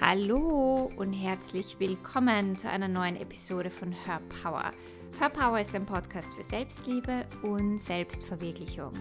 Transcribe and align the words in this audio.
Hallo 0.00 0.92
und 0.94 1.12
herzlich 1.12 1.80
willkommen 1.80 2.54
zu 2.54 2.70
einer 2.70 2.86
neuen 2.86 3.16
Episode 3.16 3.68
von 3.68 3.90
Her 3.90 4.20
Power. 4.42 4.70
Her 5.18 5.28
Power 5.28 5.58
ist 5.58 5.74
ein 5.74 5.86
Podcast 5.86 6.32
für 6.34 6.44
Selbstliebe 6.44 7.26
und 7.42 7.78
Selbstverwirklichung. 7.78 8.92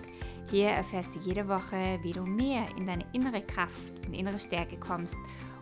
Hier 0.50 0.70
erfährst 0.70 1.14
du 1.14 1.20
jede 1.20 1.48
Woche, 1.48 2.00
wie 2.02 2.14
du 2.14 2.23
mehr 2.23 2.66
in 2.78 2.88
deine 2.88 3.05
innere 3.14 3.44
Kraft 3.44 3.94
und 4.07 4.16
innere 4.16 4.39
Stärke 4.39 4.75
kommst 4.78 5.18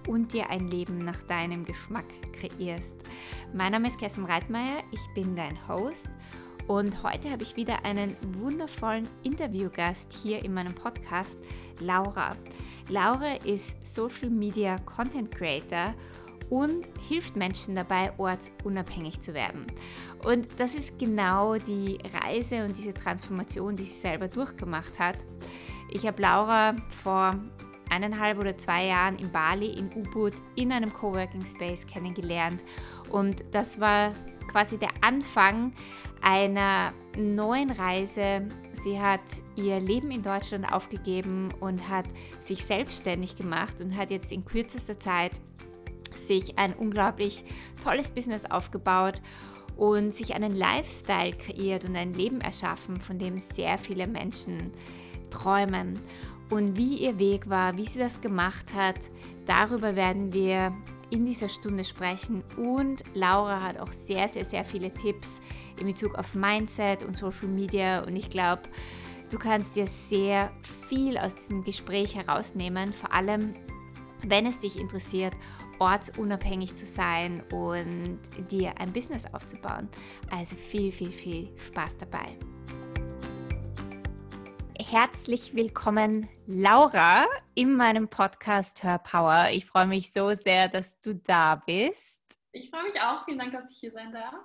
und 0.07 0.31
dir 0.31 0.49
ein 0.49 0.69
Leben 0.69 0.99
nach 0.99 1.21
deinem 1.23 1.65
Geschmack 1.65 2.05
kreierst. 2.31 2.95
Mein 3.53 3.73
Name 3.73 3.89
ist 3.89 3.99
Kerstin 3.99 4.23
Reitmeier, 4.23 4.83
ich 4.91 5.05
bin 5.15 5.35
dein 5.35 5.67
Host 5.67 6.07
und 6.67 7.03
heute 7.03 7.29
habe 7.29 7.43
ich 7.43 7.57
wieder 7.57 7.83
einen 7.83 8.15
wundervollen 8.39 9.07
Interviewgast 9.23 10.13
hier 10.23 10.43
in 10.45 10.53
meinem 10.53 10.73
Podcast, 10.73 11.37
Laura. 11.81 12.31
Laura 12.89 13.35
ist 13.43 13.85
Social 13.85 14.29
Media 14.29 14.77
Content 14.79 15.31
Creator 15.31 15.93
und 16.49 16.87
hilft 17.07 17.35
Menschen 17.35 17.75
dabei, 17.75 18.11
ortsunabhängig 18.17 19.19
zu 19.19 19.33
werden. 19.33 19.65
Und 20.23 20.59
das 20.59 20.75
ist 20.75 20.99
genau 20.99 21.55
die 21.55 21.97
Reise 22.21 22.63
und 22.65 22.77
diese 22.77 22.93
Transformation, 22.93 23.75
die 23.75 23.83
sie 23.83 23.99
selber 23.99 24.27
durchgemacht 24.27 24.99
hat. 24.99 25.17
Ich 25.89 26.05
habe 26.05 26.21
Laura 26.21 26.75
vor 27.03 27.35
eineinhalb 27.89 28.39
oder 28.39 28.57
zwei 28.57 28.87
Jahren 28.87 29.17
in 29.17 29.31
Bali 29.31 29.67
in 29.67 29.91
Ubud 29.95 30.33
in 30.55 30.71
einem 30.71 30.91
Coworking 30.91 31.45
Space 31.45 31.85
kennengelernt 31.85 32.63
und 33.09 33.43
das 33.51 33.79
war 33.79 34.11
quasi 34.51 34.77
der 34.77 34.89
Anfang 35.01 35.73
einer 36.21 36.93
neuen 37.17 37.71
Reise. 37.71 38.47
Sie 38.73 38.99
hat 38.99 39.21
ihr 39.55 39.79
Leben 39.79 40.11
in 40.11 40.21
Deutschland 40.21 40.71
aufgegeben 40.71 41.49
und 41.59 41.89
hat 41.89 42.05
sich 42.39 42.65
selbstständig 42.65 43.35
gemacht 43.35 43.81
und 43.81 43.95
hat 43.95 44.11
jetzt 44.11 44.31
in 44.31 44.45
kürzester 44.45 44.99
Zeit 44.99 45.31
sich 46.15 46.57
ein 46.57 46.73
unglaublich 46.73 47.43
tolles 47.83 48.11
Business 48.11 48.45
aufgebaut 48.45 49.21
und 49.77 50.13
sich 50.13 50.33
einen 50.35 50.55
Lifestyle 50.55 51.33
kreiert 51.33 51.85
und 51.85 51.95
ein 51.95 52.13
Leben 52.13 52.41
erschaffen, 52.41 53.01
von 53.01 53.19
dem 53.19 53.39
sehr 53.39 53.77
viele 53.77 54.07
Menschen 54.07 54.71
träumen. 55.29 55.99
Und 56.49 56.77
wie 56.77 56.97
ihr 56.97 57.17
Weg 57.17 57.49
war, 57.49 57.75
wie 57.77 57.85
sie 57.85 57.99
das 57.99 58.21
gemacht 58.21 58.73
hat, 58.73 58.99
darüber 59.45 59.95
werden 59.95 60.31
wir 60.31 60.73
in 61.15 61.25
dieser 61.25 61.49
Stunde 61.49 61.85
sprechen. 61.85 62.43
Und 62.57 63.03
Laura 63.13 63.61
hat 63.61 63.79
auch 63.79 63.91
sehr, 63.91 64.27
sehr, 64.27 64.43
sehr 64.43 64.65
viele 64.65 64.93
Tipps 64.93 65.39
in 65.79 65.87
Bezug 65.87 66.15
auf 66.15 66.35
Mindset 66.35 67.03
und 67.03 67.15
Social 67.15 67.47
Media. 67.47 68.03
Und 68.03 68.15
ich 68.17 68.29
glaube, 68.29 68.63
du 69.29 69.39
kannst 69.39 69.75
dir 69.75 69.87
sehr 69.87 70.51
viel 70.87 71.17
aus 71.17 71.35
diesem 71.35 71.63
Gespräch 71.63 72.15
herausnehmen, 72.15 72.93
vor 72.93 73.13
allem 73.13 73.55
wenn 74.27 74.45
es 74.45 74.59
dich 74.59 74.77
interessiert, 74.77 75.33
ortsunabhängig 75.79 76.75
zu 76.75 76.85
sein 76.85 77.43
und 77.51 78.19
dir 78.49 78.73
ein 78.79 78.91
Business 78.91 79.25
aufzubauen. 79.31 79.87
Also 80.31 80.55
viel, 80.55 80.91
viel, 80.91 81.11
viel 81.11 81.49
Spaß 81.57 81.97
dabei. 81.97 82.37
Herzlich 84.87 85.55
willkommen, 85.55 86.29
Laura, 86.45 87.25
in 87.55 87.75
meinem 87.75 88.07
Podcast 88.07 88.83
Hör 88.83 88.99
Power. 88.99 89.49
Ich 89.51 89.65
freue 89.65 89.87
mich 89.87 90.13
so 90.13 90.35
sehr, 90.35 90.67
dass 90.67 91.01
du 91.01 91.15
da 91.15 91.55
bist. 91.55 92.21
Ich 92.51 92.69
freue 92.69 92.83
mich 92.83 93.01
auch. 93.01 93.25
Vielen 93.25 93.39
Dank, 93.39 93.51
dass 93.51 93.71
ich 93.71 93.79
hier 93.79 93.91
sein 93.91 94.13
darf. 94.13 94.35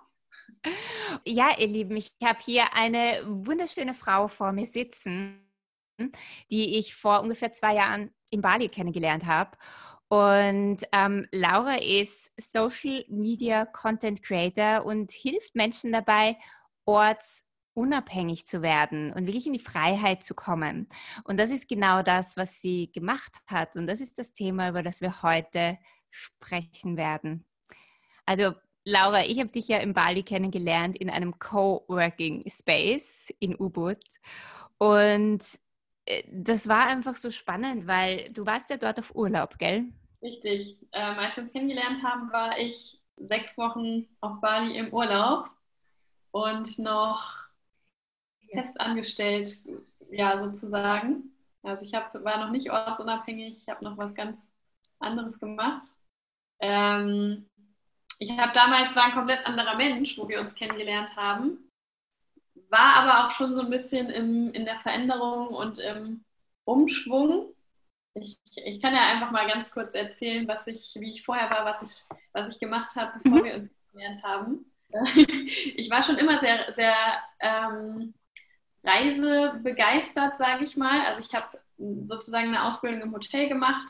Ja, 1.27 1.50
ihr 1.58 1.66
Lieben, 1.66 1.94
ich 1.94 2.16
habe 2.24 2.38
hier 2.42 2.72
eine 2.72 3.22
wunderschöne 3.27 3.92
Frau 3.92 4.28
vor 4.28 4.52
mir 4.52 4.66
sitzen, 4.66 5.47
die 6.50 6.78
ich 6.78 6.94
vor 6.94 7.20
ungefähr 7.20 7.52
zwei 7.52 7.75
Jahren 7.75 8.10
in 8.30 8.41
Bali 8.41 8.70
kennengelernt 8.70 9.27
habe. 9.27 9.58
Und 10.08 10.78
ähm, 10.92 11.28
Laura 11.32 11.75
ist 11.75 12.32
Social 12.41 13.04
Media 13.08 13.66
Content 13.66 14.22
Creator 14.22 14.86
und 14.86 15.12
hilft 15.12 15.54
Menschen 15.54 15.93
dabei, 15.93 16.38
ortsunabhängig 17.80 18.46
zu 18.46 18.62
werden 18.62 19.12
und 19.12 19.26
wirklich 19.26 19.46
in 19.46 19.52
die 19.52 19.58
Freiheit 19.58 20.22
zu 20.22 20.34
kommen. 20.34 20.88
Und 21.24 21.41
das 21.41 21.50
ist 21.50 21.68
genau 21.68 22.02
das, 22.02 22.36
was 22.36 22.60
sie 22.60 22.91
gemacht 22.92 23.32
hat. 23.46 23.76
Und 23.76 23.86
das 23.86 24.00
ist 24.00 24.18
das 24.18 24.32
Thema, 24.32 24.68
über 24.68 24.82
das 24.82 25.00
wir 25.00 25.22
heute 25.22 25.78
sprechen 26.10 26.96
werden. 26.96 27.44
Also 28.26 28.52
Laura, 28.84 29.24
ich 29.24 29.38
habe 29.38 29.50
dich 29.50 29.69
ja 29.69 29.78
in 29.78 29.92
Bali 29.92 30.22
kennengelernt 30.22 30.96
in 30.96 31.10
einem 31.10 31.38
Coworking 31.38 32.44
Space 32.48 33.32
in 33.38 33.58
Ubud. 33.58 33.98
Und 34.78 35.42
äh, 36.06 36.22
das 36.30 36.69
war 36.69 36.86
einfach 36.86 37.16
so 37.16 37.30
spannend, 37.30 37.86
weil 37.86 38.30
du 38.32 38.46
warst 38.46 38.70
ja 38.70 38.76
dort 38.76 38.98
auf 38.98 39.14
Urlaub, 39.14 39.58
gell? 39.58 39.84
Richtig. 40.22 40.78
Ähm, 40.92 41.19
als 41.19 41.36
wir 41.36 41.44
uns 41.44 41.52
kennengelernt 41.52 42.02
haben, 42.02 42.30
war 42.32 42.58
ich 42.58 43.00
sechs 43.16 43.56
Wochen 43.58 44.06
auf 44.20 44.40
Bali 44.40 44.76
im 44.76 44.92
Urlaub 44.92 45.50
und 46.32 46.78
noch 46.78 47.39
fest 48.53 48.81
angestellt, 48.81 49.56
ja, 50.11 50.37
sozusagen. 50.37 51.33
Also 51.62 51.84
ich 51.84 51.94
hab, 51.94 52.12
war 52.25 52.38
noch 52.38 52.50
nicht 52.50 52.71
ortsunabhängig, 52.71 53.59
ich 53.59 53.69
habe 53.69 53.84
noch 53.84 53.97
was 53.99 54.15
ganz 54.15 54.53
anderes 54.99 55.38
gemacht. 55.38 55.84
Ähm, 56.61 57.49
ich 58.19 58.31
habe 58.37 58.53
damals, 58.53 58.94
war 58.97 59.05
ein 59.05 59.12
komplett 59.12 59.44
anderer 59.47 59.77
Mensch, 59.77 60.19
wo 60.19 60.28
wir 60.28 60.41
uns 60.41 60.55
kennengelernt 60.55 61.11
haben, 61.16 61.71
war 62.69 62.94
aber 62.97 63.27
auch 63.27 63.33
schon 63.33 63.55
so 63.55 63.62
ein 63.62 63.71
bisschen 63.71 64.09
im, 64.11 64.53
in 64.53 64.65
der 64.65 64.78
Veränderung 64.81 65.49
und 65.49 65.78
im 65.78 66.25
Umschwung. 66.65 67.55
Ich, 68.15 68.38
ich 68.56 68.81
kann 68.81 68.94
ja 68.94 69.06
einfach 69.06 69.31
mal 69.31 69.49
ganz 69.49 69.71
kurz 69.71 69.94
erzählen, 69.94 70.47
was 70.49 70.67
ich, 70.67 70.94
wie 70.99 71.11
ich 71.11 71.25
vorher 71.25 71.50
war, 71.50 71.65
was 71.65 71.82
ich, 71.82 72.19
was 72.32 72.55
ich 72.55 72.61
gemacht 72.61 72.94
habe, 72.97 73.19
bevor 73.22 73.41
mhm. 73.41 73.44
wir 73.44 73.55
uns 73.55 73.71
kennengelernt 73.93 74.22
haben. 74.22 74.67
Ich 75.77 75.88
war 75.88 76.03
schon 76.03 76.19
immer 76.19 76.41
sehr, 76.41 76.72
sehr 76.75 76.94
ähm, 77.38 78.12
reisebegeistert, 78.84 80.38
sage 80.38 80.64
ich 80.64 80.76
mal. 80.76 81.04
Also 81.06 81.22
ich 81.22 81.34
habe 81.34 81.58
sozusagen 82.04 82.48
eine 82.48 82.64
Ausbildung 82.64 83.02
im 83.02 83.12
Hotel 83.12 83.48
gemacht, 83.48 83.88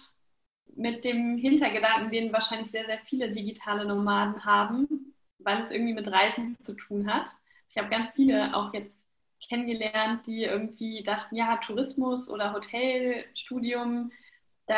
mit 0.77 1.05
dem 1.05 1.37
Hintergedanken, 1.37 2.11
den 2.11 2.33
wahrscheinlich 2.33 2.71
sehr, 2.71 2.87
sehr 2.87 2.99
viele 3.01 3.31
digitale 3.33 3.85
Nomaden 3.85 4.45
haben, 4.45 5.15
weil 5.39 5.61
es 5.61 5.71
irgendwie 5.71 5.95
mit 5.95 6.11
Reisen 6.11 6.57
zu 6.63 6.75
tun 6.75 7.13
hat. 7.13 7.31
Ich 7.69 7.77
habe 7.77 7.89
ganz 7.89 8.13
viele 8.13 8.55
auch 8.55 8.73
jetzt 8.73 9.07
kennengelernt, 9.49 10.27
die 10.27 10.45
irgendwie 10.45 11.03
dachten, 11.03 11.35
ja, 11.35 11.57
Tourismus 11.57 12.31
oder 12.31 12.53
Hotelstudium, 12.53 14.13
da 14.67 14.77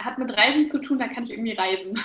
hat 0.00 0.18
mit 0.18 0.36
Reisen 0.36 0.68
zu 0.68 0.80
tun, 0.80 0.98
da 0.98 1.08
kann 1.08 1.24
ich 1.24 1.30
irgendwie 1.30 1.52
reisen. 1.52 1.98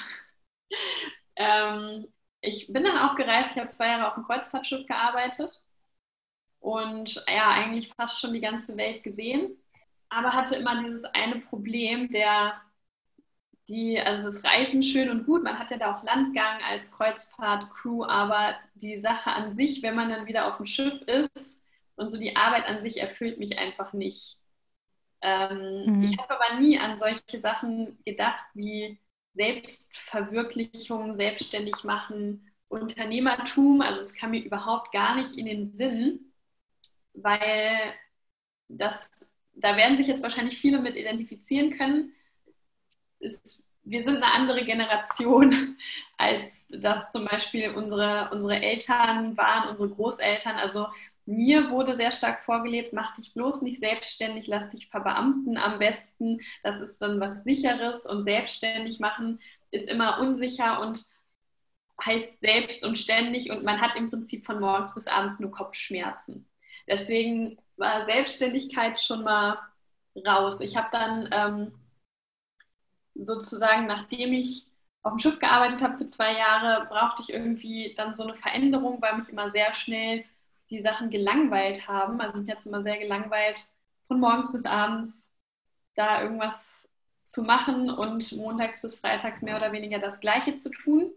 ähm, 1.35 2.07
ich 2.41 2.71
bin 2.71 2.83
dann 2.83 2.97
auch 2.97 3.15
gereist, 3.15 3.51
ich 3.51 3.57
habe 3.57 3.69
zwei 3.69 3.87
Jahre 3.87 4.07
auf 4.07 4.15
dem 4.15 4.23
Kreuzfahrtschiff 4.23 4.85
gearbeitet 4.85 5.64
und 6.65 7.23
ja, 7.27 7.51
eigentlich 7.51 7.93
fast 7.93 8.19
schon 8.19 8.33
die 8.33 8.41
ganze 8.41 8.75
Welt 8.75 9.03
gesehen, 9.03 9.55
aber 10.09 10.33
hatte 10.33 10.55
immer 10.55 10.81
dieses 10.83 11.05
eine 11.05 11.39
Problem, 11.41 12.09
der 12.09 12.59
die, 13.67 13.99
also 13.99 14.23
das 14.23 14.43
Reisen 14.43 14.81
schön 14.81 15.11
und 15.11 15.27
gut, 15.27 15.43
man 15.43 15.59
hat 15.59 15.69
ja 15.69 15.77
da 15.77 15.95
auch 15.95 16.03
Landgang 16.03 16.59
als 16.67 16.89
Kreuzfahrt-Crew, 16.89 18.05
aber 18.05 18.55
die 18.73 18.99
Sache 18.99 19.29
an 19.29 19.53
sich, 19.53 19.83
wenn 19.83 19.93
man 19.93 20.09
dann 20.09 20.25
wieder 20.25 20.47
auf 20.47 20.57
dem 20.57 20.65
Schiff 20.65 21.03
ist 21.03 21.61
und 21.97 22.11
so 22.11 22.19
die 22.19 22.35
Arbeit 22.35 22.65
an 22.65 22.81
sich 22.81 22.99
erfüllt 22.99 23.37
mich 23.37 23.59
einfach 23.59 23.93
nicht. 23.93 24.39
Ähm, 25.21 25.97
mhm. 25.97 26.03
Ich 26.03 26.17
habe 26.17 26.33
aber 26.33 26.59
nie 26.59 26.79
an 26.79 26.97
solche 26.97 27.39
Sachen 27.39 27.99
gedacht 28.05 28.45
wie 28.55 28.99
Selbstverwirklichung, 29.35 31.15
selbstständig 31.15 31.83
machen, 31.83 32.51
Unternehmertum. 32.69 33.81
Also 33.81 34.01
es 34.01 34.15
kam 34.15 34.31
mir 34.31 34.43
überhaupt 34.43 34.91
gar 34.91 35.15
nicht 35.15 35.37
in 35.37 35.45
den 35.45 35.65
Sinn, 35.65 36.31
weil 37.15 37.93
das, 38.67 39.11
da 39.53 39.77
werden 39.77 39.97
sich 39.97 40.07
jetzt 40.07 40.23
wahrscheinlich 40.23 40.59
viele 40.59 40.79
mit 40.79 40.95
identifizieren 40.95 41.71
können 41.71 42.13
ist, 43.19 43.65
wir 43.83 44.01
sind 44.03 44.17
eine 44.17 44.33
andere 44.33 44.65
Generation, 44.65 45.77
als 46.17 46.67
das 46.69 47.09
zum 47.09 47.25
Beispiel 47.25 47.71
unsere, 47.71 48.29
unsere 48.31 48.61
Eltern 48.61 49.37
waren, 49.37 49.69
unsere 49.69 49.89
Großeltern. 49.89 50.55
Also 50.55 50.87
mir 51.25 51.69
wurde 51.71 51.95
sehr 51.95 52.11
stark 52.11 52.43
vorgelebt, 52.43 52.93
mach 52.93 53.15
dich 53.15 53.33
bloß 53.33 53.63
nicht 53.63 53.79
selbstständig, 53.79 54.47
lass 54.47 54.69
dich 54.69 54.87
verbeamten 54.87 55.57
am 55.57 55.79
besten. 55.79 56.41
Das 56.63 56.79
ist 56.79 57.01
dann 57.01 57.19
was 57.19 57.43
Sicheres 57.43 58.05
und 58.05 58.23
selbstständig 58.25 58.99
machen 58.99 59.39
ist 59.71 59.89
immer 59.89 60.19
unsicher 60.19 60.79
und 60.81 61.03
heißt 62.03 62.39
selbst 62.41 62.85
und 62.85 62.97
ständig 62.97 63.51
und 63.51 63.63
man 63.63 63.81
hat 63.81 63.95
im 63.95 64.09
Prinzip 64.09 64.45
von 64.45 64.59
morgens 64.59 64.93
bis 64.93 65.07
abends 65.07 65.39
nur 65.39 65.51
Kopfschmerzen. 65.51 66.47
Deswegen 66.87 67.57
war 67.77 68.05
Selbstständigkeit 68.05 68.99
schon 68.99 69.23
mal 69.23 69.57
raus. 70.25 70.61
Ich 70.61 70.77
habe 70.77 70.87
dann 70.91 71.29
ähm, 71.31 71.71
sozusagen, 73.15 73.87
nachdem 73.87 74.33
ich 74.33 74.67
auf 75.03 75.13
dem 75.13 75.19
Schiff 75.19 75.39
gearbeitet 75.39 75.81
habe 75.81 75.97
für 75.97 76.07
zwei 76.07 76.33
Jahre, 76.37 76.85
brauchte 76.87 77.21
ich 77.21 77.31
irgendwie 77.31 77.93
dann 77.95 78.15
so 78.15 78.23
eine 78.23 78.33
Veränderung, 78.33 79.01
weil 79.01 79.17
mich 79.17 79.29
immer 79.29 79.49
sehr 79.49 79.73
schnell 79.73 80.25
die 80.69 80.81
Sachen 80.81 81.09
gelangweilt 81.09 81.87
haben. 81.87 82.19
Also 82.21 82.41
mich 82.41 82.49
hat 82.49 82.59
es 82.59 82.65
immer 82.65 82.81
sehr 82.81 82.97
gelangweilt, 82.97 83.59
von 84.07 84.19
morgens 84.19 84.51
bis 84.51 84.65
abends 84.65 85.31
da 85.93 86.21
irgendwas 86.21 86.87
zu 87.23 87.43
machen 87.43 87.89
und 87.89 88.31
montags 88.37 88.81
bis 88.81 88.99
freitags 88.99 89.41
mehr 89.41 89.57
oder 89.57 89.71
weniger 89.71 89.99
das 89.99 90.19
Gleiche 90.19 90.55
zu 90.55 90.69
tun. 90.71 91.11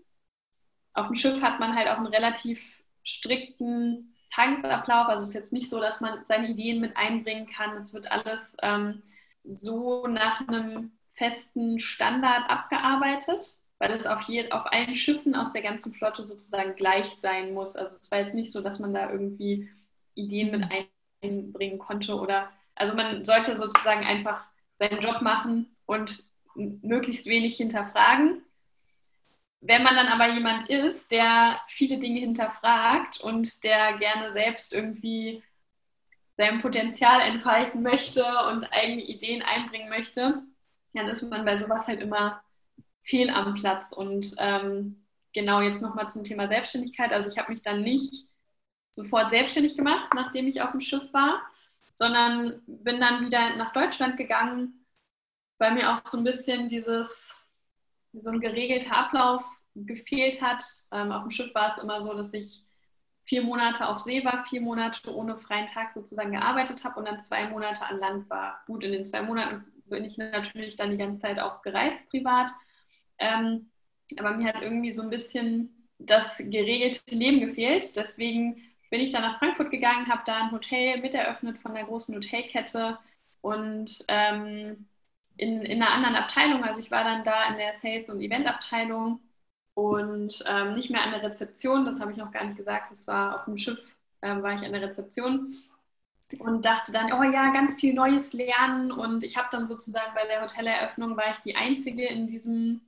Auf 0.93 1.06
dem 1.06 1.17
Schiff 1.17 1.41
hat 1.43 1.61
man 1.61 1.75
halt 1.75 1.88
auch 1.88 1.99
einen 1.99 2.06
relativ 2.06 2.82
strikten 3.03 4.14
Tagesablauf. 4.30 5.08
Also 5.08 5.22
es 5.22 5.28
ist 5.28 5.34
jetzt 5.34 5.52
nicht 5.52 5.70
so, 5.70 5.80
dass 5.80 6.00
man 6.00 6.25
seine 6.26 6.48
Ideen 6.48 6.80
mit 6.80 6.96
einbringen 6.96 7.48
kann. 7.48 7.76
Es 7.76 7.94
wird 7.94 8.10
alles 8.10 8.56
ähm, 8.62 9.02
so 9.44 10.06
nach 10.06 10.46
einem 10.46 10.92
festen 11.14 11.78
Standard 11.78 12.48
abgearbeitet, 12.48 13.58
weil 13.78 13.92
es 13.92 14.06
auf, 14.06 14.22
je, 14.22 14.50
auf 14.50 14.66
allen 14.72 14.94
Schiffen 14.94 15.34
aus 15.34 15.52
der 15.52 15.62
ganzen 15.62 15.94
Flotte 15.94 16.22
sozusagen 16.22 16.75
gleich 16.76 17.08
sein 17.20 17.54
muss. 17.54 17.76
Also 17.76 17.98
es 18.00 18.10
war 18.10 18.20
jetzt 18.20 18.34
nicht 18.34 18.52
so, 18.52 18.62
dass 18.62 18.78
man 18.78 18.94
da 18.94 19.10
irgendwie 19.10 19.69
Ideen 20.14 20.50
mit 20.50 20.70
einbringen 21.22 21.78
konnte 21.78 22.14
oder 22.14 22.50
also 22.75 22.94
man 22.94 23.25
sollte 23.25 23.58
sozusagen 23.58 24.04
einfach 24.04 24.44
seinen 24.76 25.00
Job 25.00 25.20
machen 25.20 25.76
und 25.86 26.25
möglichst 26.54 27.26
wenig 27.26 27.56
hinterfragen. 27.56 28.42
Wenn 29.60 29.82
man 29.82 29.96
dann 29.96 30.06
aber 30.06 30.32
jemand 30.32 30.69
ist, 30.70 31.10
der 31.10 31.60
viele 31.66 31.99
Dinge 31.99 32.20
hinterfragt 32.20 33.20
und 33.20 33.64
der 33.64 33.99
gerne 33.99 34.32
selbst 34.32 34.72
irgendwie 34.72 35.43
sein 36.37 36.62
Potenzial 36.62 37.20
entfalten 37.20 37.82
möchte 37.82 38.25
und 38.49 38.64
eigene 38.72 39.02
Ideen 39.02 39.43
einbringen 39.43 39.88
möchte, 39.88 40.43
dann 40.94 41.08
ist 41.08 41.22
man 41.28 41.44
bei 41.44 41.58
sowas 41.58 41.88
halt 41.88 42.00
immer 42.00 42.43
fehl 43.02 43.31
am 43.31 43.55
Platz. 43.55 43.93
Und 43.93 44.34
ähm, 44.38 45.05
genau 45.32 45.61
jetzt 45.61 45.82
nochmal 45.82 46.11
zum 46.11 46.25
Thema 46.25 46.46
Selbstständigkeit. 46.49 47.12
Also 47.12 47.28
ich 47.31 47.38
habe 47.38 47.52
mich 47.52 47.62
dann 47.62 47.82
nicht 47.82 48.28
sofort 48.93 49.31
selbstständig 49.31 49.76
gemacht, 49.76 50.11
nachdem 50.14 50.46
ich 50.46 50.62
auf 50.62 50.70
dem 50.72 50.81
Schiff 50.81 51.12
war, 51.12 51.43
sondern 51.94 52.62
bin 52.66 53.00
dann 53.00 53.26
wieder 53.26 53.56
nach 53.56 53.72
Deutschland 53.72 54.16
gegangen, 54.16 54.87
weil 55.58 55.75
mir 55.75 55.93
auch 55.93 56.00
so 56.04 56.19
ein 56.19 56.25
bisschen 56.25 56.69
dieses, 56.69 57.48
so 58.12 58.31
ein 58.31 58.40
geregelter 58.40 58.96
Ablauf 58.96 59.43
gefehlt 59.75 60.43
hat. 60.43 60.64
Ähm, 60.93 61.12
auf 61.12 61.22
dem 61.22 61.31
Schiff 61.31 61.55
war 61.55 61.69
es 61.69 61.78
immer 61.78 62.00
so, 62.00 62.14
dass 62.14 62.34
ich 62.34 62.64
vier 63.25 63.43
Monate 63.43 63.88
auf 63.88 64.00
See 64.00 64.25
war, 64.25 64.44
vier 64.46 64.60
Monate 64.60 65.14
ohne 65.14 65.37
freien 65.37 65.66
Tag 65.66 65.93
sozusagen 65.93 66.32
gearbeitet 66.32 66.82
habe 66.84 66.99
und 66.99 67.06
dann 67.06 67.20
zwei 67.20 67.49
Monate 67.49 67.84
an 67.84 67.99
Land 67.99 68.31
war. 68.31 68.62
Gut, 68.66 68.82
in 68.82 68.93
den 68.93 69.05
zwei 69.05 69.22
Monaten 69.22 69.64
bin 69.84 70.05
ich 70.05 70.16
natürlich 70.16 70.76
dann 70.76 70.90
die 70.90 70.96
ganze 70.96 71.22
Zeit 71.22 71.38
auch 71.38 71.62
gereist 71.62 72.08
privat. 72.08 72.50
Ähm, 73.19 73.70
aber 74.19 74.32
mir 74.32 74.49
hat 74.49 74.62
irgendwie 74.62 74.93
so 74.93 75.02
ein 75.02 75.11
bisschen 75.11 75.88
das 75.99 76.38
geregelte 76.38 77.14
Leben 77.14 77.40
gefehlt. 77.40 77.96
Deswegen 77.96 78.62
bin 78.90 79.00
ich 79.00 79.11
dann 79.11 79.22
nach 79.22 79.38
Frankfurt 79.38 79.70
gegangen, 79.70 80.08
habe 80.08 80.22
da 80.25 80.44
ein 80.44 80.52
Hotel 80.52 81.00
mit 81.00 81.14
eröffnet 81.14 81.58
von 81.58 81.75
der 81.75 81.84
großen 81.84 82.14
Hotelkette 82.14 82.99
und 83.43 84.04
ähm, 84.08 84.88
in, 85.38 85.62
in 85.62 85.82
einer 85.82 85.93
anderen 85.93 86.17
Abteilung. 86.17 86.64
Also 86.64 86.81
ich 86.81 86.90
war 86.90 87.05
dann 87.05 87.25
da 87.25 87.49
in 87.49 87.56
der 87.56 87.73
Sales- 87.73 88.11
und 88.11 88.20
Eventabteilung 88.20 89.20
und 89.75 90.43
ähm, 90.46 90.75
nicht 90.75 90.90
mehr 90.90 91.02
an 91.02 91.12
der 91.12 91.23
Rezeption. 91.23 91.85
Das 91.85 92.00
habe 92.00 92.11
ich 92.12 92.19
noch 92.19 92.32
gar 92.32 92.44
nicht 92.44 92.56
gesagt. 92.56 92.90
Das 92.90 93.06
war 93.06 93.37
auf 93.37 93.44
dem 93.46 93.56
Schiff, 93.56 93.79
äh, 94.20 94.43
war 94.43 94.55
ich 94.55 94.62
an 94.64 94.73
der 94.73 94.82
Rezeption 94.82 95.55
und 96.38 96.64
dachte 96.64 96.93
dann, 96.93 97.12
oh 97.12 97.23
ja, 97.23 97.52
ganz 97.52 97.76
viel 97.76 97.94
Neues 97.94 98.32
lernen. 98.32 98.93
Und 98.93 99.25
ich 99.25 99.37
habe 99.37 99.49
dann 99.52 99.67
sozusagen 99.67 100.12
bei 100.14 100.26
der 100.26 100.43
Hoteleröffnung 100.43 101.17
war 101.17 101.31
ich 101.31 101.38
die 101.38 101.56
Einzige 101.56 102.06
in, 102.06 102.26
diesem, 102.26 102.82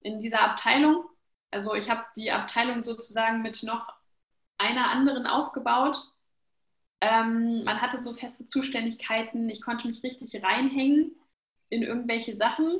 in 0.00 0.18
dieser 0.20 0.42
Abteilung. 0.42 1.04
Also 1.50 1.74
ich 1.74 1.90
habe 1.90 2.04
die 2.16 2.30
Abteilung 2.30 2.82
sozusagen 2.82 3.42
mit 3.42 3.62
noch 3.64 3.92
einer 4.58 4.90
anderen 4.90 5.26
aufgebaut. 5.26 5.98
Ähm, 7.00 7.64
man 7.64 7.80
hatte 7.80 8.00
so 8.00 8.12
feste 8.14 8.46
Zuständigkeiten, 8.46 9.48
ich 9.50 9.62
konnte 9.62 9.86
mich 9.88 10.02
richtig 10.02 10.42
reinhängen 10.42 11.12
in 11.70 11.82
irgendwelche 11.82 12.34
Sachen, 12.36 12.78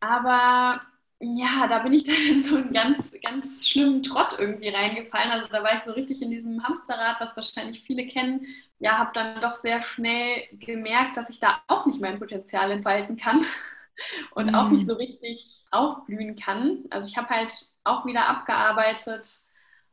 aber 0.00 0.82
ja, 1.20 1.66
da 1.66 1.78
bin 1.78 1.94
ich 1.94 2.04
dann 2.04 2.14
in 2.28 2.42
so 2.42 2.56
einen 2.56 2.72
ganz, 2.72 3.16
ganz 3.22 3.66
schlimmen 3.66 4.02
Trott 4.02 4.36
irgendwie 4.38 4.68
reingefallen. 4.68 5.30
Also 5.30 5.48
da 5.48 5.62
war 5.62 5.76
ich 5.76 5.82
so 5.82 5.92
richtig 5.92 6.20
in 6.20 6.30
diesem 6.30 6.62
Hamsterrad, 6.62 7.20
was 7.20 7.36
wahrscheinlich 7.36 7.82
viele 7.82 8.06
kennen. 8.06 8.46
Ja, 8.78 8.98
habe 8.98 9.12
dann 9.14 9.40
doch 9.40 9.54
sehr 9.54 9.82
schnell 9.82 10.42
gemerkt, 10.52 11.16
dass 11.16 11.30
ich 11.30 11.40
da 11.40 11.62
auch 11.68 11.86
nicht 11.86 12.02
mein 12.02 12.18
Potenzial 12.18 12.70
entfalten 12.70 13.16
kann 13.16 13.46
und 14.32 14.48
mhm. 14.48 14.54
auch 14.54 14.68
nicht 14.68 14.86
so 14.86 14.94
richtig 14.94 15.64
aufblühen 15.70 16.36
kann. 16.36 16.84
Also 16.90 17.08
ich 17.08 17.16
habe 17.16 17.30
halt 17.30 17.54
auch 17.84 18.04
wieder 18.04 18.28
abgearbeitet 18.28 19.26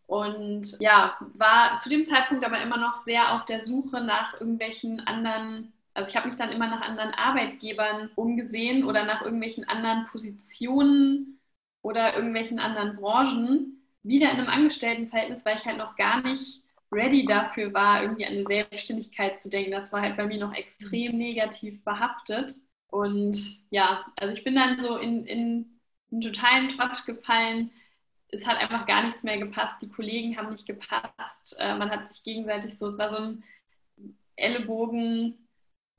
und 0.07 0.78
ja, 0.81 1.18
war 1.36 1.78
zu 1.80 1.88
dem 1.88 2.04
Zeitpunkt 2.04 2.44
aber 2.46 2.62
immer 2.62 2.78
noch 2.78 2.98
sehr 2.98 3.34
auf 3.34 3.46
der 3.46 3.62
Suche 3.62 4.01
nach 4.01 4.34
irgendwelchen 4.34 5.00
anderen 5.07 5.72
also 5.94 6.10
ich 6.10 6.16
habe 6.16 6.28
mich 6.28 6.38
dann 6.38 6.51
immer 6.51 6.68
nach 6.68 6.81
anderen 6.81 7.12
Arbeitgebern 7.12 8.10
umgesehen 8.16 8.84
oder 8.84 9.06
nach 9.06 9.22
irgendwelchen 9.22 9.68
anderen 9.68 10.06
Positionen 10.07 11.40
oder 11.81 12.16
irgendwelchen 12.16 12.60
anderen 12.60 12.95
Branchen 12.95 13.84
wieder 14.04 14.31
in 14.31 14.38
einem 14.38 14.50
Angestelltenverhältnis, 14.50 15.45
weil 15.45 15.57
ich 15.57 15.66
halt 15.66 15.78
noch 15.78 15.95
gar 15.95 16.22
nicht 16.22 16.63
ready 16.92 17.25
dafür 17.25 17.74
war, 17.74 18.04
irgendwie 18.04 18.25
an 18.25 18.34
eine 18.34 18.45
Selbstständigkeit 18.45 19.40
zu 19.40 19.50
denken. 19.50 19.72
Das 19.72 19.92
war 19.94 20.01
halt 20.01 20.18
bei 20.18 20.25
mir 20.25 20.40
noch 20.40 20.54
extrem 20.54 21.18
negativ 21.18 21.84
behaftet. 21.84 22.54
Und 22.88 23.39
ja, 23.72 24.06
also 24.16 24.34
ich 24.34 24.44
bin 24.44 24.56
dann 24.56 24.80
so 24.80 24.98
in, 24.98 25.25
in 25.25 25.80
einen 26.12 26.22
totalen 26.22 26.69
Trott 26.69 27.06
gefallen. 27.06 27.72
Es 28.30 28.46
hat 28.46 28.57
einfach 28.57 28.86
gar 28.86 29.04
nichts 29.04 29.24
mehr 29.24 29.38
gepasst. 29.38 29.81
Die 29.81 29.89
Kollegen 29.89 30.38
haben 30.38 30.51
nicht 30.51 30.68
gepasst. 30.68 31.56
Äh, 31.60 31.75
man 31.78 31.89
hat 31.89 32.13
sich 32.13 32.24
gegenseitig 32.24 32.78
so, 32.78 32.88
es 32.88 32.98
war 32.98 33.10
so 33.10 33.18
ein 33.18 33.44
Ellenbogen 34.36 35.43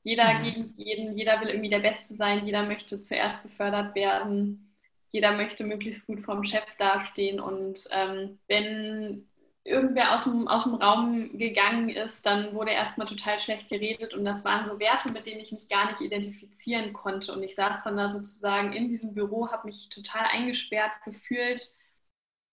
jeder 0.04 0.34
mhm. 0.34 0.44
gegen 0.44 0.68
jeden, 0.76 1.18
jeder 1.18 1.40
will 1.40 1.48
irgendwie 1.48 1.70
der 1.70 1.80
Beste 1.80 2.14
sein, 2.14 2.46
jeder 2.46 2.62
möchte 2.62 3.02
zuerst 3.02 3.42
befördert 3.42 3.94
werden, 3.94 4.76
jeder 5.10 5.32
möchte 5.32 5.64
möglichst 5.64 6.06
gut 6.06 6.20
vom 6.20 6.44
Chef 6.44 6.64
dastehen. 6.78 7.40
Und 7.40 7.88
ähm, 7.90 8.38
wenn 8.46 9.26
irgendwer 9.64 10.14
aus 10.14 10.24
dem, 10.24 10.46
aus 10.46 10.64
dem 10.64 10.74
Raum 10.74 11.38
gegangen 11.38 11.88
ist, 11.88 12.26
dann 12.26 12.54
wurde 12.54 12.72
erstmal 12.72 13.06
total 13.06 13.38
schlecht 13.38 13.70
geredet 13.70 14.12
und 14.12 14.26
das 14.26 14.44
waren 14.44 14.66
so 14.66 14.78
Werte, 14.78 15.10
mit 15.10 15.24
denen 15.24 15.40
ich 15.40 15.52
mich 15.52 15.70
gar 15.70 15.88
nicht 15.88 16.02
identifizieren 16.02 16.92
konnte. 16.92 17.32
Und 17.32 17.42
ich 17.42 17.54
saß 17.54 17.82
dann 17.84 17.96
da 17.96 18.10
sozusagen 18.10 18.74
in 18.74 18.88
diesem 18.90 19.14
Büro, 19.14 19.50
habe 19.50 19.68
mich 19.68 19.88
total 19.88 20.26
eingesperrt 20.26 20.92
gefühlt 21.06 21.66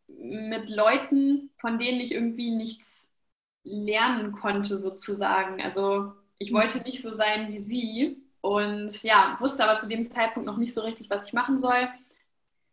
mit 0.07 0.69
Leuten, 0.69 1.51
von 1.57 1.79
denen 1.79 1.99
ich 1.99 2.13
irgendwie 2.13 2.51
nichts 2.51 3.11
lernen 3.63 4.31
konnte 4.31 4.77
sozusagen. 4.77 5.61
Also 5.61 6.13
ich 6.41 6.51
wollte 6.51 6.79
nicht 6.79 7.01
so 7.01 7.11
sein 7.11 7.49
wie 7.49 7.59
sie 7.59 8.17
und 8.41 9.03
ja, 9.03 9.37
wusste 9.39 9.63
aber 9.63 9.77
zu 9.77 9.87
dem 9.87 10.05
Zeitpunkt 10.05 10.47
noch 10.47 10.57
nicht 10.57 10.73
so 10.73 10.81
richtig, 10.81 11.09
was 11.09 11.27
ich 11.27 11.33
machen 11.33 11.59
soll, 11.59 11.87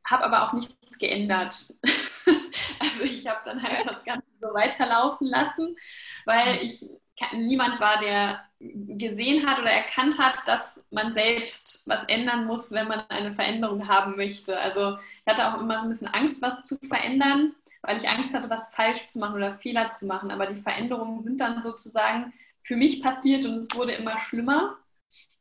habe 0.06 0.24
aber 0.24 0.48
auch 0.48 0.54
nichts 0.54 0.74
geändert. 0.98 1.74
also 2.80 3.04
ich 3.04 3.28
habe 3.28 3.40
dann 3.44 3.62
halt 3.62 3.84
das 3.84 4.02
Ganze 4.04 4.26
so 4.40 4.54
weiterlaufen 4.54 5.26
lassen, 5.26 5.76
weil 6.24 6.62
ich 6.62 6.86
niemand 7.32 7.78
war, 7.78 8.00
der 8.00 8.40
gesehen 8.60 9.46
hat 9.46 9.58
oder 9.58 9.70
erkannt 9.70 10.18
hat, 10.18 10.38
dass 10.46 10.82
man 10.90 11.12
selbst 11.12 11.86
was 11.86 12.04
ändern 12.04 12.46
muss, 12.46 12.72
wenn 12.72 12.88
man 12.88 13.00
eine 13.10 13.34
Veränderung 13.34 13.86
haben 13.86 14.16
möchte. 14.16 14.58
Also 14.58 14.96
ich 14.96 15.26
hatte 15.32 15.46
auch 15.46 15.60
immer 15.60 15.78
so 15.78 15.86
ein 15.86 15.90
bisschen 15.90 16.08
Angst, 16.08 16.40
was 16.40 16.62
zu 16.62 16.76
verändern, 16.88 17.54
weil 17.82 17.98
ich 17.98 18.08
Angst 18.08 18.32
hatte, 18.32 18.48
was 18.48 18.74
falsch 18.74 19.06
zu 19.08 19.18
machen 19.18 19.36
oder 19.36 19.58
Fehler 19.58 19.92
zu 19.92 20.06
machen. 20.06 20.30
Aber 20.30 20.46
die 20.46 20.60
Veränderungen 20.62 21.20
sind 21.20 21.40
dann 21.40 21.62
sozusagen 21.62 22.32
für 22.68 22.76
mich 22.76 23.02
passiert 23.02 23.46
und 23.46 23.56
es 23.58 23.74
wurde 23.74 23.92
immer 23.92 24.18
schlimmer. 24.18 24.76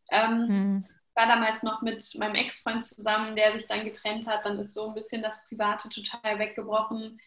Ähm, 0.10 0.48
mhm. 0.48 0.86
war 1.14 1.28
damals 1.28 1.62
noch 1.62 1.82
mit 1.82 2.02
meinem 2.18 2.36
Ex-Freund 2.36 2.86
zusammen, 2.86 3.36
der 3.36 3.52
sich 3.52 3.68
dann 3.68 3.84
getrennt 3.84 4.26
hat. 4.28 4.46
Dann 4.46 4.58
ist 4.58 4.74
so 4.74 4.88
ein 4.88 4.94
bisschen 4.94 5.22
das 5.22 5.46
Private 5.46 5.90
total 5.90 6.40
weggebrochen. 6.40 7.20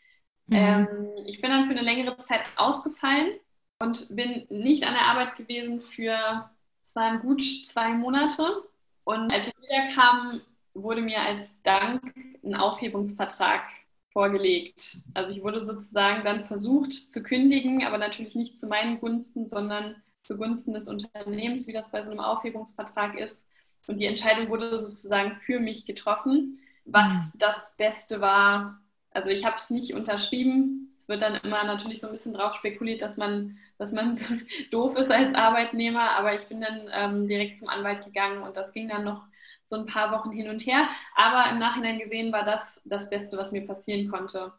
Mhm. 0.46 0.56
Ähm, 0.56 1.10
ich 1.26 1.42
bin 1.42 1.50
dann 1.50 1.66
für 1.66 1.72
eine 1.72 1.82
längere 1.82 2.18
Zeit 2.22 2.40
ausgefallen 2.56 3.32
und 3.78 4.16
bin 4.16 4.46
nicht 4.48 4.86
an 4.86 4.94
der 4.94 5.04
Arbeit 5.04 5.36
gewesen 5.36 5.82
für, 5.82 6.50
es 6.82 6.96
waren 6.96 7.20
gut 7.20 7.42
zwei 7.66 7.90
Monate. 7.90 8.64
Und 9.04 9.30
als 9.30 9.48
ich 9.48 9.54
wiederkam, 9.60 10.40
wurde 10.72 11.02
mir 11.02 11.20
als 11.20 11.60
Dank 11.62 12.14
ein 12.42 12.54
Aufhebungsvertrag 12.54 13.66
vorgelegt. 14.12 14.98
Also 15.14 15.32
ich 15.32 15.42
wurde 15.42 15.64
sozusagen 15.64 16.24
dann 16.24 16.44
versucht 16.46 16.92
zu 16.92 17.22
kündigen, 17.22 17.84
aber 17.84 17.98
natürlich 17.98 18.34
nicht 18.34 18.58
zu 18.58 18.66
meinen 18.66 19.00
Gunsten, 19.00 19.48
sondern 19.48 19.96
zugunsten 20.22 20.74
des 20.74 20.88
Unternehmens, 20.88 21.66
wie 21.66 21.72
das 21.72 21.90
bei 21.90 22.04
so 22.04 22.10
einem 22.10 22.20
Aufhebungsvertrag 22.20 23.18
ist. 23.18 23.44
Und 23.86 23.98
die 23.98 24.06
Entscheidung 24.06 24.48
wurde 24.48 24.78
sozusagen 24.78 25.36
für 25.44 25.58
mich 25.58 25.86
getroffen, 25.86 26.58
was 26.84 27.34
mhm. 27.34 27.38
das 27.38 27.76
Beste 27.76 28.20
war. 28.20 28.80
Also 29.10 29.30
ich 29.30 29.44
habe 29.44 29.56
es 29.56 29.70
nicht 29.70 29.94
unterschrieben. 29.94 30.94
Es 30.98 31.08
wird 31.08 31.22
dann 31.22 31.36
immer 31.36 31.64
natürlich 31.64 32.00
so 32.00 32.06
ein 32.06 32.12
bisschen 32.12 32.34
drauf 32.34 32.54
spekuliert, 32.54 33.02
dass 33.02 33.16
man, 33.16 33.58
dass 33.78 33.92
man 33.92 34.14
so 34.14 34.34
doof 34.70 34.96
ist 34.96 35.10
als 35.10 35.34
Arbeitnehmer, 35.34 36.10
aber 36.12 36.34
ich 36.34 36.46
bin 36.46 36.60
dann 36.60 36.88
ähm, 36.92 37.28
direkt 37.28 37.58
zum 37.58 37.68
Anwalt 37.68 38.04
gegangen 38.04 38.42
und 38.42 38.56
das 38.56 38.72
ging 38.72 38.88
dann 38.88 39.04
noch 39.04 39.24
so 39.70 39.76
ein 39.76 39.86
paar 39.86 40.12
Wochen 40.12 40.30
hin 40.30 40.50
und 40.50 40.60
her. 40.66 40.88
Aber 41.16 41.50
im 41.50 41.58
Nachhinein 41.58 41.98
gesehen 41.98 42.32
war 42.32 42.44
das 42.44 42.82
das 42.84 43.08
Beste, 43.08 43.38
was 43.38 43.52
mir 43.52 43.66
passieren 43.66 44.10
konnte. 44.10 44.52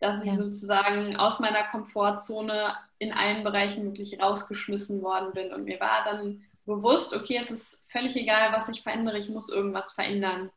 Dass 0.00 0.22
ich 0.22 0.28
ja. 0.28 0.34
sozusagen 0.34 1.16
aus 1.16 1.38
meiner 1.38 1.62
Komfortzone 1.64 2.74
in 2.98 3.12
allen 3.12 3.44
Bereichen 3.44 3.84
wirklich 3.84 4.20
rausgeschmissen 4.20 5.02
worden 5.02 5.32
bin. 5.32 5.52
Und 5.52 5.64
mir 5.64 5.78
war 5.78 6.04
dann 6.04 6.42
bewusst, 6.66 7.14
okay, 7.14 7.38
es 7.40 7.50
ist 7.50 7.84
völlig 7.88 8.16
egal, 8.16 8.52
was 8.52 8.68
ich 8.68 8.82
verändere, 8.82 9.18
ich 9.18 9.28
muss 9.28 9.50
irgendwas 9.50 9.92
verändern. 9.92 10.50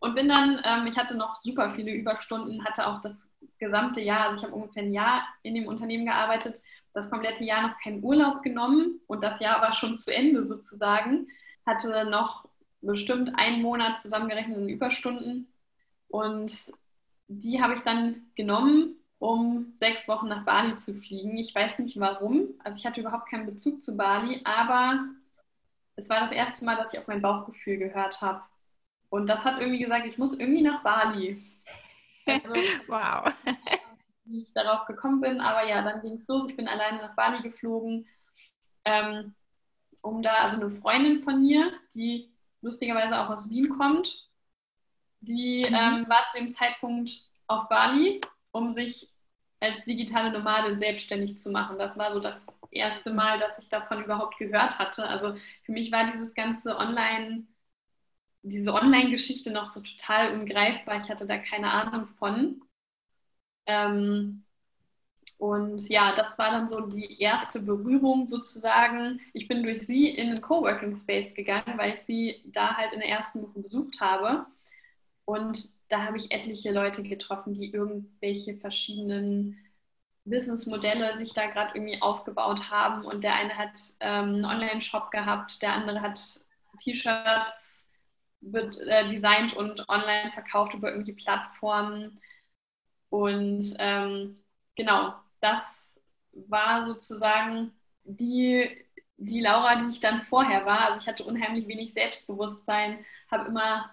Und 0.00 0.14
bin 0.14 0.28
dann, 0.28 0.60
ähm, 0.64 0.86
ich 0.86 0.96
hatte 0.96 1.16
noch 1.16 1.34
super 1.34 1.72
viele 1.74 1.92
Überstunden, 1.92 2.64
hatte 2.64 2.86
auch 2.86 3.00
das 3.00 3.32
gesamte 3.58 4.00
Jahr, 4.00 4.24
also 4.24 4.36
ich 4.36 4.42
habe 4.44 4.54
ungefähr 4.54 4.82
ein 4.82 4.92
Jahr 4.92 5.24
in 5.42 5.54
dem 5.54 5.66
Unternehmen 5.66 6.06
gearbeitet, 6.06 6.62
das 6.94 7.10
komplette 7.10 7.44
Jahr 7.44 7.62
noch 7.62 7.80
keinen 7.80 8.02
Urlaub 8.02 8.42
genommen 8.42 9.00
und 9.06 9.22
das 9.22 9.40
Jahr 9.40 9.60
war 9.60 9.72
schon 9.72 9.96
zu 9.96 10.14
Ende 10.14 10.46
sozusagen. 10.46 11.28
Hatte 11.66 12.08
noch 12.10 12.47
bestimmt 12.80 13.32
einen 13.36 13.62
Monat 13.62 14.00
zusammengerechnet 14.00 14.58
in 14.58 14.68
Überstunden 14.68 15.52
und 16.08 16.72
die 17.28 17.60
habe 17.60 17.74
ich 17.74 17.80
dann 17.80 18.30
genommen, 18.34 18.96
um 19.18 19.72
sechs 19.74 20.08
Wochen 20.08 20.28
nach 20.28 20.44
Bali 20.44 20.76
zu 20.76 20.94
fliegen. 20.94 21.36
Ich 21.36 21.54
weiß 21.54 21.80
nicht 21.80 21.98
warum, 22.00 22.48
also 22.64 22.78
ich 22.78 22.86
hatte 22.86 23.00
überhaupt 23.00 23.28
keinen 23.28 23.46
Bezug 23.46 23.82
zu 23.82 23.96
Bali, 23.96 24.40
aber 24.44 25.04
es 25.96 26.08
war 26.08 26.20
das 26.20 26.32
erste 26.32 26.64
Mal, 26.64 26.76
dass 26.76 26.92
ich 26.92 26.98
auf 26.98 27.08
mein 27.08 27.22
Bauchgefühl 27.22 27.76
gehört 27.76 28.20
habe. 28.22 28.42
Und 29.10 29.28
das 29.28 29.44
hat 29.44 29.60
irgendwie 29.60 29.80
gesagt, 29.80 30.06
ich 30.06 30.18
muss 30.18 30.38
irgendwie 30.38 30.62
nach 30.62 30.82
Bali. 30.82 31.42
Also, 32.26 32.54
wow. 32.86 33.34
Wie 34.24 34.42
ich 34.42 34.52
darauf 34.52 34.86
gekommen 34.86 35.20
bin, 35.20 35.40
aber 35.40 35.66
ja, 35.66 35.82
dann 35.82 36.00
ging 36.02 36.14
es 36.14 36.28
los. 36.28 36.48
Ich 36.48 36.56
bin 36.56 36.68
alleine 36.68 36.98
nach 36.98 37.16
Bali 37.16 37.42
geflogen, 37.42 38.06
ähm, 38.84 39.34
um 40.02 40.22
da, 40.22 40.34
also 40.34 40.60
eine 40.60 40.70
Freundin 40.70 41.22
von 41.22 41.40
mir, 41.40 41.72
die 41.94 42.30
lustigerweise 42.62 43.20
auch 43.20 43.30
aus 43.30 43.50
Wien 43.50 43.68
kommt, 43.70 44.26
die 45.20 45.66
mhm. 45.68 45.74
ähm, 45.74 46.08
war 46.08 46.24
zu 46.24 46.38
dem 46.38 46.52
Zeitpunkt 46.52 47.10
auf 47.46 47.68
Bali, 47.68 48.20
um 48.52 48.72
sich 48.72 49.08
als 49.60 49.84
digitale 49.84 50.30
Nomadin 50.30 50.78
selbstständig 50.78 51.40
zu 51.40 51.50
machen. 51.50 51.78
Das 51.78 51.98
war 51.98 52.12
so 52.12 52.20
das 52.20 52.46
erste 52.70 53.12
Mal, 53.12 53.38
dass 53.38 53.58
ich 53.58 53.68
davon 53.68 54.04
überhaupt 54.04 54.38
gehört 54.38 54.78
hatte. 54.78 55.08
Also 55.08 55.34
für 55.64 55.72
mich 55.72 55.90
war 55.90 56.04
dieses 56.04 56.34
ganze 56.34 56.76
Online- 56.76 57.46
diese 58.42 58.72
Online-Geschichte 58.72 59.50
noch 59.50 59.66
so 59.66 59.80
total 59.82 60.32
ungreifbar. 60.32 60.98
Ich 60.98 61.10
hatte 61.10 61.26
da 61.26 61.38
keine 61.38 61.70
Ahnung 61.70 62.08
von. 62.18 62.62
Ähm, 63.66 64.44
und 65.38 65.88
ja, 65.88 66.14
das 66.14 66.36
war 66.38 66.50
dann 66.50 66.68
so 66.68 66.80
die 66.80 67.20
erste 67.22 67.62
Berührung 67.62 68.26
sozusagen. 68.26 69.20
Ich 69.32 69.46
bin 69.48 69.62
durch 69.62 69.86
sie 69.86 70.08
in 70.10 70.30
einen 70.30 70.40
Coworking 70.40 70.96
Space 70.96 71.32
gegangen, 71.34 71.78
weil 71.78 71.94
ich 71.94 72.00
sie 72.00 72.42
da 72.46 72.76
halt 72.76 72.92
in 72.92 73.00
der 73.00 73.08
ersten 73.08 73.42
Woche 73.42 73.60
besucht 73.60 74.00
habe. 74.00 74.46
Und 75.24 75.68
da 75.90 76.04
habe 76.06 76.16
ich 76.16 76.32
etliche 76.32 76.72
Leute 76.72 77.02
getroffen, 77.04 77.54
die 77.54 77.72
irgendwelche 77.72 78.56
verschiedenen 78.56 79.58
Businessmodelle 80.24 81.14
sich 81.14 81.34
da 81.34 81.46
gerade 81.46 81.72
irgendwie 81.74 82.02
aufgebaut 82.02 82.70
haben. 82.70 83.04
Und 83.04 83.22
der 83.22 83.34
eine 83.34 83.56
hat 83.56 83.78
ähm, 84.00 84.36
einen 84.36 84.44
Online-Shop 84.44 85.10
gehabt, 85.12 85.62
der 85.62 85.72
andere 85.74 86.00
hat 86.00 86.20
T-Shirts 86.80 87.90
äh, 88.52 89.08
designt 89.08 89.54
und 89.56 89.88
online 89.88 90.32
verkauft 90.32 90.74
über 90.74 90.90
irgendwelche 90.90 91.16
Plattformen. 91.22 92.20
Und 93.10 93.74
ähm, 93.78 94.42
genau, 94.76 95.14
das 95.40 96.00
war 96.32 96.84
sozusagen 96.84 97.72
die, 98.04 98.68
die 99.16 99.40
Laura, 99.40 99.76
die 99.76 99.88
ich 99.88 100.00
dann 100.00 100.22
vorher 100.22 100.64
war. 100.66 100.86
Also 100.86 101.00
ich 101.00 101.06
hatte 101.08 101.24
unheimlich 101.24 101.66
wenig 101.68 101.92
Selbstbewusstsein, 101.92 103.04
habe 103.30 103.48
immer 103.48 103.90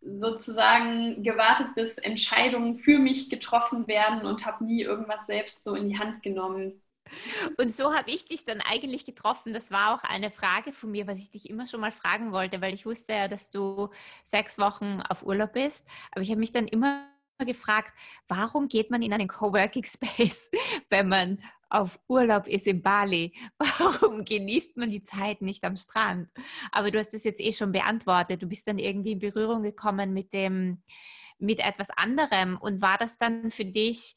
sozusagen 0.00 1.22
gewartet, 1.22 1.74
bis 1.74 1.98
Entscheidungen 1.98 2.78
für 2.78 2.98
mich 2.98 3.30
getroffen 3.30 3.86
werden 3.88 4.26
und 4.26 4.44
habe 4.44 4.64
nie 4.64 4.82
irgendwas 4.82 5.26
selbst 5.26 5.64
so 5.64 5.74
in 5.74 5.88
die 5.88 5.98
Hand 5.98 6.22
genommen. 6.22 6.82
Und 7.58 7.70
so 7.70 7.94
habe 7.94 8.10
ich 8.10 8.26
dich 8.26 8.44
dann 8.44 8.60
eigentlich 8.60 9.04
getroffen. 9.04 9.52
Das 9.52 9.70
war 9.70 9.94
auch 9.94 10.04
eine 10.04 10.30
Frage 10.30 10.72
von 10.72 10.90
mir, 10.90 11.06
was 11.06 11.18
ich 11.18 11.30
dich 11.30 11.48
immer 11.48 11.66
schon 11.66 11.80
mal 11.80 11.92
fragen 11.92 12.32
wollte, 12.32 12.60
weil 12.60 12.74
ich 12.74 12.86
wusste 12.86 13.12
ja, 13.12 13.28
dass 13.28 13.50
du 13.50 13.90
sechs 14.24 14.58
Wochen 14.58 15.02
auf 15.08 15.22
Urlaub 15.22 15.52
bist. 15.52 15.86
Aber 16.12 16.22
ich 16.22 16.30
habe 16.30 16.40
mich 16.40 16.52
dann 16.52 16.66
immer 16.66 17.06
gefragt, 17.38 17.92
warum 18.28 18.68
geht 18.68 18.90
man 18.90 19.02
in 19.02 19.12
einen 19.12 19.28
Coworking 19.28 19.84
Space, 19.84 20.50
wenn 20.90 21.08
man 21.08 21.42
auf 21.70 21.98
Urlaub 22.08 22.46
ist 22.46 22.66
in 22.66 22.82
Bali? 22.82 23.34
Warum 23.58 24.24
genießt 24.24 24.76
man 24.76 24.90
die 24.90 25.02
Zeit 25.02 25.42
nicht 25.42 25.64
am 25.64 25.76
Strand? 25.76 26.28
Aber 26.70 26.92
du 26.92 27.00
hast 27.00 27.14
das 27.14 27.24
jetzt 27.24 27.40
eh 27.40 27.50
schon 27.50 27.72
beantwortet. 27.72 28.42
Du 28.42 28.46
bist 28.46 28.68
dann 28.68 28.78
irgendwie 28.78 29.12
in 29.12 29.18
Berührung 29.18 29.62
gekommen 29.62 30.12
mit 30.12 30.32
dem, 30.32 30.84
mit 31.38 31.58
etwas 31.58 31.90
anderem. 31.90 32.58
Und 32.58 32.80
war 32.80 32.96
das 32.96 33.18
dann 33.18 33.50
für 33.50 33.64
dich 33.64 34.14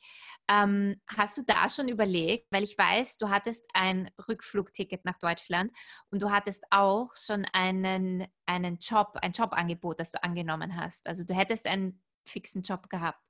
ähm, 0.49 1.01
hast 1.07 1.37
du 1.37 1.43
da 1.43 1.67
schon 1.67 1.89
überlegt, 1.89 2.47
weil 2.51 2.63
ich 2.63 2.77
weiß, 2.77 3.17
du 3.17 3.29
hattest 3.29 3.65
ein 3.73 4.09
Rückflugticket 4.27 5.03
nach 5.03 5.17
Deutschland 5.17 5.71
und 6.09 6.21
du 6.21 6.31
hattest 6.31 6.63
auch 6.69 7.15
schon 7.15 7.45
einen, 7.51 8.27
einen 8.45 8.77
Job, 8.79 9.17
ein 9.21 9.33
Jobangebot, 9.33 9.99
das 9.99 10.11
du 10.11 10.23
angenommen 10.23 10.79
hast. 10.79 11.05
Also 11.05 11.25
du 11.25 11.33
hättest 11.33 11.65
einen 11.65 12.01
fixen 12.27 12.61
Job 12.61 12.89
gehabt. 12.89 13.21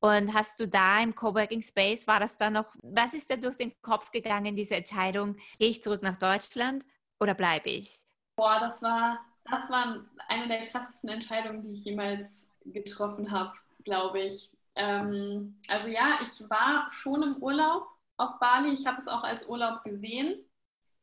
Und 0.00 0.34
hast 0.34 0.58
du 0.58 0.66
da 0.66 1.00
im 1.00 1.14
Coworking 1.14 1.62
Space, 1.62 2.08
war 2.08 2.18
das 2.18 2.36
da 2.36 2.50
noch, 2.50 2.74
was 2.82 3.14
ist 3.14 3.30
da 3.30 3.36
durch 3.36 3.56
den 3.56 3.72
Kopf 3.82 4.10
gegangen, 4.10 4.56
diese 4.56 4.74
Entscheidung, 4.74 5.36
gehe 5.58 5.70
ich 5.70 5.80
zurück 5.80 6.02
nach 6.02 6.16
Deutschland 6.16 6.84
oder 7.20 7.34
bleibe 7.34 7.70
ich? 7.70 8.04
Boah, 8.36 8.58
das 8.58 8.82
war, 8.82 9.20
das 9.44 9.70
war 9.70 10.04
eine 10.28 10.48
der 10.48 10.66
krassesten 10.68 11.10
Entscheidungen, 11.10 11.62
die 11.62 11.74
ich 11.74 11.84
jemals 11.84 12.48
getroffen 12.64 13.30
habe, 13.30 13.52
glaube 13.84 14.22
ich. 14.22 14.50
Ähm, 14.74 15.60
also 15.68 15.88
ja, 15.88 16.18
ich 16.20 16.50
war 16.50 16.88
schon 16.90 17.22
im 17.22 17.36
Urlaub 17.36 17.86
auf 18.16 18.38
Bali. 18.40 18.72
Ich 18.72 18.86
habe 18.86 18.96
es 18.96 19.06
auch 19.08 19.22
als 19.22 19.46
Urlaub 19.46 19.84
gesehen. 19.84 20.44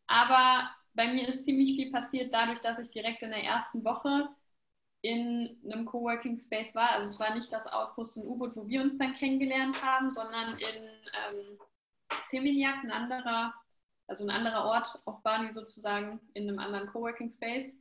Aber 0.08 0.70
bei 0.94 1.08
mir 1.08 1.28
ist 1.28 1.46
ziemlich 1.46 1.76
viel 1.76 1.92
passiert 1.92 2.34
dadurch, 2.34 2.60
dass 2.60 2.80
ich 2.80 2.92
direkt 2.92 3.24
in 3.24 3.30
der 3.30 3.44
ersten 3.44 3.84
Woche 3.86 4.28
in 5.02 5.58
einem 5.64 5.86
Coworking 5.86 6.40
Space 6.40 6.76
war. 6.76 6.92
Also 6.92 7.10
es 7.10 7.20
war 7.20 7.34
nicht 7.34 7.52
das 7.54 7.68
Outpost 7.68 8.18
in 8.18 8.28
U-Boot, 8.28 8.56
wo 8.56 8.68
wir 8.68 8.82
uns 8.82 8.98
dann 8.98 9.14
kennengelernt 9.14 9.82
haben, 9.84 10.12
sondern 10.12 10.58
in 10.58 10.84
ähm, 10.86 11.60
Seminyak, 12.24 12.84
ein 12.84 12.92
anderer, 12.92 13.54
also 14.08 14.26
ein 14.26 14.30
anderer 14.30 14.66
Ort 14.66 15.00
auf 15.06 15.22
Bali 15.24 15.52
sozusagen, 15.52 16.20
in 16.34 16.50
einem 16.50 16.60
anderen 16.60 16.88
Coworking 16.88 17.32
Space. 17.32 17.80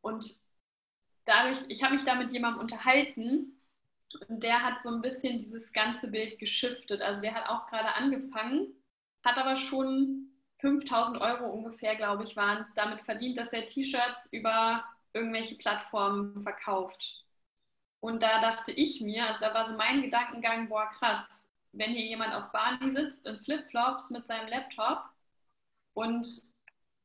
Und 0.00 0.26
dadurch, 1.24 1.58
ich 1.68 1.82
habe 1.82 1.94
mich 1.94 2.04
da 2.04 2.14
mit 2.14 2.32
jemandem 2.32 2.60
unterhalten, 2.60 3.54
und 4.28 4.42
der 4.42 4.62
hat 4.62 4.82
so 4.82 4.94
ein 4.94 5.02
bisschen 5.02 5.38
dieses 5.38 5.72
ganze 5.72 6.08
Bild 6.08 6.38
geschiftet. 6.38 7.02
Also 7.02 7.20
der 7.20 7.34
hat 7.34 7.48
auch 7.48 7.66
gerade 7.66 7.94
angefangen, 7.94 8.68
hat 9.24 9.38
aber 9.38 9.56
schon 9.56 10.28
5000 10.60 11.20
Euro 11.20 11.46
ungefähr, 11.50 11.96
glaube 11.96 12.24
ich, 12.24 12.36
waren 12.36 12.62
es, 12.62 12.74
damit 12.74 13.02
verdient, 13.02 13.38
dass 13.38 13.52
er 13.52 13.66
T-Shirts 13.66 14.32
über 14.32 14.84
irgendwelche 15.14 15.56
Plattformen 15.56 16.42
verkauft. 16.42 17.24
Und 18.00 18.22
da 18.22 18.40
dachte 18.40 18.72
ich 18.72 19.00
mir, 19.00 19.26
also 19.26 19.46
da 19.46 19.54
war 19.54 19.66
so 19.66 19.76
mein 19.76 20.02
Gedankengang, 20.02 20.68
boah, 20.68 20.90
krass, 20.98 21.48
wenn 21.72 21.92
hier 21.92 22.04
jemand 22.04 22.34
auf 22.34 22.52
Bali 22.52 22.90
sitzt 22.90 23.26
in 23.26 23.38
Flipflops 23.40 24.10
mit 24.10 24.26
seinem 24.26 24.48
Laptop 24.48 25.04
und 25.94 26.26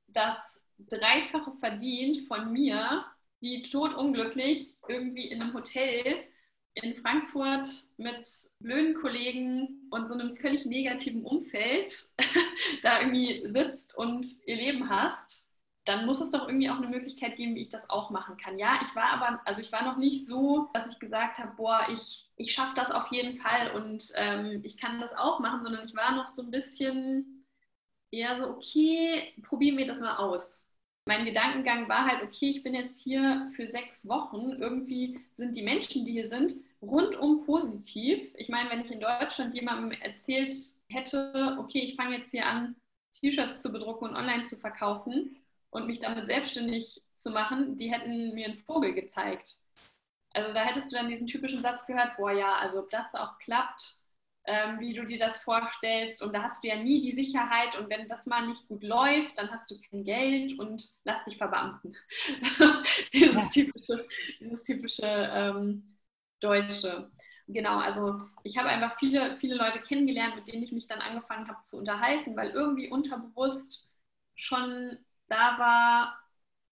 das 0.08 0.62
Dreifache 0.78 1.54
verdient 1.60 2.28
von 2.28 2.52
mir, 2.52 3.06
die 3.42 3.64
totunglücklich 3.64 4.76
irgendwie 4.88 5.28
in 5.28 5.42
einem 5.42 5.54
Hotel 5.54 6.26
in 6.74 6.96
Frankfurt 6.96 7.68
mit 7.98 8.28
blöden 8.60 8.94
Kollegen 8.96 9.88
und 9.92 10.08
so 10.08 10.14
einem 10.14 10.36
völlig 10.38 10.66
negativen 10.66 11.24
Umfeld 11.26 11.92
da 12.84 13.00
irgendwie 13.02 13.42
sitzt 13.48 13.98
und 13.98 14.26
ihr 14.46 14.56
Leben 14.56 14.90
hast, 14.90 15.39
dann 15.86 16.06
muss 16.06 16.22
es 16.22 16.32
doch 16.32 16.48
irgendwie 16.48 16.70
auch 16.70 16.78
eine 16.78 16.88
Möglichkeit 16.88 17.38
geben, 17.38 17.56
wie 17.56 17.62
ich 17.62 17.70
das 17.70 17.90
auch 17.90 18.10
machen 18.10 18.38
kann. 18.38 18.60
Ja, 18.60 18.80
ich 18.82 18.96
war 18.96 19.12
aber, 19.14 19.42
also 19.46 19.62
ich 19.62 19.72
war 19.72 19.84
noch 19.84 19.98
nicht 19.98 20.28
so, 20.28 20.70
dass 20.74 20.92
ich 20.92 21.00
gesagt 21.00 21.38
habe, 21.40 21.56
boah, 21.56 21.88
ich, 21.92 22.30
ich 22.36 22.52
schaffe 22.54 22.76
das 22.76 22.92
auf 22.92 23.12
jeden 23.12 23.40
Fall 23.40 23.72
und 23.72 24.12
ähm, 24.16 24.62
ich 24.64 24.78
kann 24.78 25.00
das 25.00 25.14
auch 25.14 25.40
machen, 25.40 25.64
sondern 25.64 25.86
ich 25.86 25.96
war 25.96 26.16
noch 26.16 26.28
so 26.28 26.44
ein 26.44 26.52
bisschen 26.52 27.46
eher 28.12 28.38
so, 28.38 28.50
okay, 28.50 29.34
probieren 29.44 29.78
wir 29.78 29.86
das 29.86 30.02
mal 30.02 30.18
aus 30.18 30.70
mein 31.10 31.26
Gedankengang 31.26 31.90
war 31.90 32.06
halt, 32.06 32.22
okay, 32.22 32.52
ich 32.52 32.62
bin 32.62 32.76
jetzt 32.76 33.02
hier 33.02 33.52
für 33.56 33.66
sechs 33.66 34.08
Wochen. 34.08 34.52
Irgendwie 34.60 35.20
sind 35.38 35.56
die 35.56 35.64
Menschen, 35.64 36.06
die 36.06 36.12
hier 36.12 36.28
sind, 36.28 36.54
rundum 36.84 37.46
positiv. 37.46 38.32
Ich 38.36 38.48
meine, 38.48 38.70
wenn 38.70 38.82
ich 38.82 38.92
in 38.92 39.00
Deutschland 39.00 39.56
jemandem 39.56 40.00
erzählt 40.02 40.54
hätte, 40.88 41.58
okay, 41.60 41.80
ich 41.80 41.96
fange 41.96 42.18
jetzt 42.18 42.30
hier 42.30 42.46
an, 42.46 42.76
T-Shirts 43.20 43.64
zu 43.64 43.72
bedrucken 43.72 44.10
und 44.10 44.16
online 44.16 44.44
zu 44.44 44.56
verkaufen 44.56 45.36
und 45.72 45.88
mich 45.88 46.00
damit 46.00 46.26
selbstständig 46.26 47.02
zu 47.16 47.32
machen, 47.32 47.78
die 47.78 47.92
hätten 47.92 48.34
mir 48.34 48.48
einen 48.48 48.60
Vogel 48.60 48.94
gezeigt. 48.94 49.58
Also 50.34 50.54
da 50.54 50.64
hättest 50.64 50.92
du 50.92 50.96
dann 50.96 51.10
diesen 51.10 51.28
typischen 51.28 51.62
Satz 51.62 51.86
gehört, 51.86 52.18
boah 52.18 52.32
ja, 52.32 52.56
also 52.58 52.80
ob 52.80 52.90
das 52.90 53.16
auch 53.16 53.38
klappt, 53.40 54.00
ähm, 54.46 54.80
wie 54.80 54.94
du 54.94 55.06
dir 55.06 55.18
das 55.18 55.42
vorstellst. 55.42 56.22
Und 56.22 56.34
da 56.34 56.44
hast 56.44 56.64
du 56.64 56.68
ja 56.68 56.76
nie 56.76 57.02
die 57.02 57.12
Sicherheit. 57.12 57.78
Und 57.78 57.90
wenn 57.90 58.08
das 58.08 58.26
mal 58.26 58.48
nicht 58.48 58.68
gut 58.68 58.84
läuft, 58.84 59.38
dann 59.38 59.52
hast 59.52 59.70
du 59.70 59.76
kein 59.90 60.04
Geld 60.04 60.58
und 60.60 60.88
lass 61.04 61.24
dich 61.26 61.38
verbeamten. 61.38 61.96
dieses 63.14 63.50
typische, 63.52 64.08
dieses 64.40 64.64
typische 64.64 65.06
ähm, 65.06 65.98
Deutsche. 66.40 67.12
Genau, 67.48 67.80
also 67.80 68.22
ich 68.44 68.58
habe 68.60 68.70
einfach 68.70 68.98
viele, 69.00 69.36
viele 69.38 69.56
Leute 69.56 69.82
kennengelernt, 69.82 70.36
mit 70.36 70.48
denen 70.48 70.62
ich 70.62 70.72
mich 70.72 70.88
dann 70.88 71.02
angefangen 71.02 71.48
habe 71.48 71.62
zu 71.64 71.78
unterhalten, 71.78 72.36
weil 72.36 72.52
irgendwie 72.52 72.90
unterbewusst 72.90 73.92
schon 74.36 74.98
da 75.30 75.58
war, 75.60 76.20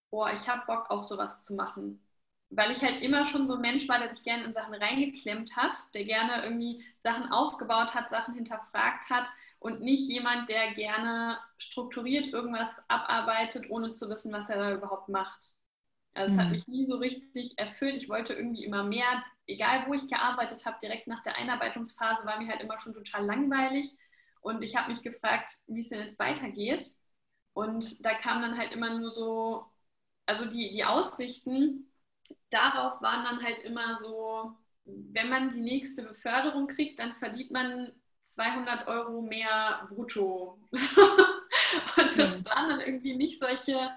boah, 0.10 0.32
ich 0.32 0.48
habe 0.48 0.66
Bock 0.66 0.90
auch 0.90 1.04
sowas 1.04 1.42
zu 1.42 1.56
machen. 1.56 2.02
Weil 2.50 2.72
ich 2.72 2.82
halt 2.82 3.02
immer 3.02 3.26
schon 3.26 3.46
so 3.46 3.56
ein 3.56 3.62
Mensch 3.62 3.90
war, 3.90 4.00
der 4.00 4.14
sich 4.16 4.24
gerne 4.24 4.46
in 4.46 4.54
Sachen 4.54 4.74
reingeklemmt 4.74 5.56
hat, 5.58 5.76
der 5.94 6.06
gerne 6.06 6.44
irgendwie 6.44 6.86
Sachen 7.04 7.32
aufgebaut 7.32 7.94
hat, 7.94 8.10
Sachen 8.10 8.36
hinterfragt 8.36 9.10
hat 9.10 9.30
und 9.60 9.82
nicht 9.82 10.10
jemand, 10.10 10.50
der 10.50 10.74
gerne 10.74 11.40
strukturiert 11.58 12.28
irgendwas 12.34 12.82
abarbeitet, 12.88 13.70
ohne 13.70 13.92
zu 13.92 14.10
wissen, 14.10 14.32
was 14.32 14.50
er 14.50 14.60
da 14.60 14.74
überhaupt 14.74 15.10
macht. 15.10 15.58
Also 16.14 16.34
es 16.34 16.38
mhm. 16.38 16.42
hat 16.42 16.52
mich 16.52 16.68
nie 16.68 16.86
so 16.86 16.98
richtig 16.98 17.58
erfüllt. 17.58 17.96
Ich 17.96 18.10
wollte 18.10 18.34
irgendwie 18.34 18.64
immer 18.64 18.84
mehr, 18.84 19.24
egal 19.46 19.86
wo 19.88 19.94
ich 19.94 20.10
gearbeitet 20.10 20.66
habe, 20.66 20.78
direkt 20.82 21.08
nach 21.08 21.22
der 21.24 21.36
Einarbeitungsphase 21.36 22.26
war 22.26 22.40
mir 22.40 22.48
halt 22.48 22.62
immer 22.62 22.80
schon 22.80 22.94
total 22.94 23.26
langweilig. 23.26 23.92
Und 24.42 24.62
ich 24.64 24.76
habe 24.76 24.90
mich 24.90 25.04
gefragt, 25.04 25.52
wie 25.68 25.82
es 25.82 25.90
denn 25.90 26.02
jetzt 26.02 26.20
weitergeht. 26.20 26.86
Und 27.58 28.06
da 28.06 28.14
kam 28.14 28.44
dann 28.44 28.56
halt 28.56 28.72
immer 28.72 28.94
nur 29.00 29.10
so, 29.10 29.66
also 30.28 30.46
die, 30.46 30.70
die 30.74 30.86
Aussichten 30.86 31.92
darauf 32.52 33.02
waren 33.02 33.24
dann 33.24 33.44
halt 33.44 33.62
immer 33.62 33.96
so, 33.96 34.56
wenn 34.86 35.30
man 35.30 35.50
die 35.50 35.62
nächste 35.62 36.04
Beförderung 36.04 36.68
kriegt, 36.68 37.00
dann 37.00 37.16
verdient 37.16 37.50
man 37.50 37.92
200 38.22 38.88
Euro 38.88 39.24
mehr 39.24 39.88
brutto. 39.90 40.60
und 40.72 42.20
das 42.20 42.46
waren 42.46 42.70
dann 42.70 42.82
irgendwie 42.82 43.16
nicht 43.16 43.40
solche, 43.40 43.90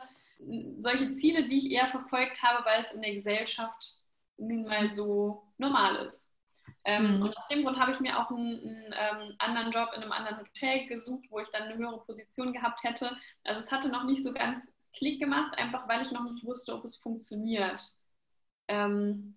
solche 0.78 1.10
Ziele, 1.10 1.44
die 1.44 1.58
ich 1.58 1.70
eher 1.70 1.88
verfolgt 1.88 2.42
habe, 2.42 2.64
weil 2.64 2.80
es 2.80 2.92
in 2.92 3.02
der 3.02 3.14
Gesellschaft 3.14 4.02
nun 4.38 4.64
mal 4.64 4.90
so 4.94 5.42
normal 5.58 5.96
ist. 6.06 6.29
Ähm, 6.84 7.16
mhm. 7.16 7.22
Und 7.22 7.36
aus 7.36 7.46
dem 7.48 7.64
Grund 7.64 7.78
habe 7.78 7.92
ich 7.92 8.00
mir 8.00 8.18
auch 8.18 8.30
einen, 8.30 8.60
einen 8.60 8.94
ähm, 9.28 9.34
anderen 9.38 9.70
Job 9.70 9.90
in 9.94 10.02
einem 10.02 10.12
anderen 10.12 10.38
Hotel 10.38 10.86
gesucht, 10.86 11.26
wo 11.30 11.40
ich 11.40 11.48
dann 11.50 11.64
eine 11.64 11.76
höhere 11.76 12.00
Position 12.04 12.52
gehabt 12.52 12.82
hätte. 12.84 13.16
Also 13.44 13.60
es 13.60 13.70
hatte 13.70 13.90
noch 13.90 14.04
nicht 14.04 14.22
so 14.22 14.32
ganz 14.32 14.72
Klick 14.94 15.20
gemacht, 15.20 15.56
einfach 15.58 15.88
weil 15.88 16.02
ich 16.02 16.10
noch 16.10 16.24
nicht 16.24 16.44
wusste, 16.44 16.74
ob 16.74 16.84
es 16.84 16.96
funktioniert. 16.96 17.82
Ähm, 18.68 19.36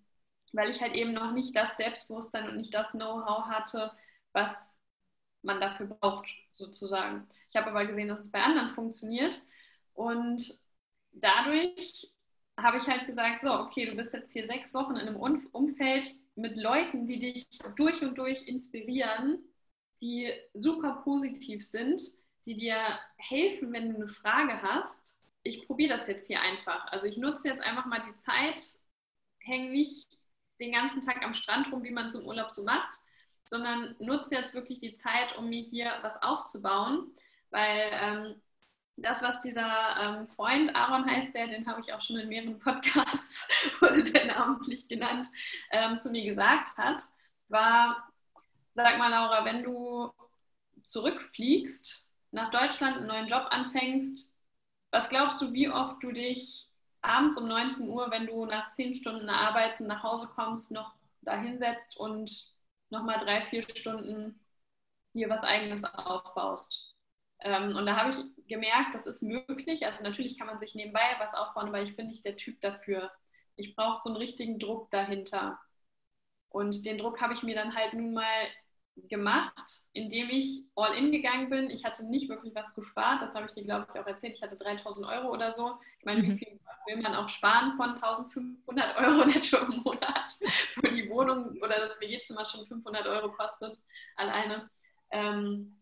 weil 0.52 0.70
ich 0.70 0.80
halt 0.80 0.94
eben 0.94 1.12
noch 1.12 1.32
nicht 1.32 1.54
das 1.56 1.76
Selbstbewusstsein 1.76 2.48
und 2.48 2.56
nicht 2.56 2.72
das 2.74 2.92
Know-how 2.92 3.46
hatte, 3.46 3.92
was 4.32 4.80
man 5.42 5.60
dafür 5.60 5.86
braucht, 5.86 6.28
sozusagen. 6.52 7.28
Ich 7.50 7.56
habe 7.56 7.70
aber 7.70 7.86
gesehen, 7.86 8.08
dass 8.08 8.20
es 8.20 8.32
bei 8.32 8.42
anderen 8.42 8.70
funktioniert. 8.70 9.40
Und 9.94 10.42
dadurch 11.12 12.13
habe 12.56 12.78
ich 12.78 12.86
halt 12.86 13.06
gesagt, 13.06 13.40
so, 13.40 13.52
okay, 13.52 13.86
du 13.86 13.96
bist 13.96 14.14
jetzt 14.14 14.32
hier 14.32 14.46
sechs 14.46 14.74
Wochen 14.74 14.96
in 14.96 15.08
einem 15.08 15.16
Umfeld 15.16 16.06
mit 16.36 16.56
Leuten, 16.56 17.06
die 17.06 17.18
dich 17.18 17.48
durch 17.76 18.02
und 18.02 18.16
durch 18.16 18.46
inspirieren, 18.46 19.38
die 20.00 20.32
super 20.52 21.00
positiv 21.04 21.64
sind, 21.64 22.02
die 22.46 22.54
dir 22.54 22.98
helfen, 23.16 23.72
wenn 23.72 23.90
du 23.90 23.96
eine 23.96 24.08
Frage 24.08 24.62
hast. 24.62 25.24
Ich 25.42 25.66
probiere 25.66 25.96
das 25.98 26.06
jetzt 26.08 26.26
hier 26.26 26.40
einfach. 26.40 26.86
Also 26.92 27.06
ich 27.06 27.16
nutze 27.16 27.48
jetzt 27.48 27.62
einfach 27.62 27.86
mal 27.86 28.02
die 28.06 28.16
Zeit, 28.16 28.62
hänge 29.38 29.70
nicht 29.70 30.18
den 30.60 30.72
ganzen 30.72 31.02
Tag 31.02 31.24
am 31.24 31.34
Strand 31.34 31.72
rum, 31.72 31.82
wie 31.82 31.90
man 31.90 32.06
es 32.06 32.14
im 32.14 32.26
Urlaub 32.26 32.52
so 32.52 32.64
macht, 32.64 32.94
sondern 33.44 33.96
nutze 33.98 34.36
jetzt 34.36 34.54
wirklich 34.54 34.80
die 34.80 34.94
Zeit, 34.94 35.36
um 35.36 35.48
mir 35.48 35.62
hier 35.62 35.92
was 36.02 36.22
aufzubauen, 36.22 37.12
weil 37.50 37.90
ähm, 37.92 38.42
das, 38.96 39.22
was 39.22 39.40
dieser 39.40 39.96
ähm, 40.04 40.28
Freund, 40.28 40.74
Aaron 40.74 41.04
heißt 41.04 41.34
der, 41.34 41.48
den 41.48 41.66
habe 41.66 41.80
ich 41.80 41.92
auch 41.92 42.00
schon 42.00 42.18
in 42.18 42.28
mehreren 42.28 42.58
Podcasts, 42.58 43.48
wurde 43.80 44.02
der 44.04 44.26
namentlich 44.26 44.88
genannt, 44.88 45.28
ähm, 45.70 45.98
zu 45.98 46.10
mir 46.10 46.24
gesagt 46.24 46.76
hat, 46.76 47.02
war, 47.48 48.08
sag 48.72 48.98
mal 48.98 49.10
Laura, 49.10 49.44
wenn 49.44 49.62
du 49.62 50.12
zurückfliegst, 50.84 52.12
nach 52.30 52.50
Deutschland 52.50 52.96
einen 52.96 53.06
neuen 53.06 53.26
Job 53.28 53.46
anfängst, 53.50 54.32
was 54.90 55.08
glaubst 55.08 55.40
du, 55.40 55.52
wie 55.52 55.68
oft 55.68 56.02
du 56.02 56.12
dich 56.12 56.68
abends 57.00 57.38
um 57.38 57.48
19 57.48 57.88
Uhr, 57.88 58.10
wenn 58.10 58.26
du 58.26 58.44
nach 58.46 58.72
10 58.72 58.94
Stunden 58.94 59.28
Arbeiten 59.28 59.86
nach 59.86 60.02
Hause 60.02 60.28
kommst, 60.34 60.72
noch 60.72 60.94
da 61.22 61.36
hinsetzt 61.40 61.96
und 61.96 62.48
nochmal 62.90 63.18
drei, 63.18 63.42
vier 63.42 63.62
Stunden 63.62 64.40
hier 65.12 65.28
was 65.28 65.42
Eigenes 65.42 65.84
aufbaust. 65.84 66.93
Ähm, 67.44 67.76
und 67.76 67.86
da 67.86 67.96
habe 67.96 68.10
ich 68.10 68.16
gemerkt, 68.48 68.94
das 68.94 69.06
ist 69.06 69.22
möglich. 69.22 69.84
Also 69.84 70.02
natürlich 70.02 70.38
kann 70.38 70.46
man 70.46 70.58
sich 70.58 70.74
nebenbei 70.74 71.16
was 71.18 71.34
aufbauen, 71.34 71.68
aber 71.68 71.82
ich 71.82 71.94
bin 71.94 72.08
nicht 72.08 72.24
der 72.24 72.36
Typ 72.36 72.60
dafür. 72.62 73.12
Ich 73.56 73.76
brauche 73.76 74.00
so 74.02 74.08
einen 74.08 74.16
richtigen 74.16 74.58
Druck 74.58 74.90
dahinter. 74.90 75.60
Und 76.48 76.86
den 76.86 76.98
Druck 76.98 77.20
habe 77.20 77.34
ich 77.34 77.42
mir 77.42 77.54
dann 77.54 77.74
halt 77.74 77.92
nun 77.92 78.14
mal 78.14 78.46
gemacht, 78.96 79.70
indem 79.92 80.30
ich 80.30 80.64
all 80.74 80.96
in 80.96 81.12
gegangen 81.12 81.50
bin. 81.50 81.68
Ich 81.68 81.84
hatte 81.84 82.06
nicht 82.06 82.28
wirklich 82.28 82.54
was 82.54 82.74
gespart. 82.74 83.20
Das 83.20 83.34
habe 83.34 83.46
ich 83.46 83.52
dir, 83.52 83.62
glaube 83.62 83.86
ich, 83.92 84.00
auch 84.00 84.06
erzählt. 84.06 84.36
Ich 84.36 84.42
hatte 84.42 84.56
3000 84.56 85.06
Euro 85.06 85.30
oder 85.30 85.52
so. 85.52 85.78
Ich 85.98 86.04
meine, 86.06 86.22
mhm. 86.22 86.30
wie 86.30 86.38
viel 86.38 86.60
will 86.86 87.02
man 87.02 87.14
auch 87.14 87.28
sparen 87.28 87.76
von 87.76 87.94
1500 87.94 88.96
Euro 88.98 89.26
netto 89.26 89.58
im 89.58 89.82
Monat, 89.82 90.32
wo 90.76 90.88
die 90.88 91.08
Wohnung 91.10 91.56
oder 91.62 91.88
das 91.88 92.00
WG-Zimmer 92.00 92.46
schon 92.46 92.66
500 92.66 93.06
Euro 93.06 93.32
kostet 93.32 93.78
alleine. 94.16 94.70
Ähm, 95.10 95.76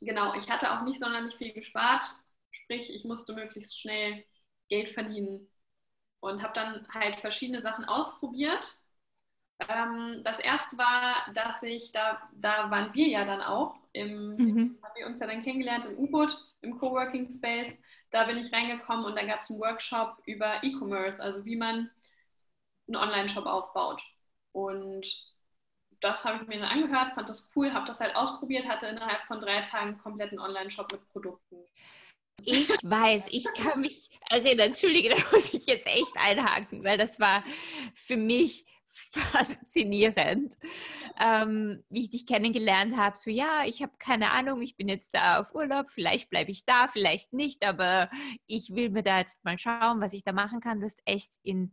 genau, 0.00 0.34
ich 0.34 0.50
hatte 0.50 0.72
auch 0.72 0.82
nicht 0.82 1.00
sonderlich 1.00 1.34
viel 1.36 1.52
gespart. 1.52 2.04
Sprich, 2.50 2.94
ich 2.94 3.04
musste 3.04 3.34
möglichst 3.34 3.80
schnell 3.80 4.24
Geld 4.68 4.90
verdienen 4.90 5.48
und 6.20 6.42
habe 6.42 6.54
dann 6.54 6.86
halt 6.92 7.16
verschiedene 7.16 7.60
Sachen 7.62 7.84
ausprobiert 7.84 8.74
ähm, 9.68 10.22
das 10.24 10.38
erste 10.38 10.78
war, 10.78 11.16
dass 11.34 11.62
ich, 11.62 11.92
da, 11.92 12.20
da 12.32 12.70
waren 12.70 12.94
wir 12.94 13.08
ja 13.08 13.24
dann 13.24 13.42
auch, 13.42 13.76
im, 13.92 14.36
mhm. 14.36 14.78
haben 14.82 14.94
wir 14.94 15.06
uns 15.06 15.18
ja 15.18 15.26
dann 15.26 15.42
kennengelernt 15.42 15.86
im 15.86 15.98
U-Boot, 15.98 16.36
im 16.62 16.78
Coworking 16.78 17.30
Space. 17.30 17.80
Da 18.10 18.24
bin 18.24 18.38
ich 18.38 18.52
reingekommen 18.52 19.04
und 19.04 19.16
da 19.16 19.24
gab 19.24 19.40
es 19.40 19.50
einen 19.50 19.60
Workshop 19.60 20.16
über 20.26 20.62
E-Commerce, 20.62 21.22
also 21.22 21.44
wie 21.44 21.56
man 21.56 21.90
einen 22.88 22.96
Online-Shop 22.96 23.46
aufbaut. 23.46 24.02
Und 24.52 25.06
das 26.00 26.24
habe 26.24 26.42
ich 26.42 26.48
mir 26.48 26.58
dann 26.60 26.68
angehört, 26.68 27.14
fand 27.14 27.28
das 27.28 27.50
cool, 27.54 27.72
habe 27.72 27.86
das 27.86 28.00
halt 28.00 28.16
ausprobiert, 28.16 28.66
hatte 28.66 28.86
innerhalb 28.86 29.22
von 29.26 29.40
drei 29.40 29.60
Tagen 29.60 29.90
einen 29.90 29.98
kompletten 29.98 30.38
Online-Shop 30.38 30.90
mit 30.92 31.06
Produkten. 31.08 31.56
Ich 32.42 32.68
weiß, 32.68 33.26
ich 33.30 33.44
kann 33.54 33.80
mich 33.82 34.08
erinnern. 34.30 34.68
Entschuldige, 34.68 35.10
da 35.10 35.16
muss 35.32 35.52
ich 35.52 35.66
jetzt 35.66 35.86
echt 35.86 36.12
einhaken, 36.16 36.84
weil 36.84 36.98
das 36.98 37.20
war 37.20 37.44
für 37.94 38.16
mich 38.16 38.64
faszinierend, 39.12 40.56
ähm, 41.18 41.84
wie 41.90 42.02
ich 42.02 42.10
dich 42.10 42.26
kennengelernt 42.26 42.96
habe. 42.96 43.16
So, 43.16 43.30
ja, 43.30 43.64
ich 43.66 43.82
habe 43.82 43.92
keine 43.98 44.30
Ahnung, 44.30 44.62
ich 44.62 44.76
bin 44.76 44.88
jetzt 44.88 45.14
da 45.14 45.40
auf 45.40 45.54
Urlaub, 45.54 45.90
vielleicht 45.90 46.30
bleibe 46.30 46.50
ich 46.50 46.64
da, 46.64 46.88
vielleicht 46.88 47.32
nicht, 47.32 47.66
aber 47.66 48.10
ich 48.46 48.74
will 48.74 48.90
mir 48.90 49.02
da 49.02 49.18
jetzt 49.18 49.44
mal 49.44 49.58
schauen, 49.58 50.00
was 50.00 50.12
ich 50.12 50.24
da 50.24 50.32
machen 50.32 50.60
kann. 50.60 50.80
Du 50.80 50.86
hast 50.86 51.00
echt 51.04 51.34
in, 51.42 51.72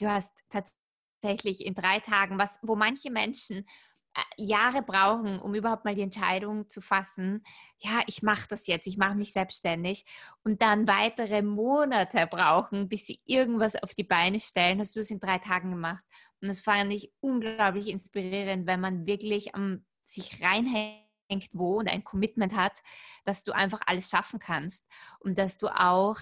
du 0.00 0.08
hast 0.08 0.32
tatsächlich 0.48 0.79
in 1.22 1.74
drei 1.74 2.00
Tagen, 2.00 2.38
was, 2.38 2.58
wo 2.62 2.76
manche 2.76 3.10
Menschen 3.10 3.66
äh, 4.14 4.20
Jahre 4.36 4.82
brauchen, 4.82 5.38
um 5.38 5.54
überhaupt 5.54 5.84
mal 5.84 5.94
die 5.94 6.02
Entscheidung 6.02 6.68
zu 6.68 6.80
fassen, 6.80 7.44
ja, 7.78 8.00
ich 8.06 8.22
mache 8.22 8.48
das 8.48 8.66
jetzt, 8.66 8.86
ich 8.86 8.96
mache 8.96 9.14
mich 9.14 9.32
selbstständig 9.32 10.04
und 10.42 10.62
dann 10.62 10.88
weitere 10.88 11.42
Monate 11.42 12.26
brauchen, 12.26 12.88
bis 12.88 13.06
sie 13.06 13.20
irgendwas 13.24 13.76
auf 13.76 13.94
die 13.94 14.04
Beine 14.04 14.40
stellen, 14.40 14.80
hast 14.80 14.96
du 14.96 15.00
das 15.00 15.10
in 15.10 15.20
drei 15.20 15.38
Tagen 15.38 15.70
gemacht. 15.70 16.04
Und 16.40 16.48
das 16.48 16.60
fand 16.60 16.92
ich 16.92 17.12
unglaublich 17.20 17.88
inspirierend, 17.88 18.66
wenn 18.66 18.80
man 18.80 19.06
wirklich 19.06 19.54
am 19.54 19.84
sich 20.04 20.42
reinhängt 20.42 21.50
wo 21.52 21.78
und 21.78 21.88
ein 21.88 22.02
Commitment 22.02 22.56
hat, 22.56 22.82
dass 23.24 23.44
du 23.44 23.52
einfach 23.52 23.80
alles 23.86 24.10
schaffen 24.10 24.40
kannst 24.40 24.84
und 25.20 25.38
dass 25.38 25.58
du 25.58 25.68
auch, 25.68 26.18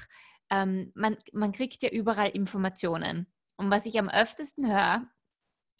ähm, 0.50 0.92
man, 0.94 1.16
man 1.32 1.52
kriegt 1.52 1.82
ja 1.82 1.88
überall 1.88 2.28
Informationen. 2.28 3.26
Und 3.58 3.70
was 3.70 3.86
ich 3.86 3.98
am 3.98 4.08
öftesten 4.08 4.66
höre, 4.70 5.06